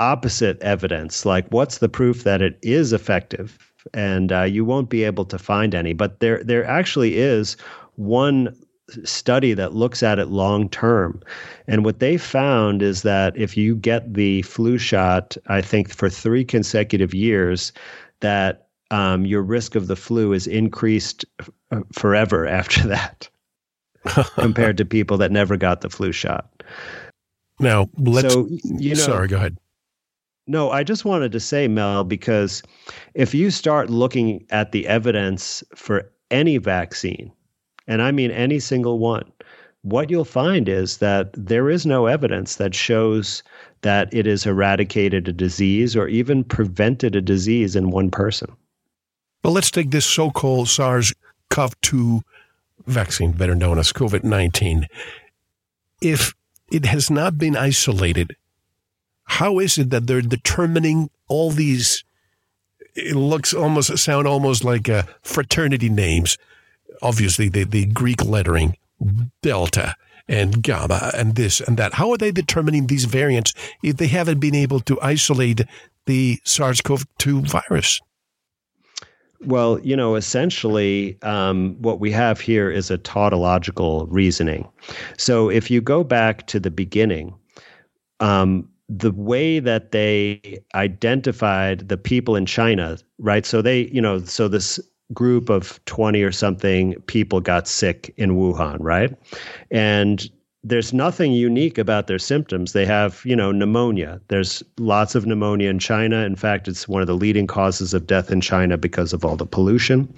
opposite 0.00 0.60
evidence. 0.62 1.24
Like, 1.24 1.46
what's 1.50 1.78
the 1.78 1.88
proof 1.88 2.24
that 2.24 2.42
it 2.42 2.58
is 2.62 2.92
effective? 2.92 3.72
And 3.94 4.32
uh, 4.32 4.42
you 4.42 4.64
won't 4.64 4.90
be 4.90 5.04
able 5.04 5.24
to 5.26 5.38
find 5.38 5.74
any. 5.74 5.92
But 5.92 6.20
there, 6.20 6.42
there 6.42 6.64
actually 6.64 7.18
is 7.18 7.56
one 7.96 8.56
study 9.04 9.54
that 9.54 9.74
looks 9.74 10.02
at 10.02 10.18
it 10.18 10.28
long 10.28 10.68
term. 10.68 11.22
And 11.66 11.84
what 11.84 12.00
they 12.00 12.16
found 12.16 12.82
is 12.82 13.02
that 13.02 13.36
if 13.36 13.56
you 13.56 13.76
get 13.76 14.14
the 14.14 14.42
flu 14.42 14.78
shot, 14.78 15.36
I 15.46 15.60
think 15.60 15.94
for 15.94 16.10
three 16.10 16.44
consecutive 16.44 17.14
years, 17.14 17.72
that 18.20 18.68
um, 18.90 19.24
your 19.24 19.42
risk 19.42 19.74
of 19.74 19.86
the 19.86 19.96
flu 19.96 20.32
is 20.32 20.46
increased 20.46 21.24
f- 21.38 21.82
forever 21.92 22.46
after 22.60 22.86
that, 22.88 23.28
compared 24.34 24.76
to 24.78 24.84
people 24.84 25.18
that 25.18 25.30
never 25.30 25.56
got 25.56 25.80
the 25.80 25.90
flu 25.90 26.12
shot. 26.12 26.62
Now, 27.58 27.88
let's. 27.98 28.32
So, 28.32 28.48
you 28.64 28.94
know, 28.94 29.00
sorry, 29.00 29.28
go 29.28 29.36
ahead. 29.36 29.58
No, 30.50 30.72
I 30.72 30.82
just 30.82 31.04
wanted 31.04 31.30
to 31.30 31.38
say, 31.38 31.68
Mel, 31.68 32.02
because 32.02 32.60
if 33.14 33.32
you 33.32 33.52
start 33.52 33.88
looking 33.88 34.44
at 34.50 34.72
the 34.72 34.84
evidence 34.88 35.62
for 35.76 36.10
any 36.32 36.56
vaccine, 36.56 37.30
and 37.86 38.02
I 38.02 38.10
mean 38.10 38.32
any 38.32 38.58
single 38.58 38.98
one, 38.98 39.30
what 39.82 40.10
you'll 40.10 40.24
find 40.24 40.68
is 40.68 40.96
that 40.96 41.30
there 41.34 41.70
is 41.70 41.86
no 41.86 42.06
evidence 42.06 42.56
that 42.56 42.74
shows 42.74 43.44
that 43.82 44.12
it 44.12 44.26
has 44.26 44.44
eradicated 44.44 45.28
a 45.28 45.32
disease 45.32 45.94
or 45.94 46.08
even 46.08 46.42
prevented 46.42 47.14
a 47.14 47.20
disease 47.20 47.76
in 47.76 47.92
one 47.92 48.10
person. 48.10 48.50
Well, 49.44 49.52
let's 49.52 49.70
take 49.70 49.92
this 49.92 50.04
so 50.04 50.32
called 50.32 50.68
SARS 50.68 51.14
CoV 51.50 51.80
2 51.82 52.22
vaccine, 52.88 53.30
better 53.30 53.54
known 53.54 53.78
as 53.78 53.92
COVID 53.92 54.24
19. 54.24 54.88
If 56.02 56.34
it 56.72 56.86
has 56.86 57.08
not 57.08 57.38
been 57.38 57.56
isolated 57.56 58.34
how 59.30 59.60
is 59.60 59.78
it 59.78 59.90
that 59.90 60.08
they're 60.08 60.20
determining 60.20 61.08
all 61.28 61.50
these? 61.50 62.04
It 62.96 63.14
looks 63.14 63.54
almost 63.54 63.96
sound 63.96 64.26
almost 64.26 64.64
like 64.64 64.88
uh, 64.88 65.04
fraternity 65.22 65.88
names. 65.88 66.36
Obviously, 67.00 67.48
the 67.48 67.64
the 67.64 67.86
Greek 67.86 68.24
lettering 68.24 68.76
delta 69.40 69.94
and 70.28 70.62
gamma 70.62 71.12
and 71.14 71.36
this 71.36 71.60
and 71.60 71.76
that. 71.76 71.94
How 71.94 72.10
are 72.10 72.18
they 72.18 72.32
determining 72.32 72.88
these 72.88 73.04
variants 73.04 73.54
if 73.84 73.96
they 73.98 74.08
haven't 74.08 74.40
been 74.40 74.56
able 74.56 74.80
to 74.80 75.00
isolate 75.00 75.60
the 76.06 76.40
SARS-CoV-2 76.44 77.48
virus? 77.48 78.00
Well, 79.42 79.78
you 79.80 79.96
know, 79.96 80.16
essentially, 80.16 81.18
um, 81.22 81.76
what 81.80 82.00
we 82.00 82.10
have 82.10 82.40
here 82.40 82.70
is 82.70 82.90
a 82.90 82.98
tautological 82.98 84.06
reasoning. 84.06 84.68
So 85.16 85.48
if 85.48 85.70
you 85.70 85.80
go 85.80 86.04
back 86.04 86.46
to 86.48 86.60
the 86.60 86.70
beginning, 86.70 87.34
um, 88.18 88.68
the 88.90 89.12
way 89.12 89.60
that 89.60 89.92
they 89.92 90.58
identified 90.74 91.88
the 91.88 91.96
people 91.96 92.34
in 92.34 92.44
China, 92.44 92.98
right? 93.18 93.46
So 93.46 93.62
they, 93.62 93.82
you 93.92 94.00
know, 94.00 94.18
so 94.24 94.48
this 94.48 94.80
group 95.14 95.48
of 95.48 95.82
20 95.84 96.22
or 96.22 96.32
something 96.32 96.94
people 97.06 97.40
got 97.40 97.68
sick 97.68 98.12
in 98.16 98.32
Wuhan, 98.32 98.78
right? 98.80 99.16
And 99.70 100.28
there's 100.64 100.92
nothing 100.92 101.32
unique 101.32 101.78
about 101.78 102.08
their 102.08 102.18
symptoms. 102.18 102.72
They 102.72 102.84
have, 102.84 103.22
you 103.24 103.36
know, 103.36 103.52
pneumonia. 103.52 104.20
There's 104.26 104.62
lots 104.78 105.14
of 105.14 105.24
pneumonia 105.24 105.70
in 105.70 105.78
China. 105.78 106.18
In 106.18 106.34
fact, 106.34 106.66
it's 106.66 106.88
one 106.88 107.00
of 107.00 107.06
the 107.06 107.14
leading 107.14 107.46
causes 107.46 107.94
of 107.94 108.08
death 108.08 108.30
in 108.30 108.40
China 108.40 108.76
because 108.76 109.12
of 109.12 109.24
all 109.24 109.36
the 109.36 109.46
pollution. 109.46 110.12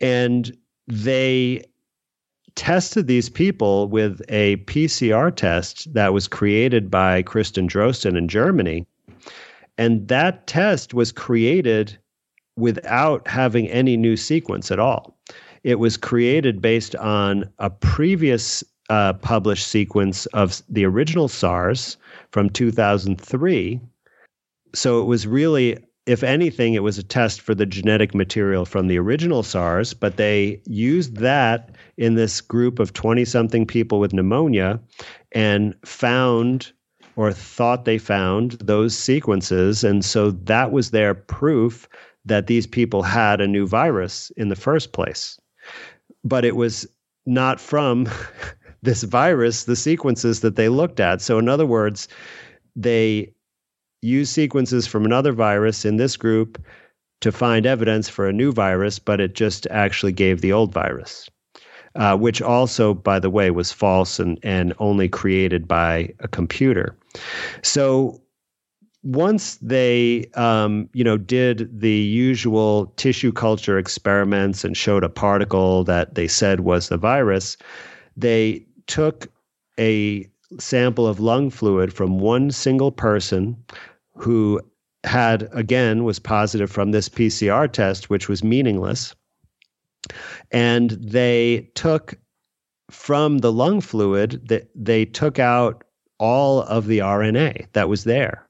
And 0.00 0.56
they 0.88 1.62
tested 2.56 3.06
these 3.06 3.28
people 3.28 3.88
with 3.88 4.20
a 4.28 4.56
PCR 4.64 5.34
test 5.34 5.92
that 5.94 6.12
was 6.12 6.26
created 6.26 6.90
by 6.90 7.22
Christian 7.22 7.68
Drosten 7.68 8.16
in 8.16 8.26
Germany. 8.26 8.86
And 9.78 10.08
that 10.08 10.46
test 10.46 10.94
was 10.94 11.12
created 11.12 11.96
without 12.56 13.28
having 13.28 13.68
any 13.68 13.96
new 13.96 14.16
sequence 14.16 14.70
at 14.70 14.80
all. 14.80 15.16
It 15.62 15.78
was 15.78 15.96
created 15.96 16.62
based 16.62 16.96
on 16.96 17.44
a 17.58 17.70
previous 17.70 18.64
uh, 18.88 19.12
published 19.14 19.66
sequence 19.66 20.26
of 20.26 20.62
the 20.68 20.84
original 20.84 21.28
SARS 21.28 21.96
from 22.30 22.50
2003. 22.50 23.80
So 24.74 25.00
it 25.00 25.04
was 25.04 25.26
really, 25.26 25.78
if 26.06 26.22
anything, 26.22 26.74
it 26.74 26.84
was 26.84 26.98
a 26.98 27.02
test 27.02 27.40
for 27.40 27.54
the 27.54 27.66
genetic 27.66 28.14
material 28.14 28.64
from 28.64 28.86
the 28.86 28.98
original 28.98 29.42
SARS, 29.42 29.92
but 29.92 30.16
they 30.16 30.62
used 30.64 31.16
that 31.16 31.70
in 31.96 32.14
this 32.14 32.40
group 32.40 32.78
of 32.78 32.92
20 32.92 33.24
something 33.24 33.66
people 33.66 33.98
with 33.98 34.12
pneumonia 34.12 34.80
and 35.32 35.74
found 35.84 36.72
or 37.16 37.32
thought 37.32 37.86
they 37.86 37.98
found 37.98 38.52
those 38.52 38.96
sequences. 38.96 39.82
And 39.82 40.04
so 40.04 40.30
that 40.30 40.70
was 40.70 40.90
their 40.90 41.14
proof 41.14 41.88
that 42.24 42.46
these 42.46 42.66
people 42.66 43.02
had 43.02 43.40
a 43.40 43.48
new 43.48 43.66
virus 43.66 44.30
in 44.36 44.48
the 44.48 44.56
first 44.56 44.92
place. 44.92 45.40
But 46.22 46.44
it 46.44 46.56
was 46.56 46.86
not 47.24 47.60
from 47.60 48.08
this 48.82 49.02
virus, 49.02 49.64
the 49.64 49.76
sequences 49.76 50.40
that 50.40 50.56
they 50.56 50.68
looked 50.68 51.00
at. 51.00 51.20
So, 51.20 51.38
in 51.38 51.48
other 51.48 51.66
words, 51.66 52.06
they 52.76 53.32
used 54.02 54.32
sequences 54.32 54.86
from 54.86 55.04
another 55.04 55.32
virus 55.32 55.84
in 55.84 55.96
this 55.96 56.16
group 56.16 56.62
to 57.20 57.32
find 57.32 57.66
evidence 57.66 58.08
for 58.08 58.28
a 58.28 58.32
new 58.32 58.52
virus, 58.52 58.98
but 58.98 59.20
it 59.20 59.34
just 59.34 59.66
actually 59.70 60.12
gave 60.12 60.40
the 60.40 60.52
old 60.52 60.72
virus, 60.72 61.28
uh, 61.94 62.16
which 62.16 62.42
also, 62.42 62.92
by 62.94 63.18
the 63.18 63.30
way, 63.30 63.50
was 63.50 63.72
false 63.72 64.20
and, 64.20 64.38
and 64.42 64.74
only 64.78 65.08
created 65.08 65.66
by 65.66 66.12
a 66.20 66.28
computer. 66.28 66.96
So, 67.62 68.20
once 69.02 69.56
they 69.62 70.24
um, 70.34 70.88
you 70.92 71.04
know 71.04 71.16
did 71.16 71.68
the 71.80 71.92
usual 71.92 72.86
tissue 72.96 73.30
culture 73.30 73.78
experiments 73.78 74.64
and 74.64 74.76
showed 74.76 75.04
a 75.04 75.08
particle 75.08 75.84
that 75.84 76.16
they 76.16 76.26
said 76.26 76.60
was 76.60 76.88
the 76.88 76.96
virus 76.96 77.56
they 78.16 78.66
took 78.88 79.28
a 79.78 80.28
sample 80.58 81.06
of 81.06 81.20
lung 81.20 81.50
fluid 81.50 81.92
from 81.92 82.18
one 82.18 82.50
single 82.50 82.92
person 82.92 83.56
who 84.14 84.60
had, 85.04 85.48
again, 85.52 86.04
was 86.04 86.18
positive 86.18 86.70
from 86.70 86.90
this 86.90 87.08
PCR 87.08 87.70
test, 87.70 88.10
which 88.10 88.28
was 88.28 88.42
meaningless. 88.42 89.14
And 90.50 90.90
they 90.92 91.70
took 91.74 92.14
from 92.90 93.38
the 93.38 93.52
lung 93.52 93.80
fluid 93.80 94.40
that 94.48 94.68
they 94.74 95.04
took 95.04 95.38
out 95.38 95.84
all 96.18 96.62
of 96.62 96.86
the 96.86 96.98
RNA 96.98 97.66
that 97.72 97.88
was 97.88 98.04
there. 98.04 98.46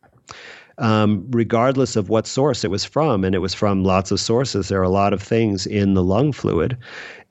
Um, 0.79 1.27
regardless 1.31 1.97
of 1.97 2.11
what 2.11 2.27
source 2.27 2.63
it 2.63 2.71
was 2.71 2.85
from. 2.85 3.25
And 3.25 3.35
it 3.35 3.39
was 3.39 3.55
from 3.55 3.83
lots 3.83 4.11
of 4.11 4.21
sources. 4.21 4.69
There 4.69 4.79
are 4.79 4.85
a 4.85 4.91
lot 4.91 5.15
of 5.15 5.23
things 5.23 5.67
in 5.67 5.95
the 5.95 6.03
lung 6.03 6.33
fluid. 6.33 6.77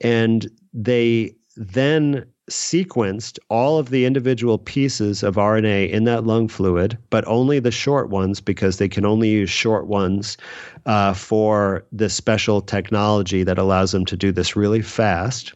And 0.01 0.49
they 0.73 1.35
then 1.55 2.25
sequenced 2.49 3.39
all 3.49 3.79
of 3.79 3.89
the 3.89 4.05
individual 4.05 4.57
pieces 4.57 5.23
of 5.23 5.35
RNA 5.35 5.89
in 5.89 6.03
that 6.03 6.25
lung 6.25 6.47
fluid, 6.47 6.97
but 7.09 7.25
only 7.27 7.59
the 7.59 7.71
short 7.71 8.09
ones 8.09 8.39
because 8.39 8.77
they 8.77 8.87
can 8.87 9.05
only 9.05 9.29
use 9.29 9.49
short 9.49 9.87
ones 9.87 10.37
uh, 10.85 11.13
for 11.13 11.85
this 11.91 12.13
special 12.13 12.61
technology 12.61 13.43
that 13.43 13.57
allows 13.57 13.91
them 13.91 14.05
to 14.05 14.17
do 14.17 14.31
this 14.31 14.55
really 14.55 14.81
fast. 14.81 15.53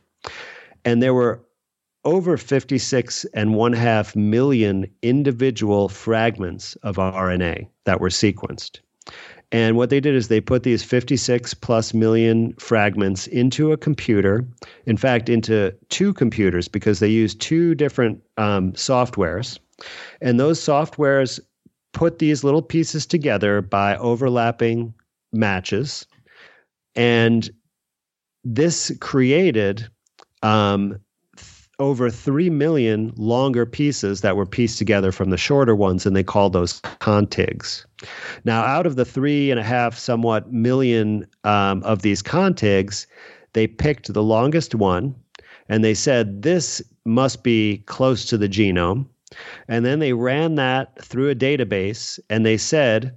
And 0.84 1.04
there 1.04 1.14
were 1.14 1.44
over 2.06 2.38
56 2.38 3.26
and 3.34 3.56
one 3.56 3.74
half 3.74 4.16
million 4.16 4.90
individual 5.02 5.90
fragments 5.90 6.76
of 6.78 6.96
RNA 6.96 7.68
that 7.86 8.00
were 8.00 8.10
sequenced. 8.10 8.80
And 9.52 9.76
what 9.76 9.90
they 9.90 10.00
did 10.00 10.16
is 10.16 10.28
they 10.28 10.42
put 10.42 10.64
these 10.64 10.84
56 10.84 11.56
plus 11.56 11.94
million 11.94 12.54
fragments 12.54 13.26
into 13.28 13.72
a 13.72 13.78
computer, 13.78 14.46
in 14.86 14.96
fact, 14.96 15.28
into 15.28 15.74
two 15.90 16.14
computers 16.14 16.68
because 16.68 17.00
they 17.00 17.08
used 17.08 17.42
two 17.42 17.74
different 17.74 18.22
um, 18.38 18.74
softwares. 18.74 19.58
And 20.22 20.40
those 20.40 20.60
softwares 20.60 21.40
put 21.94 22.20
these 22.20 22.44
little 22.44 22.62
pieces 22.62 23.08
together 23.08 23.62
by 23.62 23.98
overlapping 23.98 24.94
matches. 25.32 26.06
And 26.96 27.50
this 28.44 28.92
created 29.00 29.90
um, 30.44 31.00
over 31.80 32.10
3 32.10 32.50
million 32.50 33.14
longer 33.16 33.66
pieces 33.66 34.22
that 34.22 34.36
were 34.36 34.46
pieced 34.46 34.78
together 34.78 35.12
from 35.12 35.30
the 35.30 35.38
shorter 35.38 35.76
ones, 35.76 36.06
and 36.06 36.16
they 36.16 36.24
called 36.24 36.54
those 36.54 36.82
contigs. 37.00 37.86
Now, 38.44 38.62
out 38.64 38.86
of 38.86 38.96
the 38.96 39.06
three 39.06 39.50
and 39.50 39.60
a 39.60 39.64
half 39.64 39.98
somewhat 39.98 40.52
million 40.52 41.26
um, 41.44 41.82
of 41.84 42.02
these 42.02 42.22
contigs, 42.22 43.08
they 43.54 43.68
picked 43.68 44.14
the 44.14 44.24
longest 44.24 44.76
one 44.76 45.16
and 45.70 45.84
they 45.84 45.94
said 45.94 46.42
this 46.42 46.82
must 47.06 47.44
be 47.44 47.84
close 47.86 48.26
to 48.26 48.38
the 48.38 48.50
genome. 48.50 49.06
And 49.68 49.86
then 49.86 50.00
they 50.00 50.14
ran 50.14 50.56
that 50.56 51.02
through 51.04 51.30
a 51.30 51.36
database 51.36 52.20
and 52.30 52.46
they 52.46 52.58
said 52.58 53.16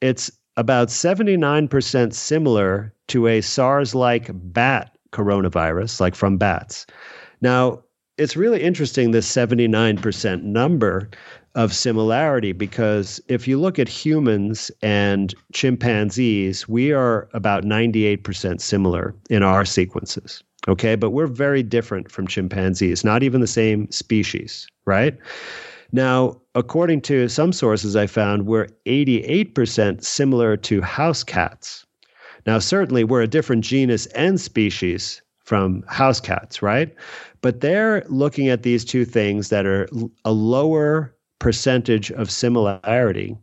it's 0.00 0.30
about 0.56 0.88
79% 0.88 2.14
similar 2.14 2.94
to 3.08 3.26
a 3.26 3.40
SARS 3.40 3.94
like 3.94 4.30
bat 4.32 4.96
coronavirus, 5.12 6.00
like 6.00 6.14
from 6.14 6.36
bats. 6.36 6.86
Now, 7.40 7.82
it's 8.20 8.36
really 8.36 8.62
interesting 8.62 9.12
this 9.12 9.30
79% 9.30 10.42
number 10.42 11.08
of 11.54 11.72
similarity 11.72 12.52
because 12.52 13.18
if 13.28 13.48
you 13.48 13.58
look 13.58 13.78
at 13.78 13.88
humans 13.88 14.70
and 14.82 15.34
chimpanzees, 15.54 16.68
we 16.68 16.92
are 16.92 17.28
about 17.32 17.64
98% 17.64 18.60
similar 18.60 19.14
in 19.30 19.42
our 19.42 19.64
sequences. 19.64 20.42
Okay, 20.68 20.96
but 20.96 21.10
we're 21.10 21.26
very 21.26 21.62
different 21.62 22.10
from 22.10 22.26
chimpanzees, 22.26 23.02
not 23.02 23.22
even 23.22 23.40
the 23.40 23.46
same 23.46 23.90
species, 23.90 24.66
right? 24.84 25.16
Now, 25.90 26.38
according 26.54 27.00
to 27.02 27.26
some 27.28 27.54
sources 27.54 27.96
I 27.96 28.06
found, 28.06 28.44
we're 28.44 28.68
88% 28.84 30.04
similar 30.04 30.58
to 30.58 30.82
house 30.82 31.24
cats. 31.24 31.86
Now, 32.46 32.58
certainly 32.58 33.02
we're 33.02 33.22
a 33.22 33.26
different 33.26 33.64
genus 33.64 34.04
and 34.08 34.38
species 34.38 35.22
from 35.50 35.82
house 35.88 36.20
cats, 36.20 36.62
right? 36.62 36.94
But 37.42 37.60
they're 37.60 38.04
looking 38.08 38.48
at 38.48 38.62
these 38.62 38.84
two 38.84 39.04
things 39.04 39.48
that 39.48 39.66
are 39.66 39.88
a 40.24 40.32
lower 40.32 41.14
percentage 41.38 42.10
of 42.12 42.30
similarity. 42.30 43.36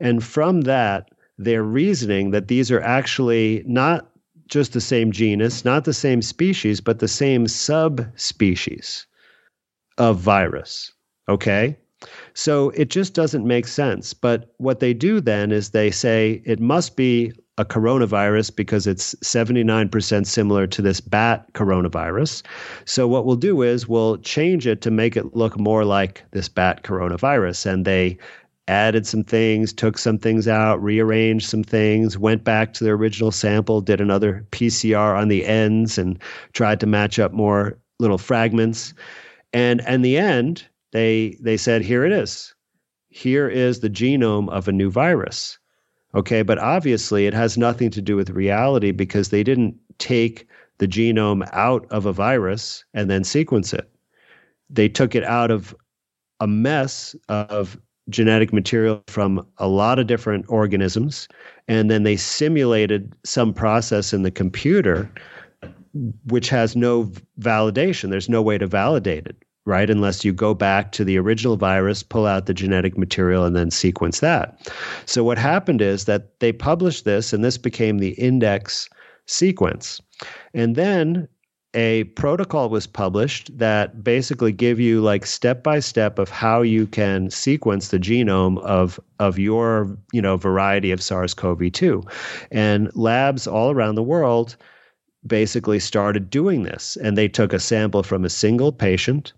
And 0.00 0.22
from 0.22 0.62
that, 0.62 1.10
they're 1.38 1.62
reasoning 1.62 2.30
that 2.30 2.48
these 2.48 2.70
are 2.70 2.80
actually 2.80 3.62
not 3.66 4.10
just 4.48 4.72
the 4.72 4.80
same 4.80 5.12
genus, 5.12 5.64
not 5.64 5.84
the 5.84 5.92
same 5.92 6.22
species, 6.22 6.80
but 6.80 6.98
the 6.98 7.08
same 7.08 7.48
subspecies 7.48 9.06
of 9.98 10.18
virus. 10.18 10.92
Okay? 11.28 11.76
So 12.34 12.70
it 12.70 12.90
just 12.90 13.14
doesn't 13.14 13.46
make 13.46 13.66
sense. 13.66 14.14
But 14.14 14.54
what 14.58 14.80
they 14.80 14.94
do 14.94 15.20
then 15.20 15.50
is 15.50 15.70
they 15.70 15.90
say 15.90 16.42
it 16.44 16.60
must 16.60 16.96
be 16.96 17.32
a 17.58 17.64
coronavirus 17.64 18.54
because 18.54 18.86
it's 18.86 19.14
79% 19.16 20.26
similar 20.26 20.66
to 20.66 20.82
this 20.82 21.00
bat 21.00 21.50
coronavirus. 21.54 22.42
So, 22.84 23.08
what 23.08 23.24
we'll 23.24 23.36
do 23.36 23.62
is 23.62 23.88
we'll 23.88 24.18
change 24.18 24.66
it 24.66 24.82
to 24.82 24.90
make 24.90 25.16
it 25.16 25.34
look 25.34 25.58
more 25.58 25.84
like 25.84 26.22
this 26.32 26.48
bat 26.48 26.82
coronavirus. 26.82 27.66
And 27.66 27.84
they 27.84 28.18
added 28.68 29.06
some 29.06 29.24
things, 29.24 29.72
took 29.72 29.96
some 29.96 30.18
things 30.18 30.48
out, 30.48 30.82
rearranged 30.82 31.48
some 31.48 31.62
things, 31.62 32.18
went 32.18 32.44
back 32.44 32.74
to 32.74 32.84
their 32.84 32.94
original 32.94 33.30
sample, 33.30 33.80
did 33.80 34.00
another 34.00 34.44
PCR 34.50 35.16
on 35.16 35.28
the 35.28 35.46
ends, 35.46 35.98
and 35.98 36.20
tried 36.52 36.80
to 36.80 36.86
match 36.86 37.18
up 37.18 37.32
more 37.32 37.78
little 38.00 38.18
fragments. 38.18 38.92
And 39.52 39.80
in 39.86 40.02
the 40.02 40.18
end, 40.18 40.66
they 40.92 41.36
they 41.40 41.56
said, 41.56 41.82
here 41.82 42.04
it 42.04 42.12
is. 42.12 42.54
Here 43.08 43.48
is 43.48 43.80
the 43.80 43.88
genome 43.88 44.50
of 44.50 44.68
a 44.68 44.72
new 44.72 44.90
virus. 44.90 45.58
Okay, 46.14 46.42
but 46.42 46.58
obviously 46.58 47.26
it 47.26 47.34
has 47.34 47.58
nothing 47.58 47.90
to 47.90 48.00
do 48.00 48.16
with 48.16 48.30
reality 48.30 48.90
because 48.90 49.28
they 49.28 49.42
didn't 49.42 49.74
take 49.98 50.46
the 50.78 50.88
genome 50.88 51.48
out 51.52 51.86
of 51.90 52.06
a 52.06 52.12
virus 52.12 52.84
and 52.94 53.10
then 53.10 53.24
sequence 53.24 53.72
it. 53.72 53.90
They 54.70 54.88
took 54.88 55.14
it 55.14 55.24
out 55.24 55.50
of 55.50 55.74
a 56.40 56.46
mess 56.46 57.14
of 57.28 57.78
genetic 58.08 58.52
material 58.52 59.02
from 59.08 59.46
a 59.58 59.68
lot 59.68 59.98
of 59.98 60.06
different 60.06 60.44
organisms 60.48 61.26
and 61.66 61.90
then 61.90 62.04
they 62.04 62.16
simulated 62.16 63.12
some 63.24 63.52
process 63.52 64.12
in 64.12 64.22
the 64.22 64.30
computer 64.30 65.10
which 66.26 66.48
has 66.48 66.76
no 66.76 67.10
validation 67.40 68.10
there's 68.10 68.28
no 68.28 68.42
way 68.42 68.58
to 68.58 68.66
validate 68.66 69.26
it 69.26 69.36
right? 69.66 69.90
Unless 69.90 70.24
you 70.24 70.32
go 70.32 70.54
back 70.54 70.92
to 70.92 71.04
the 71.04 71.18
original 71.18 71.56
virus, 71.56 72.02
pull 72.02 72.24
out 72.24 72.46
the 72.46 72.54
genetic 72.54 72.96
material, 72.96 73.44
and 73.44 73.54
then 73.54 73.70
sequence 73.70 74.20
that. 74.20 74.58
So, 75.04 75.22
what 75.22 75.36
happened 75.36 75.82
is 75.82 76.06
that 76.06 76.40
they 76.40 76.52
published 76.52 77.04
this, 77.04 77.32
and 77.32 77.44
this 77.44 77.58
became 77.58 77.98
the 77.98 78.12
index 78.12 78.88
sequence. 79.26 80.00
And 80.54 80.76
then 80.76 81.28
a 81.74 82.04
protocol 82.04 82.70
was 82.70 82.86
published 82.86 83.56
that 83.58 84.02
basically 84.02 84.50
give 84.50 84.80
you 84.80 85.02
like 85.02 85.26
step 85.26 85.62
by 85.62 85.78
step 85.78 86.18
of 86.18 86.30
how 86.30 86.62
you 86.62 86.86
can 86.86 87.28
sequence 87.28 87.88
the 87.88 87.98
genome 87.98 88.58
of 88.60 88.98
of 89.18 89.38
your 89.38 89.94
you 90.10 90.22
know 90.22 90.38
variety 90.38 90.90
of 90.90 91.02
SARS-CoV-2 91.02 92.02
and 92.50 92.90
labs 92.96 93.46
all 93.46 93.70
around 93.70 93.96
the 93.96 94.02
world 94.02 94.56
basically 95.26 95.78
started 95.78 96.30
doing 96.30 96.62
this 96.62 96.96
and 97.02 97.18
they 97.18 97.28
took 97.28 97.52
a 97.52 97.60
sample 97.60 98.02
from 98.02 98.24
a 98.24 98.30
single 98.30 98.72
patient 98.72 99.34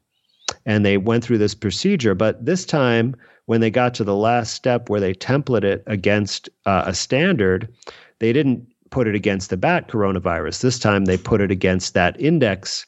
and 0.68 0.84
they 0.84 0.98
went 0.98 1.24
through 1.24 1.38
this 1.38 1.54
procedure. 1.54 2.14
But 2.14 2.44
this 2.44 2.66
time, 2.66 3.16
when 3.46 3.62
they 3.62 3.70
got 3.70 3.94
to 3.94 4.04
the 4.04 4.14
last 4.14 4.52
step 4.52 4.90
where 4.90 5.00
they 5.00 5.14
template 5.14 5.64
it 5.64 5.82
against 5.86 6.50
uh, 6.66 6.84
a 6.86 6.94
standard, 6.94 7.72
they 8.18 8.34
didn't 8.34 8.68
put 8.90 9.08
it 9.08 9.14
against 9.14 9.48
the 9.48 9.56
bat 9.56 9.88
coronavirus. 9.88 10.60
This 10.60 10.78
time, 10.78 11.06
they 11.06 11.16
put 11.16 11.40
it 11.40 11.50
against 11.50 11.94
that 11.94 12.20
index 12.20 12.84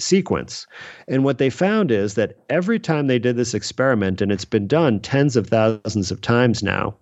sequence. 0.00 0.66
And 1.06 1.24
what 1.24 1.36
they 1.36 1.50
found 1.50 1.90
is 1.90 2.14
that 2.14 2.38
every 2.48 2.78
time 2.78 3.06
they 3.06 3.18
did 3.18 3.36
this 3.36 3.52
experiment, 3.52 4.22
and 4.22 4.32
it's 4.32 4.46
been 4.46 4.66
done 4.66 4.98
tens 4.98 5.36
of 5.36 5.48
thousands 5.48 6.10
of 6.10 6.22
times 6.22 6.62
now, 6.62 6.96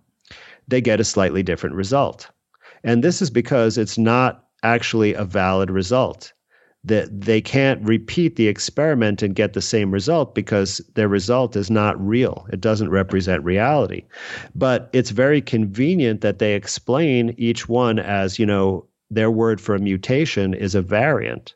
they 0.66 0.80
get 0.80 1.00
a 1.00 1.04
slightly 1.04 1.44
different 1.44 1.76
result. 1.76 2.28
And 2.82 3.04
this 3.04 3.22
is 3.22 3.30
because 3.30 3.78
it's 3.78 3.98
not 3.98 4.46
actually 4.64 5.14
a 5.14 5.24
valid 5.24 5.70
result 5.70 6.32
that 6.84 7.20
they 7.20 7.40
can't 7.40 7.80
repeat 7.82 8.36
the 8.36 8.48
experiment 8.48 9.22
and 9.22 9.36
get 9.36 9.52
the 9.52 9.62
same 9.62 9.92
result 9.92 10.34
because 10.34 10.78
their 10.94 11.08
result 11.08 11.54
is 11.54 11.70
not 11.70 12.00
real. 12.04 12.46
It 12.52 12.60
doesn't 12.60 12.90
represent 12.90 13.44
reality. 13.44 14.02
But 14.54 14.90
it's 14.92 15.10
very 15.10 15.40
convenient 15.40 16.22
that 16.22 16.40
they 16.40 16.54
explain 16.54 17.34
each 17.38 17.68
one 17.68 17.98
as, 18.00 18.38
you 18.38 18.46
know, 18.46 18.84
their 19.10 19.30
word 19.30 19.60
for 19.60 19.74
a 19.74 19.78
mutation 19.78 20.54
is 20.54 20.74
a 20.74 20.82
variant. 20.82 21.54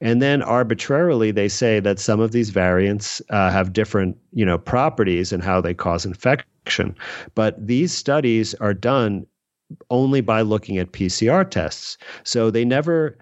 And 0.00 0.22
then 0.22 0.42
arbitrarily, 0.42 1.30
they 1.30 1.48
say 1.48 1.80
that 1.80 1.98
some 1.98 2.20
of 2.20 2.32
these 2.32 2.50
variants 2.50 3.20
uh, 3.30 3.50
have 3.50 3.72
different, 3.72 4.16
you 4.32 4.44
know, 4.44 4.58
properties 4.58 5.32
and 5.32 5.42
how 5.42 5.60
they 5.60 5.74
cause 5.74 6.06
infection. 6.06 6.96
But 7.34 7.64
these 7.64 7.92
studies 7.92 8.54
are 8.54 8.74
done 8.74 9.26
only 9.90 10.20
by 10.20 10.42
looking 10.42 10.78
at 10.78 10.92
PCR 10.92 11.48
tests. 11.48 11.98
So 12.22 12.50
they 12.50 12.64
never 12.64 13.18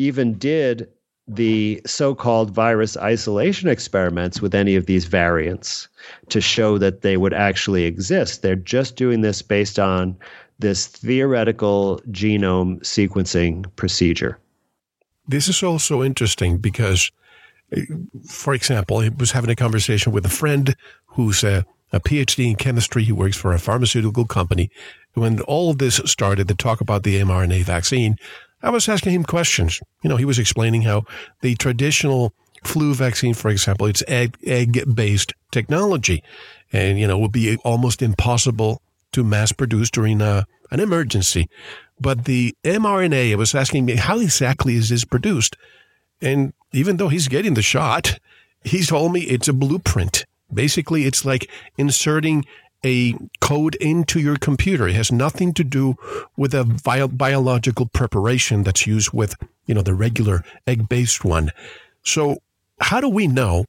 even 0.00 0.32
did 0.38 0.88
the 1.28 1.80
so 1.86 2.14
called 2.14 2.50
virus 2.50 2.96
isolation 2.96 3.68
experiments 3.68 4.40
with 4.40 4.54
any 4.54 4.74
of 4.74 4.86
these 4.86 5.04
variants 5.04 5.88
to 6.30 6.40
show 6.40 6.78
that 6.78 7.02
they 7.02 7.16
would 7.18 7.34
actually 7.34 7.84
exist. 7.84 8.40
They're 8.40 8.56
just 8.56 8.96
doing 8.96 9.20
this 9.20 9.42
based 9.42 9.78
on 9.78 10.16
this 10.58 10.86
theoretical 10.86 12.00
genome 12.10 12.80
sequencing 12.80 13.64
procedure. 13.76 14.38
This 15.28 15.48
is 15.48 15.62
also 15.62 16.02
interesting 16.02 16.56
because, 16.56 17.12
for 18.26 18.54
example, 18.54 18.98
I 18.98 19.10
was 19.10 19.32
having 19.32 19.50
a 19.50 19.56
conversation 19.56 20.12
with 20.12 20.24
a 20.24 20.30
friend 20.30 20.74
who's 21.06 21.44
a, 21.44 21.64
a 21.92 22.00
PhD 22.00 22.48
in 22.48 22.56
chemistry. 22.56 23.04
He 23.04 23.12
works 23.12 23.36
for 23.36 23.52
a 23.52 23.58
pharmaceutical 23.58 24.24
company. 24.24 24.70
When 25.12 25.40
all 25.42 25.74
this 25.74 26.00
started, 26.06 26.48
to 26.48 26.54
talk 26.54 26.80
about 26.80 27.02
the 27.02 27.20
mRNA 27.20 27.64
vaccine, 27.64 28.16
I 28.62 28.70
was 28.70 28.88
asking 28.88 29.12
him 29.12 29.24
questions. 29.24 29.80
You 30.02 30.10
know, 30.10 30.16
he 30.16 30.24
was 30.24 30.38
explaining 30.38 30.82
how 30.82 31.04
the 31.40 31.54
traditional 31.54 32.32
flu 32.64 32.94
vaccine, 32.94 33.34
for 33.34 33.50
example, 33.50 33.86
it's 33.86 34.02
egg, 34.06 34.36
egg 34.44 34.94
based 34.94 35.32
technology 35.50 36.22
and, 36.72 36.98
you 36.98 37.06
know, 37.06 37.18
would 37.18 37.32
be 37.32 37.56
almost 37.58 38.02
impossible 38.02 38.82
to 39.12 39.24
mass 39.24 39.52
produce 39.52 39.90
during 39.90 40.20
a, 40.20 40.46
an 40.70 40.80
emergency. 40.80 41.48
But 42.00 42.24
the 42.24 42.54
mRNA, 42.64 43.32
I 43.32 43.34
was 43.34 43.54
asking 43.54 43.84
me, 43.86 43.96
how 43.96 44.18
exactly 44.18 44.74
is 44.74 44.88
this 44.88 45.04
produced? 45.04 45.56
And 46.22 46.52
even 46.72 46.96
though 46.96 47.08
he's 47.08 47.28
getting 47.28 47.54
the 47.54 47.62
shot, 47.62 48.18
he 48.64 48.82
told 48.82 49.12
me 49.12 49.22
it's 49.22 49.48
a 49.48 49.52
blueprint. 49.52 50.26
Basically, 50.52 51.04
it's 51.04 51.24
like 51.24 51.48
inserting 51.78 52.44
a 52.84 53.14
code 53.40 53.74
into 53.76 54.20
your 54.20 54.36
computer. 54.36 54.88
It 54.88 54.94
has 54.94 55.12
nothing 55.12 55.52
to 55.54 55.64
do 55.64 55.96
with 56.36 56.54
a 56.54 56.64
bio- 56.64 57.08
biological 57.08 57.86
preparation 57.86 58.62
that's 58.62 58.86
used 58.86 59.12
with, 59.12 59.36
you 59.66 59.74
know, 59.74 59.82
the 59.82 59.94
regular 59.94 60.44
egg-based 60.66 61.24
one. 61.24 61.52
So 62.02 62.38
how 62.80 63.00
do 63.00 63.08
we 63.08 63.26
know 63.26 63.66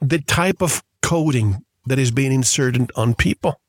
the 0.00 0.20
type 0.20 0.62
of 0.62 0.82
coding 1.02 1.64
that 1.86 1.98
is 1.98 2.10
being 2.10 2.32
inserted 2.32 2.90
on 2.96 3.14
people? 3.14 3.60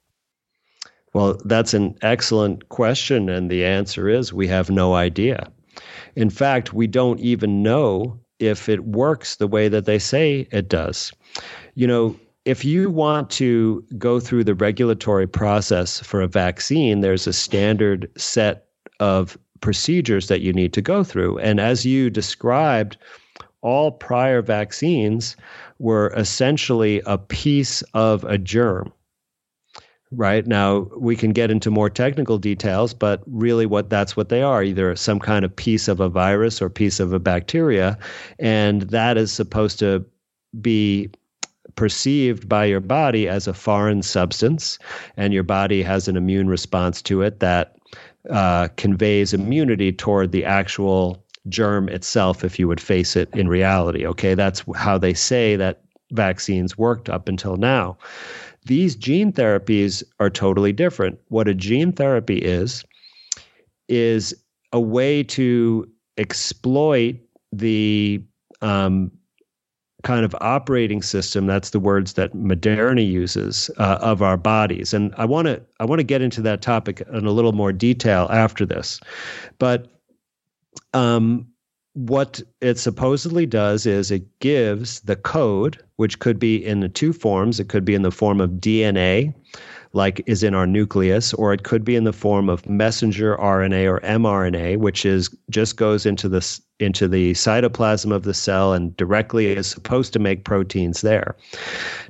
Well, 1.14 1.40
that's 1.44 1.74
an 1.74 1.98
excellent 2.02 2.70
question. 2.70 3.28
And 3.30 3.50
the 3.50 3.66
answer 3.66 4.08
is 4.08 4.32
we 4.32 4.48
have 4.48 4.70
no 4.70 4.94
idea. 4.94 5.52
In 6.16 6.30
fact, 6.30 6.74
we 6.74 6.88
don't 6.88 7.20
even 7.20 7.64
know 7.64 8.20
if 8.40 8.70
it 8.70 8.86
works 8.86 9.36
the 9.36 9.48
way 9.48 9.68
that 9.68 9.86
they 9.86 10.00
say 10.00 10.48
it 10.52 10.70
does. 10.70 11.12
You 11.76 11.88
know, 11.88 12.16
if 12.46 12.66
you 12.66 12.90
want 12.90 13.30
to 13.30 13.86
go 13.98 14.20
through 14.20 14.44
the 14.44 14.56
regulatory 14.56 15.28
process 15.28 16.00
for 16.00 16.22
a 16.22 16.28
vaccine, 16.28 17.02
there's 17.02 17.28
a 17.28 17.34
standard 17.34 18.10
set 18.18 18.66
of 19.00 19.38
procedures 19.62 20.28
that 20.28 20.42
you 20.42 20.52
need 20.52 20.74
to 20.74 20.82
go 20.82 21.04
through. 21.04 21.38
And 21.40 21.60
as 21.60 21.86
you 21.86 22.10
described, 22.10 22.98
all 23.62 23.92
prior 23.92 24.42
vaccines 24.42 25.36
were 25.78 26.12
essentially 26.16 27.02
a 27.06 27.18
piece 27.18 27.84
of 27.94 28.24
a 28.24 28.38
germ. 28.38 28.92
Right 30.14 30.46
now, 30.46 30.90
we 30.98 31.16
can 31.16 31.32
get 31.32 31.52
into 31.52 31.72
more 31.72 31.90
technical 31.90 32.38
details, 32.38 32.94
but 32.94 33.24
really, 33.28 33.66
what 33.66 33.90
that's 33.90 34.18
what 34.18 34.28
they 34.28 34.42
are 34.42 34.62
either 34.62 34.94
some 34.96 35.20
kind 35.20 35.46
of 35.46 35.56
piece 35.56 35.88
of 35.88 36.02
a 36.02 36.10
virus 36.10 36.62
or 36.62 36.70
piece 36.70 37.00
of 37.00 37.14
a 37.14 37.20
bacteria. 37.20 37.98
And 38.38 38.82
that 38.84 39.16
is 39.16 39.32
supposed 39.32 39.80
to 39.80 40.04
be 40.60 41.10
perceived 41.76 42.48
by 42.48 42.66
your 42.66 42.80
body 42.80 43.28
as 43.28 43.48
a 43.48 43.54
foreign 43.54 44.02
substance, 44.02 44.80
and 45.18 45.34
your 45.34 45.44
body 45.44 45.84
has 45.84 46.08
an 46.08 46.18
immune 46.18 46.48
response 46.48 47.02
to 47.04 47.22
it 47.22 47.40
that 47.40 47.76
uh, 48.30 48.68
conveys 48.78 49.34
immunity 49.34 49.92
toward 49.92 50.32
the 50.32 50.46
actual 50.46 51.26
germ 51.50 51.90
itself 51.90 52.44
if 52.44 52.60
you 52.60 52.68
would 52.68 52.82
face 52.82 53.16
it 53.16 53.30
in 53.34 53.48
reality. 53.48 54.06
Okay, 54.06 54.36
that's 54.36 54.64
how 54.76 54.98
they 54.98 55.14
say 55.14 55.56
that 55.56 55.82
vaccines 56.12 56.78
worked 56.78 57.10
up 57.10 57.28
until 57.28 57.58
now. 57.58 57.98
These 58.66 58.96
gene 58.96 59.32
therapies 59.34 60.04
are 60.20 60.30
totally 60.30 60.72
different. 60.72 61.20
What 61.30 61.48
a 61.48 61.54
gene 61.54 61.92
therapy 61.92 62.38
is, 62.38 62.84
is 63.88 64.36
a 64.72 64.80
way 64.80 65.24
to 65.24 65.90
exploit 66.18 67.16
the 67.52 68.24
um, 68.62 69.12
kind 70.04 70.26
of 70.26 70.36
operating 70.42 71.02
system 71.02 71.46
that's 71.46 71.72
the 71.72 71.80
words 71.80 72.14
that 72.14 72.34
Moderna 72.34 73.08
uses 73.08 73.70
uh, 73.78 73.98
of 74.02 74.22
our 74.22 74.38
bodies. 74.38 74.94
And 74.94 75.14
i 75.18 75.26
want 75.26 75.48
to 75.48 75.62
i 75.80 75.86
want 75.86 76.00
to 76.00 76.04
get 76.04 76.22
into 76.22 76.42
that 76.42 76.62
topic 76.62 77.02
in 77.14 77.26
a 77.26 77.32
little 77.32 77.54
more 77.54 77.72
detail 77.72 78.28
after 78.32 78.66
this. 78.66 79.00
But 79.60 79.88
um, 80.94 81.48
what 81.94 82.42
it 82.62 82.78
supposedly 82.78 83.46
does 83.46 83.86
is 83.86 84.12
it 84.12 84.40
gives 84.40 85.02
the 85.02 85.16
code 85.16 85.82
which 85.98 86.20
could 86.20 86.40
be 86.40 86.56
in 86.56 86.80
the 86.80 86.90
two 86.90 87.14
forms. 87.14 87.60
It 87.60 87.68
could 87.68 87.84
be 87.84 87.96
in 87.96 88.02
the 88.02 88.12
form 88.12 88.40
of 88.40 88.52
dna 88.52 89.34
like 89.94 90.24
is 90.26 90.44
in 90.44 90.54
our 90.54 90.68
nucleus, 90.68 91.34
or 91.34 91.54
it 91.54 91.64
could 91.64 91.84
be 91.84 91.96
in 91.96 92.04
the 92.04 92.14
form 92.14 92.50
of 92.50 92.68
messenger 92.68 93.36
RNA 93.38 93.86
or 93.90 94.00
mRNA, 94.02 94.78
which 94.78 95.06
is 95.06 95.30
just 95.50 95.76
goes 95.76 96.06
into 96.06 96.30
the 96.30 96.42
into 96.82 97.08
the 97.08 97.34
cytoplasm 97.34 98.12
of 98.12 98.24
the 98.24 98.34
cell 98.34 98.74
and 98.74 98.96
directly 98.98 99.48
is 99.48 99.68
supposed 99.68 100.14
to 100.14 100.20
make 100.20 100.44
proteins 100.44 101.02
there. 101.02 101.36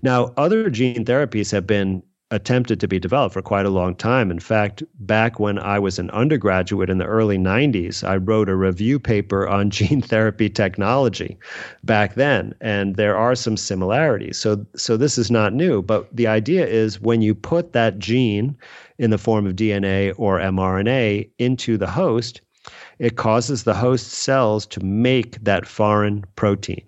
Now, 0.01 0.33
other 0.37 0.69
gene 0.69 1.05
therapies 1.05 1.51
have 1.51 1.67
been 1.67 2.03
attempted 2.31 2.79
to 2.79 2.87
be 2.87 2.97
developed 2.97 3.33
for 3.33 3.41
quite 3.41 3.65
a 3.65 3.69
long 3.69 3.93
time. 3.93 4.31
In 4.31 4.39
fact, 4.39 4.81
back 4.99 5.39
when 5.39 5.59
I 5.59 5.77
was 5.77 5.99
an 5.99 6.09
undergraduate 6.11 6.89
in 6.89 6.97
the 6.97 7.05
early 7.05 7.37
90s, 7.37 8.07
I 8.07 8.15
wrote 8.15 8.49
a 8.49 8.55
review 8.55 8.99
paper 8.99 9.47
on 9.47 9.69
gene 9.77 10.01
therapy 10.01 10.49
technology 10.49 11.37
back 11.83 12.15
then, 12.15 12.55
and 12.61 12.95
there 12.95 13.17
are 13.17 13.35
some 13.35 13.57
similarities. 13.57 14.37
So 14.37 14.65
so 14.75 14.97
this 14.97 15.17
is 15.17 15.29
not 15.29 15.53
new, 15.53 15.81
but 15.81 16.07
the 16.15 16.27
idea 16.27 16.65
is 16.65 17.01
when 17.01 17.21
you 17.21 17.35
put 17.35 17.73
that 17.73 17.99
gene 17.99 18.55
in 18.97 19.11
the 19.11 19.17
form 19.17 19.45
of 19.45 19.55
DNA 19.55 20.13
or 20.17 20.39
mRNA 20.39 21.29
into 21.37 21.77
the 21.77 21.87
host, 21.87 22.41
it 23.01 23.15
causes 23.15 23.63
the 23.63 23.73
host 23.73 24.09
cells 24.09 24.67
to 24.67 24.79
make 24.79 25.43
that 25.43 25.65
foreign 25.65 26.23
protein. 26.35 26.83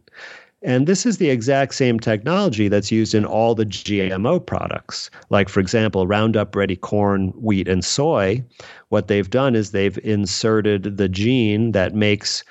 And 0.61 0.85
this 0.85 1.07
is 1.07 1.17
the 1.17 1.31
exact 1.31 1.73
same 1.73 1.99
technology 1.99 2.67
that's 2.67 2.91
used 2.91 3.15
in 3.15 3.25
all 3.25 3.55
the 3.55 3.65
GMO 3.65 4.45
products. 4.45 5.09
Like, 5.31 5.49
for 5.49 5.59
example, 5.59 6.05
Roundup 6.05 6.55
Ready 6.55 6.75
corn, 6.75 7.29
wheat, 7.29 7.67
and 7.67 7.83
soy. 7.83 8.43
What 8.89 9.07
they've 9.07 9.29
done 9.29 9.55
is 9.55 9.71
they've 9.71 9.97
inserted 10.03 10.97
the 10.97 11.09
gene 11.09 11.71
that 11.71 11.95
makes 11.95 12.43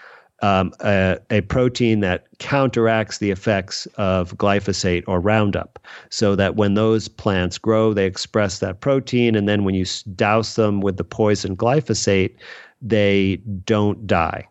um, 0.42 0.72
a, 0.80 1.18
a, 1.30 1.40
protein 1.42 2.00
that 2.00 2.26
counteracts 2.40 3.18
the 3.18 3.30
effects 3.30 3.86
of 3.94 4.36
glyphosate 4.36 5.04
or 5.06 5.20
Roundup, 5.20 5.78
so 6.10 6.34
that 6.34 6.56
when 6.56 6.74
those 6.74 7.06
plants 7.06 7.58
grow, 7.58 7.94
they 7.94 8.06
express 8.06 8.58
that 8.58 8.80
protein, 8.80 9.36
and 9.36 9.48
then 9.48 9.62
when 9.62 9.76
you 9.76 9.86
douse 10.16 10.56
them 10.56 10.80
with 10.80 10.96
the 10.96 11.04
poison 11.04 11.56
glyphosate, 11.56 12.34
they 12.82 13.36
don't 13.64 14.06
die. 14.06 14.46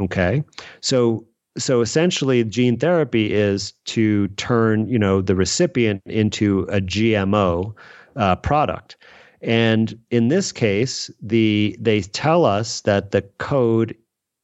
Okay, 0.00 0.42
so 0.80 1.24
so 1.56 1.80
essentially, 1.80 2.42
gene 2.44 2.78
therapy 2.78 3.32
is 3.32 3.72
to 3.86 4.28
turn 4.28 4.88
you 4.88 4.98
know 4.98 5.22
the 5.22 5.36
recipient 5.36 6.02
into 6.04 6.62
a 6.64 6.80
GMO 6.80 7.74
uh, 8.16 8.36
product. 8.36 8.96
And 9.40 9.98
in 10.10 10.28
this 10.28 10.52
case, 10.52 11.10
the 11.22 11.76
they 11.78 12.00
tell 12.00 12.44
us 12.44 12.80
that 12.82 13.10
the 13.10 13.22
code 13.38 13.94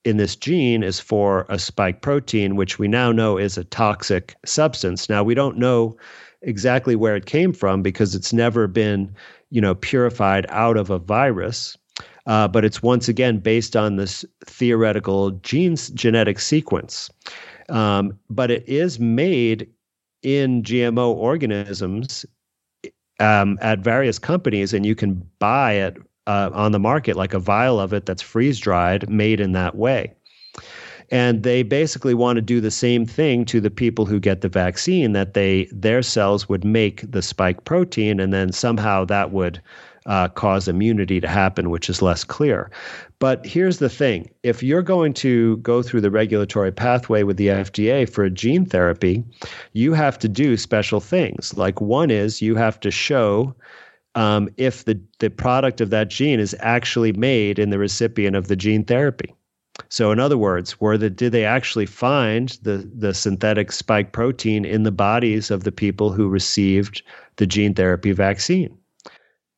in 0.05 0.17
this 0.17 0.37
gene 0.37 0.83
is 0.83 1.01
for 1.01 1.47
a 1.49 1.59
spike 1.59 2.03
protein, 2.03 2.57
which 2.57 2.79
we 2.79 2.89
now 2.89 3.13
know 3.13 3.39
is 3.39 3.59
a 3.59 3.65
toxic 3.65 4.35
substance. 4.45 5.09
Now 5.09 5.23
we 5.23 5.35
don't 5.35 5.59
know 5.59 5.97
exactly 6.43 6.97
where 6.97 7.17
it 7.17 7.27
came 7.27 7.53
from 7.53 7.83
because 7.83 8.15
it's 8.15 8.33
never 8.33 8.67
been, 8.67 9.15
you 9.51 9.61
know, 9.61 9.75
purified 9.75 10.47
out 10.49 10.77
of 10.77 10.91
a 10.91 10.99
virus. 10.99 11.77
Uh, 12.27 12.47
but 12.47 12.65
it's 12.65 12.83
once 12.83 13.09
again 13.09 13.39
based 13.39 13.77
on 13.77 13.97
this 13.97 14.25
theoretical 14.45 15.31
genes 15.31 15.91
genetic 15.91 16.39
sequence. 16.39 17.11
Um, 17.69 18.19
but 18.29 18.51
it 18.51 18.69
is 18.69 18.99
made 18.99 19.69
in 20.23 20.63
GMO 20.63 21.09
organisms 21.15 22.27
um, 23.21 23.59
at 23.61 23.79
various 23.79 24.19
companies, 24.19 24.73
and 24.73 24.85
you 24.85 24.95
can 24.95 25.27
buy 25.39 25.73
it 25.73 25.97
uh, 26.27 26.51
on 26.53 26.73
the 26.73 26.79
market, 26.79 27.17
like 27.17 27.35
a 27.35 27.39
vial 27.39 27.81
of 27.81 27.93
it 27.93 28.07
that's 28.07 28.23
freeze 28.23 28.59
dried, 28.59 29.09
made 29.09 29.41
in 29.41 29.53
that 29.53 29.77
way. 29.77 30.13
And 31.13 31.43
they 31.43 31.65
basically 31.65 32.15
want 32.15 32.37
to 32.37 32.43
do 32.43 32.61
the 32.61 32.71
same 32.71 33.05
thing 33.05 33.45
to 33.47 33.61
the 33.61 33.71
people 33.71 34.07
who 34.07 34.21
get 34.21 34.43
the 34.43 34.49
vaccine 34.49 35.13
that 35.13 35.35
they 35.35 35.69
their 35.73 36.03
cells 36.03 36.49
would 36.49 36.65
make 36.65 37.11
the 37.11 37.23
spike 37.23 37.65
protein, 37.65 38.21
and 38.21 38.33
then 38.33 38.53
somehow 38.53 39.05
that 39.07 39.33
would 39.33 39.61
uh, 40.11 40.27
cause 40.29 40.67
immunity 40.67 41.21
to 41.21 41.29
happen, 41.29 41.71
which 41.71 41.89
is 41.89 42.03
less 42.03 42.25
clear. 42.25 42.69
But 43.21 43.47
here's 43.47 43.79
the 43.79 43.89
thing 43.89 44.29
if 44.43 44.61
you're 44.61 44.83
going 44.83 45.15
to 45.15 45.59
go 45.59 45.83
through 45.83 46.01
the 46.01 46.11
regulatory 46.11 46.73
pathway 46.73 47.23
with 47.23 47.37
the 47.37 47.47
FDA 47.47 48.11
for 48.11 48.25
a 48.25 48.31
gene 48.31 48.67
therapy, 48.67 49.23
you 49.73 49.95
have 49.95 50.19
to 50.19 50.29
do 50.29 50.57
special 50.57 50.99
things. 50.99 51.57
Like, 51.57 51.81
one 51.81 52.11
is 52.11 52.43
you 52.43 52.57
have 52.57 52.81
to 52.81 52.91
show 52.91 53.55
um, 54.17 54.49
if 54.57 54.85
the, 54.85 55.01
the 55.21 55.31
product 55.31 55.81
of 55.81 55.91
that 55.91 56.09
gene 56.09 56.41
is 56.41 56.57
actually 56.59 57.13
made 57.13 57.61
in 57.61 57.71
the 57.71 57.79
recipient 57.79 58.35
of 58.35 58.49
the 58.49 58.57
gene 58.57 58.85
therapy. 58.85 59.33
So, 59.91 60.11
in 60.11 60.19
other 60.19 60.37
words, 60.37 60.81
were 60.81 60.99
the, 60.99 61.09
did 61.09 61.31
they 61.31 61.45
actually 61.45 61.87
find 61.87 62.49
the, 62.63 62.91
the 62.93 63.15
synthetic 63.15 63.71
spike 63.71 64.11
protein 64.11 64.65
in 64.65 64.83
the 64.83 64.91
bodies 64.91 65.53
of 65.53 65.63
the 65.63 65.73
people 65.73 66.11
who 66.11 66.29
received 66.29 67.03
the 67.37 67.47
gene 67.47 67.75
therapy 67.75 68.11
vaccine? 68.11 68.77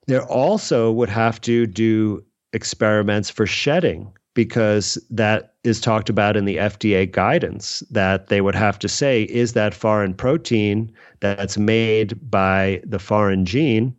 They 0.06 0.18
also 0.18 0.90
would 0.92 1.08
have 1.08 1.40
to 1.42 1.66
do 1.66 2.24
experiments 2.52 3.30
for 3.30 3.46
shedding 3.46 4.12
because 4.34 4.98
that 5.10 5.54
is 5.64 5.80
talked 5.80 6.08
about 6.08 6.36
in 6.36 6.44
the 6.44 6.56
FDA 6.56 7.10
guidance 7.10 7.82
that 7.90 8.28
they 8.28 8.40
would 8.40 8.54
have 8.54 8.78
to 8.80 8.88
say 8.88 9.24
is 9.24 9.52
that 9.52 9.74
foreign 9.74 10.14
protein 10.14 10.92
that's 11.20 11.58
made 11.58 12.18
by 12.30 12.82
the 12.84 12.98
foreign 12.98 13.44
gene 13.44 13.94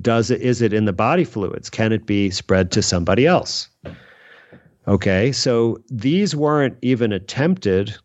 does 0.00 0.30
it 0.30 0.40
is 0.42 0.60
it 0.60 0.72
in 0.74 0.84
the 0.84 0.92
body 0.92 1.24
fluids? 1.24 1.70
Can 1.70 1.90
it 1.90 2.04
be 2.04 2.30
spread 2.30 2.70
to 2.72 2.82
somebody 2.82 3.26
else? 3.26 3.68
Okay 4.86 5.32
so 5.32 5.82
these 5.90 6.36
weren't 6.36 6.76
even 6.82 7.12
attempted 7.12 7.96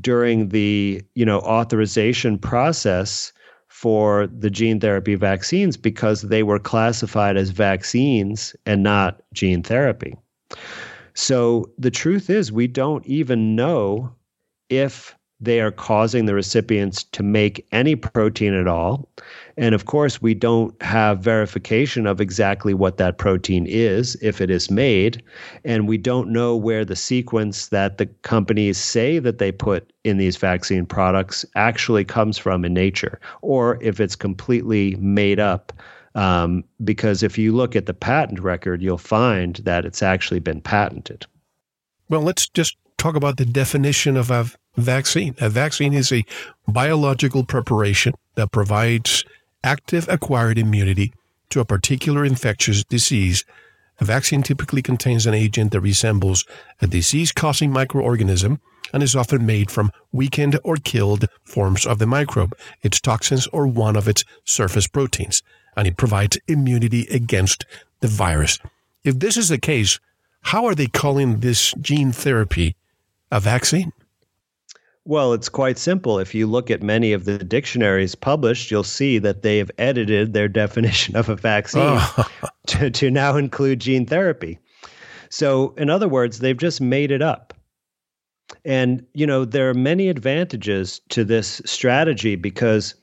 during 0.00 0.48
the 0.48 1.02
you 1.14 1.24
know 1.24 1.40
authorization 1.40 2.38
process 2.38 3.32
for 3.78 4.26
the 4.26 4.50
gene 4.50 4.80
therapy 4.80 5.14
vaccines 5.14 5.76
because 5.76 6.22
they 6.22 6.42
were 6.42 6.58
classified 6.58 7.36
as 7.36 7.50
vaccines 7.50 8.56
and 8.66 8.82
not 8.82 9.22
gene 9.32 9.62
therapy. 9.62 10.16
So 11.14 11.70
the 11.78 11.92
truth 11.92 12.28
is 12.28 12.50
we 12.50 12.66
don't 12.66 13.06
even 13.06 13.54
know 13.54 14.12
if 14.68 15.14
they 15.40 15.60
are 15.60 15.70
causing 15.70 16.26
the 16.26 16.34
recipients 16.34 17.04
to 17.04 17.22
make 17.22 17.64
any 17.70 17.94
protein 17.94 18.54
at 18.54 18.66
all. 18.66 19.08
And 19.56 19.74
of 19.74 19.84
course, 19.86 20.20
we 20.20 20.34
don't 20.34 20.80
have 20.82 21.20
verification 21.20 22.06
of 22.06 22.20
exactly 22.20 22.74
what 22.74 22.96
that 22.96 23.18
protein 23.18 23.64
is 23.66 24.16
if 24.20 24.40
it 24.40 24.50
is 24.50 24.70
made. 24.70 25.22
And 25.64 25.86
we 25.86 25.96
don't 25.96 26.30
know 26.30 26.56
where 26.56 26.84
the 26.84 26.96
sequence 26.96 27.68
that 27.68 27.98
the 27.98 28.06
companies 28.22 28.78
say 28.78 29.20
that 29.20 29.38
they 29.38 29.52
put 29.52 29.92
in 30.02 30.18
these 30.18 30.36
vaccine 30.36 30.86
products 30.86 31.44
actually 31.54 32.04
comes 32.04 32.36
from 32.36 32.64
in 32.64 32.74
nature, 32.74 33.20
or 33.42 33.78
if 33.80 34.00
it's 34.00 34.16
completely 34.16 34.96
made 34.96 35.38
up. 35.38 35.72
Um, 36.14 36.64
because 36.82 37.22
if 37.22 37.38
you 37.38 37.54
look 37.54 37.76
at 37.76 37.86
the 37.86 37.94
patent 37.94 38.40
record, 38.40 38.82
you'll 38.82 38.98
find 38.98 39.56
that 39.56 39.84
it's 39.84 40.02
actually 40.02 40.40
been 40.40 40.60
patented. 40.60 41.26
Well, 42.08 42.22
let's 42.22 42.48
just 42.48 42.76
talk 42.96 43.14
about 43.14 43.36
the 43.36 43.44
definition 43.44 44.16
of 44.16 44.30
a 44.30 44.46
vaccine. 44.78 45.34
A 45.40 45.48
vaccine 45.48 45.92
is 45.92 46.12
a 46.12 46.24
biological 46.66 47.44
preparation 47.44 48.14
that 48.36 48.52
provides 48.52 49.24
active 49.64 50.08
acquired 50.08 50.58
immunity 50.58 51.12
to 51.50 51.60
a 51.60 51.64
particular 51.64 52.24
infectious 52.24 52.84
disease. 52.84 53.44
A 54.00 54.04
vaccine 54.04 54.42
typically 54.42 54.82
contains 54.82 55.26
an 55.26 55.34
agent 55.34 55.72
that 55.72 55.80
resembles 55.80 56.44
a 56.80 56.86
disease 56.86 57.32
causing 57.32 57.72
microorganism 57.72 58.60
and 58.92 59.02
is 59.02 59.16
often 59.16 59.44
made 59.44 59.70
from 59.70 59.90
weakened 60.12 60.58
or 60.64 60.76
killed 60.76 61.26
forms 61.44 61.84
of 61.84 61.98
the 61.98 62.06
microbe, 62.06 62.54
its 62.82 63.00
toxins, 63.00 63.46
or 63.48 63.66
one 63.66 63.96
of 63.96 64.08
its 64.08 64.24
surface 64.44 64.86
proteins, 64.86 65.42
and 65.76 65.86
it 65.86 65.96
provides 65.96 66.38
immunity 66.46 67.06
against 67.10 67.66
the 68.00 68.08
virus. 68.08 68.58
If 69.04 69.18
this 69.18 69.36
is 69.36 69.48
the 69.48 69.58
case, 69.58 69.98
how 70.42 70.64
are 70.66 70.74
they 70.74 70.86
calling 70.86 71.40
this 71.40 71.74
gene 71.80 72.12
therapy 72.12 72.76
a 73.30 73.40
vaccine? 73.40 73.92
Well, 75.08 75.32
it's 75.32 75.48
quite 75.48 75.78
simple. 75.78 76.18
If 76.18 76.34
you 76.34 76.46
look 76.46 76.70
at 76.70 76.82
many 76.82 77.14
of 77.14 77.24
the 77.24 77.38
dictionaries 77.38 78.14
published, 78.14 78.70
you'll 78.70 78.84
see 78.84 79.18
that 79.20 79.40
they 79.40 79.56
have 79.56 79.70
edited 79.78 80.34
their 80.34 80.48
definition 80.64 81.16
of 81.16 81.30
a 81.30 81.34
vaccine 81.34 81.82
oh. 81.82 82.28
to, 82.66 82.90
to 82.90 83.10
now 83.10 83.34
include 83.34 83.80
gene 83.80 84.04
therapy. 84.04 84.58
So, 85.30 85.72
in 85.78 85.88
other 85.88 86.08
words, 86.08 86.40
they've 86.40 86.54
just 86.54 86.82
made 86.82 87.10
it 87.10 87.22
up. 87.22 87.54
And, 88.66 89.02
you 89.14 89.26
know, 89.26 89.46
there 89.46 89.70
are 89.70 89.74
many 89.74 90.10
advantages 90.10 91.00
to 91.08 91.24
this 91.24 91.62
strategy 91.64 92.36
because 92.36 92.94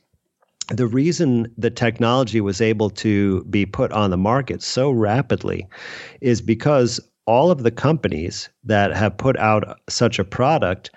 the 0.67 0.85
reason 0.85 1.51
the 1.57 1.71
technology 1.71 2.39
was 2.39 2.61
able 2.61 2.91
to 2.91 3.43
be 3.45 3.65
put 3.65 3.91
on 3.91 4.11
the 4.11 4.17
market 4.17 4.61
so 4.61 4.91
rapidly 4.91 5.67
is 6.21 6.39
because 6.39 6.99
all 7.25 7.49
of 7.49 7.63
the 7.63 7.71
companies 7.71 8.47
that 8.63 8.95
have 8.95 9.17
put 9.17 9.35
out 9.37 9.79
such 9.89 10.19
a 10.19 10.23
product 10.23 10.91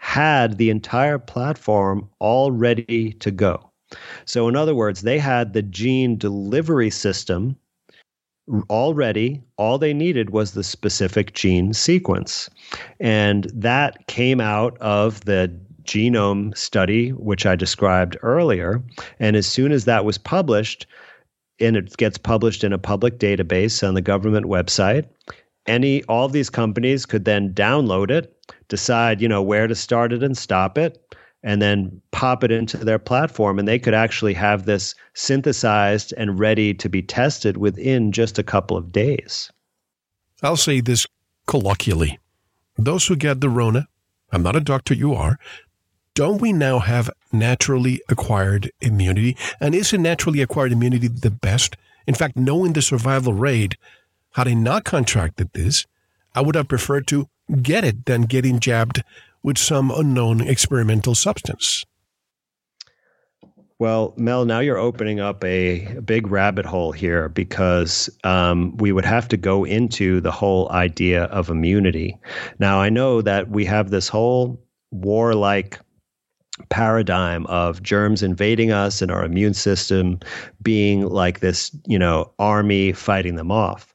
had 0.00 0.56
the 0.56 0.70
entire 0.70 1.18
platform 1.18 2.08
all 2.18 2.50
ready 2.50 3.12
to 3.20 3.30
go. 3.30 3.70
So, 4.24 4.48
in 4.48 4.56
other 4.56 4.74
words, 4.74 5.02
they 5.02 5.18
had 5.18 5.52
the 5.52 5.62
gene 5.62 6.16
delivery 6.16 6.90
system 6.90 7.54
already. 8.70 9.42
All 9.58 9.78
they 9.78 9.92
needed 9.92 10.30
was 10.30 10.52
the 10.52 10.64
specific 10.64 11.34
gene 11.34 11.74
sequence. 11.74 12.48
And 12.98 13.44
that 13.54 14.06
came 14.06 14.40
out 14.40 14.78
of 14.78 15.24
the 15.26 15.54
genome 15.82 16.56
study, 16.56 17.10
which 17.10 17.44
I 17.44 17.54
described 17.54 18.16
earlier. 18.22 18.82
And 19.18 19.36
as 19.36 19.46
soon 19.46 19.70
as 19.70 19.84
that 19.84 20.04
was 20.04 20.18
published, 20.18 20.86
and 21.60 21.76
it 21.76 21.96
gets 21.98 22.16
published 22.16 22.64
in 22.64 22.72
a 22.72 22.78
public 22.78 23.18
database 23.18 23.86
on 23.86 23.94
the 23.94 24.02
government 24.02 24.46
website, 24.46 25.04
any 25.66 26.02
all 26.04 26.28
these 26.28 26.50
companies 26.50 27.06
could 27.06 27.24
then 27.24 27.52
download 27.52 28.10
it, 28.10 28.34
decide, 28.68 29.20
you 29.20 29.28
know, 29.28 29.42
where 29.42 29.66
to 29.66 29.74
start 29.74 30.12
it 30.12 30.22
and 30.22 30.36
stop 30.36 30.78
it, 30.78 30.98
and 31.42 31.62
then 31.62 32.00
pop 32.10 32.44
it 32.44 32.50
into 32.50 32.76
their 32.76 32.98
platform 32.98 33.58
and 33.58 33.66
they 33.66 33.78
could 33.78 33.94
actually 33.94 34.34
have 34.34 34.66
this 34.66 34.94
synthesized 35.14 36.12
and 36.16 36.38
ready 36.38 36.74
to 36.74 36.88
be 36.88 37.02
tested 37.02 37.56
within 37.56 38.12
just 38.12 38.38
a 38.38 38.42
couple 38.42 38.76
of 38.76 38.92
days. 38.92 39.50
I'll 40.42 40.56
say 40.56 40.80
this 40.80 41.06
colloquially. 41.46 42.18
Those 42.76 43.06
who 43.06 43.16
get 43.16 43.40
the 43.40 43.48
Rona, 43.48 43.88
I'm 44.32 44.42
not 44.42 44.56
a 44.56 44.60
doctor, 44.60 44.94
you 44.94 45.14
are, 45.14 45.38
don't 46.14 46.40
we 46.40 46.52
now 46.52 46.80
have 46.80 47.10
naturally 47.32 48.00
acquired 48.08 48.70
immunity? 48.80 49.36
And 49.60 49.74
isn't 49.74 50.02
naturally 50.02 50.42
acquired 50.42 50.72
immunity 50.72 51.08
the 51.08 51.30
best? 51.30 51.76
In 52.06 52.14
fact, 52.14 52.36
knowing 52.36 52.72
the 52.72 52.82
survival 52.82 53.32
rate, 53.32 53.76
had 54.32 54.48
I 54.48 54.54
not 54.54 54.84
contracted 54.84 55.50
this, 55.52 55.86
I 56.34 56.40
would 56.40 56.54
have 56.54 56.68
preferred 56.68 57.06
to 57.08 57.28
get 57.62 57.84
it 57.84 58.06
than 58.06 58.22
getting 58.22 58.60
jabbed 58.60 59.02
with 59.42 59.58
some 59.58 59.90
unknown 59.90 60.40
experimental 60.40 61.14
substance. 61.14 61.84
Well, 63.80 64.12
Mel, 64.18 64.44
now 64.44 64.60
you're 64.60 64.76
opening 64.76 65.20
up 65.20 65.42
a, 65.42 65.98
big 66.04 66.30
rabbit 66.30 66.66
hole 66.66 66.92
here 66.92 67.30
because 67.30 68.10
um, 68.24 68.76
we 68.76 68.92
would 68.92 69.06
have 69.06 69.26
to 69.28 69.38
go 69.38 69.64
into 69.64 70.20
the 70.20 70.30
whole 70.30 70.70
idea 70.70 71.24
of 71.24 71.48
immunity. 71.48 72.18
Now, 72.58 72.78
I 72.78 72.90
know 72.90 73.22
that 73.22 73.48
we 73.48 73.64
have 73.64 73.88
this 73.88 74.06
whole 74.06 74.62
warlike 74.90 75.80
paradigm 76.68 77.46
of 77.46 77.82
germs 77.82 78.22
invading 78.22 78.70
us 78.70 79.00
and 79.00 79.10
our 79.10 79.24
immune 79.24 79.54
system 79.54 80.20
being 80.62 81.06
like 81.08 81.40
this, 81.40 81.74
you 81.86 81.98
know, 81.98 82.30
army 82.38 82.92
fighting 82.92 83.36
them 83.36 83.50
off. 83.50 83.89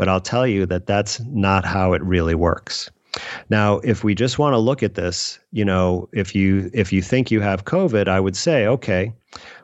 But 0.00 0.08
I'll 0.08 0.18
tell 0.18 0.46
you 0.46 0.64
that 0.64 0.86
that's 0.86 1.20
not 1.26 1.66
how 1.66 1.92
it 1.92 2.02
really 2.02 2.34
works. 2.34 2.90
Now, 3.50 3.80
if 3.80 4.02
we 4.02 4.14
just 4.14 4.38
want 4.38 4.54
to 4.54 4.58
look 4.58 4.82
at 4.82 4.94
this, 4.94 5.38
you 5.52 5.62
know, 5.62 6.08
if 6.14 6.34
you 6.34 6.70
if 6.72 6.90
you 6.90 7.02
think 7.02 7.30
you 7.30 7.42
have 7.42 7.66
COVID, 7.66 8.08
I 8.08 8.18
would 8.18 8.34
say, 8.34 8.66
okay, 8.66 9.12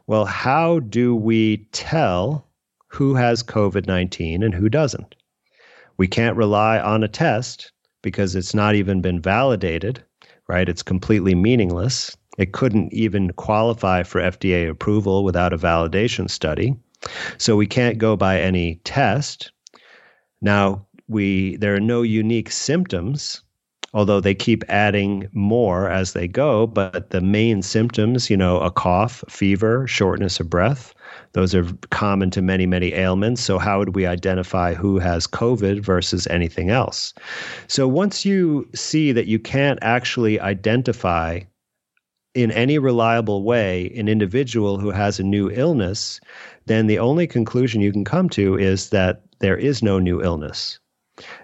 well, 0.07 0.27
how 0.27 0.81
do 0.81 1.17
we 1.17 1.67
tell 1.73 2.47
who 2.89 3.15
has 3.15 3.43
COVID-19 3.43 4.45
and 4.45 4.53
who 4.53 4.69
doesn't? 4.69 5.15
We 5.97 6.07
can't 6.07 6.37
rely 6.37 6.81
on 6.81 7.03
a 7.03 7.09
test 7.09 7.73
because 8.03 8.37
it's 8.37 8.53
not 8.53 8.75
even 8.75 9.01
been 9.01 9.23
validated, 9.23 10.05
right? 10.49 10.69
It's 10.69 10.83
completely 10.83 11.35
meaningless. 11.35 12.15
It 12.37 12.53
couldn't 12.53 12.93
even 12.93 13.33
qualify 13.33 14.03
for 14.03 14.21
FDA 14.21 14.69
approval 14.69 15.25
without 15.25 15.55
a 15.55 15.59
validation 15.59 16.29
study. 16.29 16.77
So 17.39 17.57
we 17.57 17.67
can't 17.67 17.97
go 17.97 18.17
by 18.17 18.39
any 18.39 18.83
test. 18.85 19.51
Now, 20.41 20.87
we 21.09 21.57
there 21.57 21.75
are 21.75 21.81
no 21.81 22.03
unique 22.03 22.51
symptoms 22.51 23.43
although 23.95 24.21
they 24.21 24.35
keep 24.35 24.65
adding 24.69 25.29
more 25.33 25.89
as 25.89 26.13
they 26.13 26.27
go 26.27 26.67
but 26.67 27.11
the 27.11 27.21
main 27.21 27.63
symptoms 27.63 28.29
you 28.29 28.37
know 28.37 28.59
a 28.59 28.71
cough 28.71 29.23
fever 29.29 29.87
shortness 29.87 30.41
of 30.41 30.51
breath 30.51 30.93
those 31.33 31.55
are 31.55 31.67
common 31.91 32.31
to 32.31 32.41
many 32.41 32.67
many 32.67 32.95
ailments. 32.95 33.43
So 33.43 33.59
how 33.59 33.79
would 33.79 33.95
we 33.95 34.07
identify 34.07 34.73
who 34.73 34.99
has 34.99 35.27
covid 35.27 35.81
versus 35.81 36.27
anything 36.29 36.71
else? 36.71 37.13
So 37.69 37.87
once 37.87 38.25
you 38.25 38.67
see 38.75 39.13
that 39.13 39.27
you 39.27 39.39
can't 39.39 39.79
actually 39.83 40.41
identify 40.41 41.41
in 42.35 42.51
any 42.53 42.79
reliable 42.79 43.45
way 43.45 43.93
an 43.97 44.09
individual 44.09 44.79
who 44.79 44.91
has 44.91 45.21
a 45.21 45.25
new 45.25 45.51
illness 45.51 46.21
then 46.67 46.87
the 46.87 46.99
only 46.99 47.27
conclusion 47.27 47.81
you 47.81 47.93
can 47.93 48.05
come 48.05 48.29
to 48.29 48.59
is 48.59 48.91
that 48.91 49.23
there 49.39 49.57
is 49.57 49.83
no 49.83 49.99
new 49.99 50.23
illness 50.23 50.79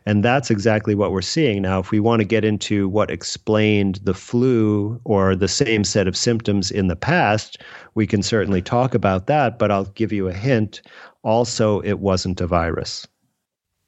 and 0.05 0.25
that's 0.25 0.51
exactly 0.51 0.95
what 0.95 1.13
we're 1.13 1.23
seeing. 1.23 1.63
Now, 1.63 1.79
if 1.79 1.91
we 1.91 2.01
want 2.01 2.21
to 2.21 2.27
get 2.27 2.45
into 2.45 2.89
what 2.89 3.11
explained 3.11 4.01
the 4.03 4.15
flu 4.15 5.01
or 5.05 5.35
the 5.35 5.49
same 5.49 5.85
set 5.85 6.07
of 6.07 6.17
symptoms 6.17 6.71
in 6.71 6.89
the 6.89 6.97
past, 6.97 7.59
we 7.95 8.07
can 8.07 8.23
certainly 8.23 8.61
talk 8.61 8.95
about 8.95 9.27
that. 9.29 9.59
But 9.59 9.71
I'll 9.71 9.87
give 9.87 10.13
you 10.13 10.29
a 10.29 10.33
hint. 10.33 10.83
Also, 11.23 11.81
it 11.81 12.01
wasn't 12.01 12.41
a 12.41 12.47
virus. 12.47 13.07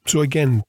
So, 0.07 0.21
again, 0.21 0.63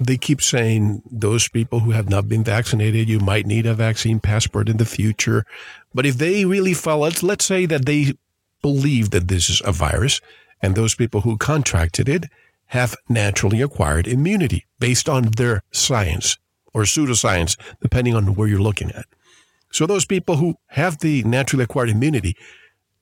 they 0.00 0.16
keep 0.16 0.40
saying 0.40 1.02
those 1.10 1.48
people 1.48 1.80
who 1.80 1.90
have 1.90 2.08
not 2.08 2.28
been 2.28 2.44
vaccinated, 2.44 3.08
you 3.08 3.20
might 3.20 3.46
need 3.46 3.66
a 3.66 3.74
vaccine 3.74 4.20
passport 4.20 4.68
in 4.68 4.78
the 4.78 4.84
future. 4.84 5.44
But 5.92 6.06
if 6.06 6.16
they 6.16 6.44
really 6.44 6.74
follow, 6.74 7.02
let's, 7.02 7.22
let's 7.22 7.44
say 7.44 7.66
that 7.66 7.84
they 7.84 8.14
believe 8.62 9.10
that 9.10 9.28
this 9.28 9.50
is 9.50 9.60
a 9.64 9.72
virus, 9.72 10.20
and 10.64 10.74
those 10.74 10.94
people 10.94 11.20
who 11.20 11.36
contracted 11.36 12.08
it 12.08 12.24
have 12.68 12.96
naturally 13.06 13.60
acquired 13.60 14.06
immunity 14.08 14.64
based 14.78 15.10
on 15.10 15.24
their 15.36 15.62
science 15.72 16.38
or 16.72 16.84
pseudoscience, 16.84 17.58
depending 17.82 18.14
on 18.14 18.34
where 18.34 18.48
you're 18.48 18.58
looking 18.58 18.90
at. 18.92 19.04
So 19.70 19.86
those 19.86 20.06
people 20.06 20.36
who 20.36 20.54
have 20.68 21.00
the 21.00 21.22
naturally 21.24 21.64
acquired 21.64 21.90
immunity, 21.90 22.34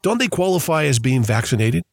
don't 0.03 0.19
they 0.19 0.27
qualify 0.27 0.87
as 0.87 0.99
being 0.99 1.23
vaccinated? 1.23 1.85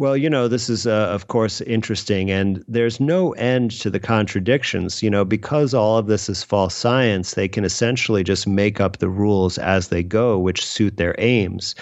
Well, 0.00 0.16
you 0.16 0.30
know, 0.30 0.48
this 0.48 0.70
is, 0.70 0.86
uh, 0.86 1.08
of 1.12 1.28
course, 1.28 1.60
interesting, 1.60 2.30
and 2.30 2.64
there's 2.66 3.00
no 3.00 3.32
end 3.32 3.70
to 3.82 3.90
the 3.90 4.00
contradictions. 4.00 5.02
You 5.02 5.10
know, 5.10 5.26
because 5.26 5.74
all 5.74 5.98
of 5.98 6.06
this 6.06 6.26
is 6.26 6.42
false 6.42 6.74
science, 6.74 7.34
they 7.34 7.48
can 7.48 7.66
essentially 7.66 8.24
just 8.24 8.46
make 8.46 8.80
up 8.80 8.96
the 8.96 9.10
rules 9.10 9.58
as 9.58 9.88
they 9.88 10.02
go, 10.02 10.38
which 10.38 10.64
suit 10.64 10.96
their 10.96 11.14
aims. 11.18 11.74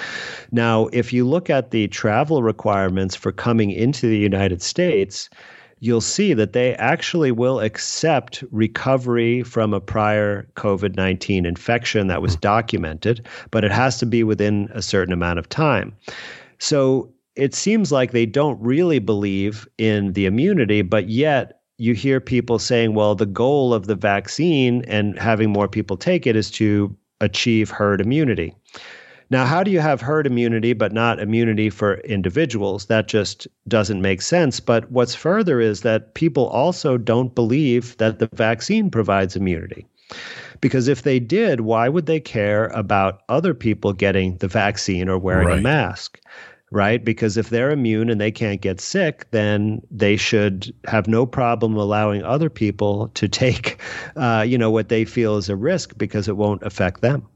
Now, 0.51 0.89
if 0.93 1.13
you 1.13 1.29
look 1.29 1.49
at 1.49 1.71
the 1.71 1.87
travel 1.87 2.43
requirements 2.43 3.15
for 3.15 3.31
coming 3.31 3.71
into 3.71 4.09
the 4.09 4.19
United 4.19 4.63
States, 4.63 5.31
you'll 5.79 6.01
see 6.01 6.35
that 6.35 6.55
they 6.55 6.75
actually 6.75 7.31
will 7.31 7.61
accept 7.61 8.43
recovery 8.51 9.45
from 9.45 9.73
a 9.73 9.81
prior 9.81 10.49
COVID 10.57 10.97
19 10.97 11.47
infection 11.47 12.09
that 12.09 12.21
was 12.21 12.35
documented, 12.35 13.25
but 13.53 13.63
it 13.63 13.71
has 13.71 13.97
to 13.99 14.07
be 14.07 14.25
within 14.25 14.69
a 14.73 14.83
certain 14.83 15.13
amount 15.13 15.39
of 15.39 15.49
time. 15.49 15.95
So 16.59 17.13
it 17.39 17.55
seems 17.55 17.93
like 17.93 18.11
they 18.11 18.27
don't 18.27 18.61
really 18.61 18.99
believe 18.99 19.67
in 19.79 20.13
the 20.13 20.27
immunity, 20.27 20.83
but 20.83 21.09
yet 21.09 21.61
you 21.79 21.95
hear 21.95 22.21
people 22.21 22.59
saying, 22.59 22.95
well, 22.95 23.15
the 23.15 23.27
goal 23.27 23.73
of 23.73 23.87
the 23.87 23.95
vaccine 23.95 24.85
and 24.89 25.17
having 25.17 25.51
more 25.51 25.69
people 25.69 25.97
take 25.97 26.27
it 26.27 26.35
is 26.35 26.51
to 26.51 26.95
achieve 27.21 27.71
herd 27.71 28.01
immunity. 28.01 28.53
Now, 29.31 29.45
how 29.45 29.63
do 29.63 29.71
you 29.71 29.79
have 29.79 30.01
herd 30.01 30.27
immunity 30.27 30.73
but 30.73 30.93
not 30.93 31.21
immunity 31.21 31.71
for 31.71 31.99
individuals? 31.99 32.87
That 32.87 33.07
just 33.07 33.47
doesn't 33.69 34.03
make 34.03 34.21
sense. 34.21 34.59
But 34.59 34.91
what's 34.91 35.15
further 35.15 35.61
is 35.61 35.83
that 35.83 36.15
people 36.15 36.49
also 36.49 36.97
don't 36.97 37.35
believe 37.35 37.97
that 37.99 38.19
the 38.19 38.29
vaccine 38.33 38.91
provides 38.91 39.37
immunity. 39.37 39.87
Because 40.61 40.89
if 40.89 41.03
they 41.03 41.21
did, 41.21 41.61
why 41.61 41.89
would 41.89 42.07
they 42.07 42.19
care 42.19 42.67
about 42.69 43.23
other 43.29 43.55
people 43.55 43.93
getting 43.93 44.39
the 44.39 44.49
vaccine 44.49 45.09
or 45.09 45.19
wearing 45.19 45.49
right. 45.49 45.59
a 45.59 45.63
mask? 45.63 46.19
Right? 46.71 47.05
Because 47.05 47.37
if 47.37 47.51
they're 47.51 47.71
immune 47.71 48.11
and 48.11 48.21
they 48.21 48.31
can't 48.31 48.61
get 48.61 48.81
sick, 48.81 49.27
then 49.31 49.81
they 49.91 50.17
should 50.17 50.73
have 50.87 51.09
no 51.09 51.27
problem 51.27 51.77
allowing 51.77 52.23
other 52.23 52.51
people 52.51 53.09
to 53.15 53.29
take, 53.29 53.81
uh, 54.17 54.45
you 54.47 54.59
know, 54.59 54.71
what 54.71 54.89
they 54.89 55.05
feel 55.05 55.37
is 55.37 55.49
a 55.49 55.57
risk 55.57 55.97
because 55.97 56.29
it 56.29 56.37
won't 56.37 56.63
affect 56.63 57.01
them. 57.01 57.27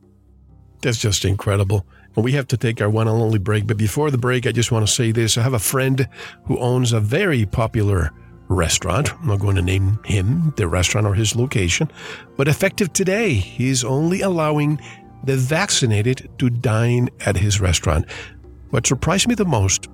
That's 0.83 0.99
just 0.99 1.25
incredible. 1.25 1.87
We 2.17 2.33
have 2.33 2.49
to 2.49 2.57
take 2.57 2.83
our 2.83 2.91
one 2.91 3.09
and 3.09 3.23
only 3.23 3.39
break. 3.39 3.67
But 3.67 3.79
before 3.79 4.11
the 4.11 4.19
break, 4.19 4.47
I 4.47 4.53
just 4.53 4.71
want 4.71 4.87
to 4.87 4.93
say 4.93 5.13
this. 5.13 5.39
I 5.39 5.43
have 5.43 5.55
a 5.55 5.59
friend 5.59 6.07
who 6.45 6.59
owns 6.59 6.93
a 6.93 7.01
very 7.01 7.47
popular 7.47 8.11
restaurant. 8.49 9.15
I'm 9.15 9.29
not 9.29 9.41
going 9.41 9.57
to 9.57 9.63
name 9.63 9.99
him, 10.05 10.53
the 10.57 10.69
restaurant, 10.69 11.07
or 11.07 11.15
his 11.15 11.35
location. 11.35 11.91
But 12.37 12.49
effective 12.49 12.93
today, 12.93 13.33
he's 13.33 13.83
only 13.83 14.21
allowing 14.21 14.79
the 15.25 15.37
vaccinated 15.37 16.29
to 16.39 16.51
dine 16.51 17.09
at 17.25 17.37
his 17.37 17.61
restaurant. 17.61 18.07
What 18.73 18.87
surprised 18.87 19.29
me 19.29 19.35
the 19.35 19.45
most 19.45 19.89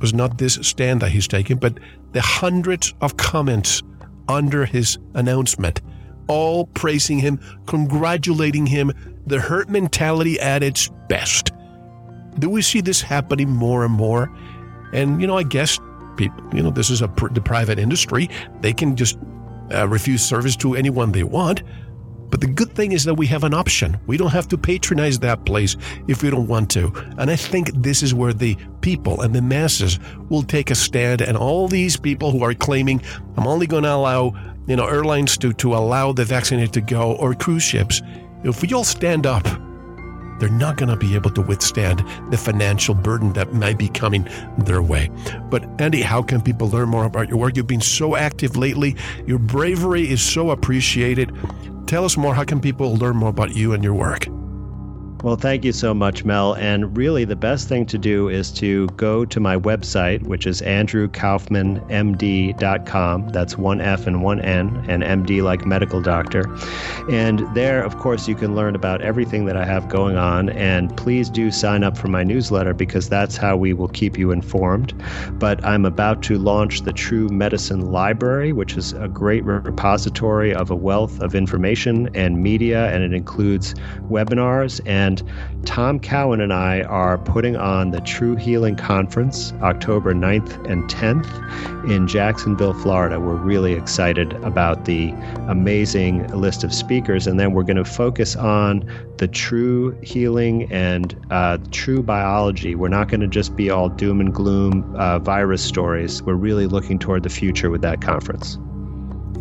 was 0.00 0.12
not 0.12 0.36
this 0.36 0.58
stand 0.60 1.00
that 1.00 1.12
he's 1.12 1.26
taking, 1.26 1.56
but 1.56 1.78
the 2.12 2.20
hundreds 2.20 2.92
of 3.00 3.16
comments 3.16 3.82
under 4.28 4.66
his 4.66 4.98
announcement, 5.14 5.80
all 6.26 6.66
praising 6.66 7.20
him, 7.20 7.40
congratulating 7.64 8.66
him, 8.66 8.92
the 9.26 9.40
hurt 9.40 9.70
mentality 9.70 10.38
at 10.40 10.62
its 10.62 10.90
best. 11.08 11.52
Do 12.38 12.50
we 12.50 12.60
see 12.60 12.82
this 12.82 13.00
happening 13.00 13.48
more 13.48 13.82
and 13.82 13.94
more? 13.94 14.30
And, 14.92 15.22
you 15.22 15.26
know, 15.26 15.38
I 15.38 15.42
guess 15.42 15.80
people, 16.18 16.44
you 16.52 16.62
know, 16.62 16.70
this 16.70 16.90
is 16.90 17.00
a 17.00 17.08
pr- 17.08 17.28
the 17.28 17.40
private 17.40 17.78
industry. 17.78 18.28
They 18.60 18.74
can 18.74 18.94
just 18.94 19.16
uh, 19.72 19.88
refuse 19.88 20.22
service 20.22 20.54
to 20.56 20.74
anyone 20.74 21.12
they 21.12 21.22
want. 21.22 21.62
But 22.30 22.40
the 22.40 22.46
good 22.46 22.72
thing 22.72 22.92
is 22.92 23.04
that 23.04 23.14
we 23.14 23.26
have 23.26 23.44
an 23.44 23.54
option. 23.54 23.98
We 24.06 24.16
don't 24.16 24.32
have 24.32 24.48
to 24.48 24.58
patronize 24.58 25.18
that 25.20 25.44
place 25.44 25.76
if 26.06 26.22
we 26.22 26.30
don't 26.30 26.46
want 26.46 26.70
to. 26.70 26.92
And 27.18 27.30
I 27.30 27.36
think 27.36 27.70
this 27.74 28.02
is 28.02 28.14
where 28.14 28.32
the 28.32 28.56
people 28.80 29.22
and 29.22 29.34
the 29.34 29.42
masses 29.42 29.98
will 30.28 30.42
take 30.42 30.70
a 30.70 30.74
stand. 30.74 31.22
And 31.22 31.36
all 31.36 31.68
these 31.68 31.96
people 31.96 32.30
who 32.30 32.42
are 32.42 32.54
claiming, 32.54 33.02
I'm 33.36 33.46
only 33.46 33.66
going 33.66 33.84
to 33.84 33.92
allow, 33.92 34.34
you 34.66 34.76
know, 34.76 34.86
airlines 34.86 35.38
to, 35.38 35.52
to 35.54 35.74
allow 35.74 36.12
the 36.12 36.24
vaccinated 36.24 36.72
to 36.74 36.80
go 36.80 37.12
or 37.16 37.34
cruise 37.34 37.62
ships, 37.62 38.02
if 38.44 38.62
we 38.62 38.72
all 38.72 38.84
stand 38.84 39.26
up, 39.26 39.44
they're 40.38 40.48
not 40.48 40.76
going 40.76 40.88
to 40.88 40.96
be 40.96 41.14
able 41.14 41.30
to 41.30 41.42
withstand 41.42 42.04
the 42.30 42.36
financial 42.36 42.94
burden 42.94 43.32
that 43.32 43.52
might 43.54 43.78
be 43.78 43.88
coming 43.88 44.28
their 44.58 44.82
way. 44.82 45.10
But 45.50 45.68
Andy, 45.80 46.02
how 46.02 46.22
can 46.22 46.40
people 46.40 46.68
learn 46.70 46.88
more 46.88 47.04
about 47.04 47.28
your 47.28 47.38
work? 47.38 47.56
You've 47.56 47.66
been 47.66 47.80
so 47.80 48.14
active 48.14 48.56
lately. 48.56 48.96
Your 49.26 49.38
bravery 49.38 50.08
is 50.08 50.22
so 50.22 50.50
appreciated. 50.50 51.36
Tell 51.88 52.04
us 52.04 52.18
more. 52.18 52.34
How 52.34 52.44
can 52.44 52.60
people 52.60 52.96
learn 52.96 53.16
more 53.16 53.30
about 53.30 53.56
you 53.56 53.72
and 53.72 53.82
your 53.82 53.94
work? 53.94 54.26
Well, 55.24 55.34
thank 55.34 55.64
you 55.64 55.72
so 55.72 55.92
much, 55.94 56.24
Mel. 56.24 56.54
And 56.54 56.96
really, 56.96 57.24
the 57.24 57.34
best 57.34 57.68
thing 57.68 57.86
to 57.86 57.98
do 57.98 58.28
is 58.28 58.52
to 58.52 58.86
go 58.90 59.24
to 59.24 59.40
my 59.40 59.56
website, 59.56 60.22
which 60.22 60.46
is 60.46 60.62
andrewkaufmanmd.com. 60.62 63.28
That's 63.30 63.58
one 63.58 63.80
F 63.80 64.06
and 64.06 64.22
one 64.22 64.40
N, 64.40 64.84
and 64.86 65.02
MD 65.02 65.42
like 65.42 65.66
medical 65.66 66.00
doctor. 66.00 66.44
And 67.10 67.40
there, 67.52 67.82
of 67.82 67.98
course, 67.98 68.28
you 68.28 68.36
can 68.36 68.54
learn 68.54 68.76
about 68.76 69.02
everything 69.02 69.46
that 69.46 69.56
I 69.56 69.64
have 69.64 69.88
going 69.88 70.16
on. 70.16 70.50
And 70.50 70.96
please 70.96 71.28
do 71.28 71.50
sign 71.50 71.82
up 71.82 71.96
for 71.96 72.06
my 72.06 72.22
newsletter 72.22 72.72
because 72.72 73.08
that's 73.08 73.36
how 73.36 73.56
we 73.56 73.72
will 73.72 73.88
keep 73.88 74.16
you 74.16 74.30
informed. 74.30 74.94
But 75.32 75.64
I'm 75.64 75.84
about 75.84 76.22
to 76.24 76.36
launch 76.38 76.82
the 76.82 76.92
True 76.92 77.28
Medicine 77.28 77.90
Library, 77.90 78.52
which 78.52 78.76
is 78.76 78.92
a 78.92 79.08
great 79.08 79.44
repository 79.44 80.54
of 80.54 80.70
a 80.70 80.76
wealth 80.76 81.18
of 81.20 81.34
information 81.34 82.08
and 82.14 82.40
media, 82.40 82.94
and 82.94 83.02
it 83.02 83.12
includes 83.12 83.74
webinars 84.08 84.80
and 84.86 85.07
And 85.08 85.22
Tom 85.64 85.98
Cowan 86.00 86.42
and 86.42 86.52
I 86.52 86.82
are 86.82 87.16
putting 87.16 87.56
on 87.56 87.92
the 87.92 88.00
True 88.02 88.36
Healing 88.36 88.76
Conference 88.76 89.54
October 89.62 90.12
9th 90.12 90.70
and 90.70 90.84
10th 90.84 91.90
in 91.90 92.06
Jacksonville, 92.06 92.74
Florida. 92.74 93.18
We're 93.18 93.36
really 93.36 93.72
excited 93.72 94.34
about 94.44 94.84
the 94.84 95.14
amazing 95.48 96.26
list 96.28 96.62
of 96.62 96.74
speakers. 96.74 97.26
And 97.26 97.40
then 97.40 97.54
we're 97.54 97.62
going 97.62 97.78
to 97.78 97.86
focus 97.86 98.36
on 98.36 98.84
the 99.16 99.28
true 99.28 99.98
healing 100.02 100.70
and 100.70 101.18
uh, 101.30 101.56
true 101.70 102.02
biology. 102.02 102.74
We're 102.74 102.88
not 102.88 103.08
going 103.08 103.22
to 103.22 103.28
just 103.28 103.56
be 103.56 103.70
all 103.70 103.88
doom 103.88 104.20
and 104.20 104.34
gloom 104.34 104.94
uh, 104.94 105.20
virus 105.20 105.64
stories. 105.64 106.22
We're 106.22 106.34
really 106.34 106.66
looking 106.66 106.98
toward 106.98 107.22
the 107.22 107.30
future 107.30 107.70
with 107.70 107.80
that 107.80 108.02
conference. 108.02 108.58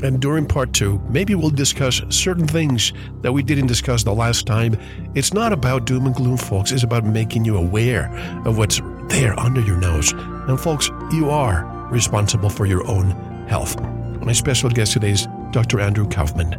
And 0.04 0.20
during 0.20 0.46
part 0.46 0.74
two, 0.74 1.02
maybe 1.10 1.34
we'll 1.34 1.50
discuss 1.50 2.02
certain 2.10 2.48
things 2.48 2.94
that 3.22 3.32
we 3.32 3.42
didn't 3.42 3.68
discuss 3.68 4.04
the 4.04 4.14
last 4.14 4.46
time. 4.46 4.78
It's 5.16 5.34
not 5.34 5.54
about 5.54 5.86
doom 5.86 6.06
and 6.06 6.16
gloom, 6.16 6.38
folks. 6.38 6.72
It's 6.72 6.84
about 6.84 7.04
making 7.04 7.46
you 7.46 7.58
aware 7.58 8.10
of 8.46 8.58
what's 8.58 8.80
there 9.08 9.38
under 9.40 9.62
your 9.62 9.78
nose. 9.78 10.12
And, 10.12 10.60
folks, 10.60 10.90
you 11.12 11.30
are 11.30 11.66
responsible 11.92 12.50
for 12.50 12.66
your 12.66 12.86
own 12.88 13.12
health. 13.48 13.80
My 14.22 14.34
special 14.34 14.70
guest 14.70 14.94
today 14.94 15.12
is 15.12 15.28
Dr. 15.52 15.80
Andrew 15.80 16.08
Kaufman. 16.08 16.56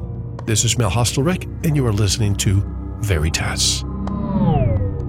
This 0.47 0.65
is 0.65 0.79
Mel 0.79 0.91
Hostelrick, 0.91 1.45
and 1.65 1.77
you 1.77 1.87
are 1.87 1.93
listening 1.93 2.35
to 2.37 2.63
Veritas. 3.01 3.85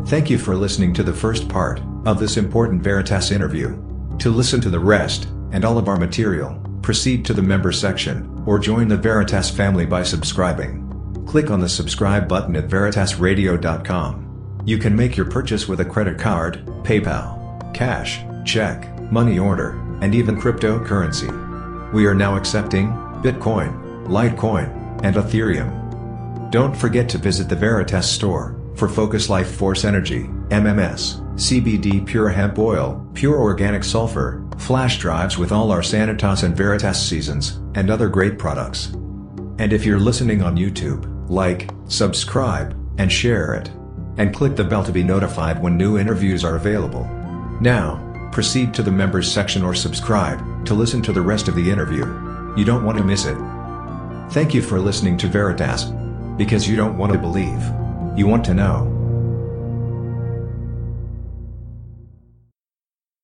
Thank 0.07 0.29
you 0.29 0.37
for 0.37 0.55
listening 0.55 0.93
to 0.95 1.03
the 1.03 1.13
first 1.13 1.47
part 1.47 1.81
of 2.05 2.19
this 2.19 2.37
important 2.37 2.83
Veritas 2.83 3.31
interview. 3.31 3.81
To 4.19 4.29
listen 4.29 4.59
to 4.61 4.69
the 4.69 4.79
rest 4.79 5.27
and 5.51 5.63
all 5.63 5.77
of 5.77 5.87
our 5.87 5.97
material, 5.97 6.61
proceed 6.81 7.25
to 7.25 7.33
the 7.33 7.41
member 7.41 7.71
section, 7.71 8.43
or 8.45 8.59
join 8.59 8.87
the 8.87 8.97
Veritas 8.97 9.49
family 9.49 9.85
by 9.85 10.03
subscribing. 10.03 10.85
Click 11.27 11.51
on 11.51 11.59
the 11.59 11.69
subscribe 11.69 12.27
button 12.27 12.55
at 12.55 12.67
veritasradio.com. 12.67 14.63
You 14.65 14.77
can 14.77 14.95
make 14.95 15.15
your 15.15 15.29
purchase 15.29 15.67
with 15.67 15.79
a 15.79 15.85
credit 15.85 16.17
card, 16.17 16.65
PayPal, 16.83 17.73
cash, 17.73 18.21
check, 18.45 18.89
money 19.11 19.39
order, 19.39 19.79
and 20.01 20.13
even 20.15 20.39
cryptocurrency. 20.39 21.93
We 21.93 22.05
are 22.05 22.15
now 22.15 22.35
accepting 22.35 22.89
Bitcoin, 23.21 24.07
Litecoin, 24.07 25.03
and 25.03 25.15
Ethereum. 25.15 26.51
Don't 26.51 26.75
forget 26.75 27.07
to 27.09 27.17
visit 27.17 27.47
the 27.47 27.55
Veritas 27.55 28.09
store 28.09 28.59
for 28.75 28.87
Focus 28.87 29.29
Life 29.29 29.55
Force 29.55 29.85
Energy, 29.85 30.23
MMS, 30.49 31.21
CBD 31.35 32.05
Pure 32.05 32.29
Hemp 32.29 32.57
Oil, 32.57 33.05
Pure 33.13 33.39
Organic 33.39 33.83
Sulfur, 33.83 34.43
flash 34.59 34.99
drives 34.99 35.37
with 35.37 35.51
all 35.51 35.71
our 35.71 35.81
Sanitas 35.81 36.43
and 36.43 36.55
Veritas 36.55 37.01
seasons, 37.01 37.59
and 37.75 37.89
other 37.89 38.09
great 38.09 38.37
products. 38.37 38.87
And 39.57 39.73
if 39.73 39.85
you're 39.85 39.99
listening 39.99 40.41
on 40.41 40.57
YouTube, 40.57 41.05
like, 41.29 41.69
subscribe, 41.87 42.75
and 42.97 43.11
share 43.11 43.53
it. 43.55 43.69
And 44.17 44.35
click 44.35 44.55
the 44.55 44.63
bell 44.63 44.83
to 44.83 44.91
be 44.91 45.03
notified 45.03 45.61
when 45.61 45.77
new 45.77 45.97
interviews 45.97 46.43
are 46.43 46.57
available. 46.57 47.05
Now, 47.61 48.29
proceed 48.31 48.73
to 48.73 48.83
the 48.83 48.91
members 48.91 49.31
section 49.31 49.63
or 49.63 49.73
subscribe 49.73 50.65
to 50.65 50.73
listen 50.73 51.01
to 51.03 51.13
the 51.13 51.21
rest 51.21 51.47
of 51.47 51.55
the 51.55 51.71
interview. 51.71 52.05
You 52.57 52.65
don't 52.65 52.83
want 52.83 52.97
to 52.97 53.03
miss 53.03 53.25
it. 53.25 53.37
Thank 54.31 54.53
you 54.53 54.61
for 54.61 54.79
listening 54.79 55.17
to 55.17 55.27
Veritas. 55.27 55.85
Because 56.37 56.67
you 56.67 56.75
don't 56.75 56.97
want 56.97 57.11
to 57.13 57.19
believe. 57.19 57.61
You 58.17 58.27
want 58.27 58.45
to 58.45 58.53
know. 58.53 58.98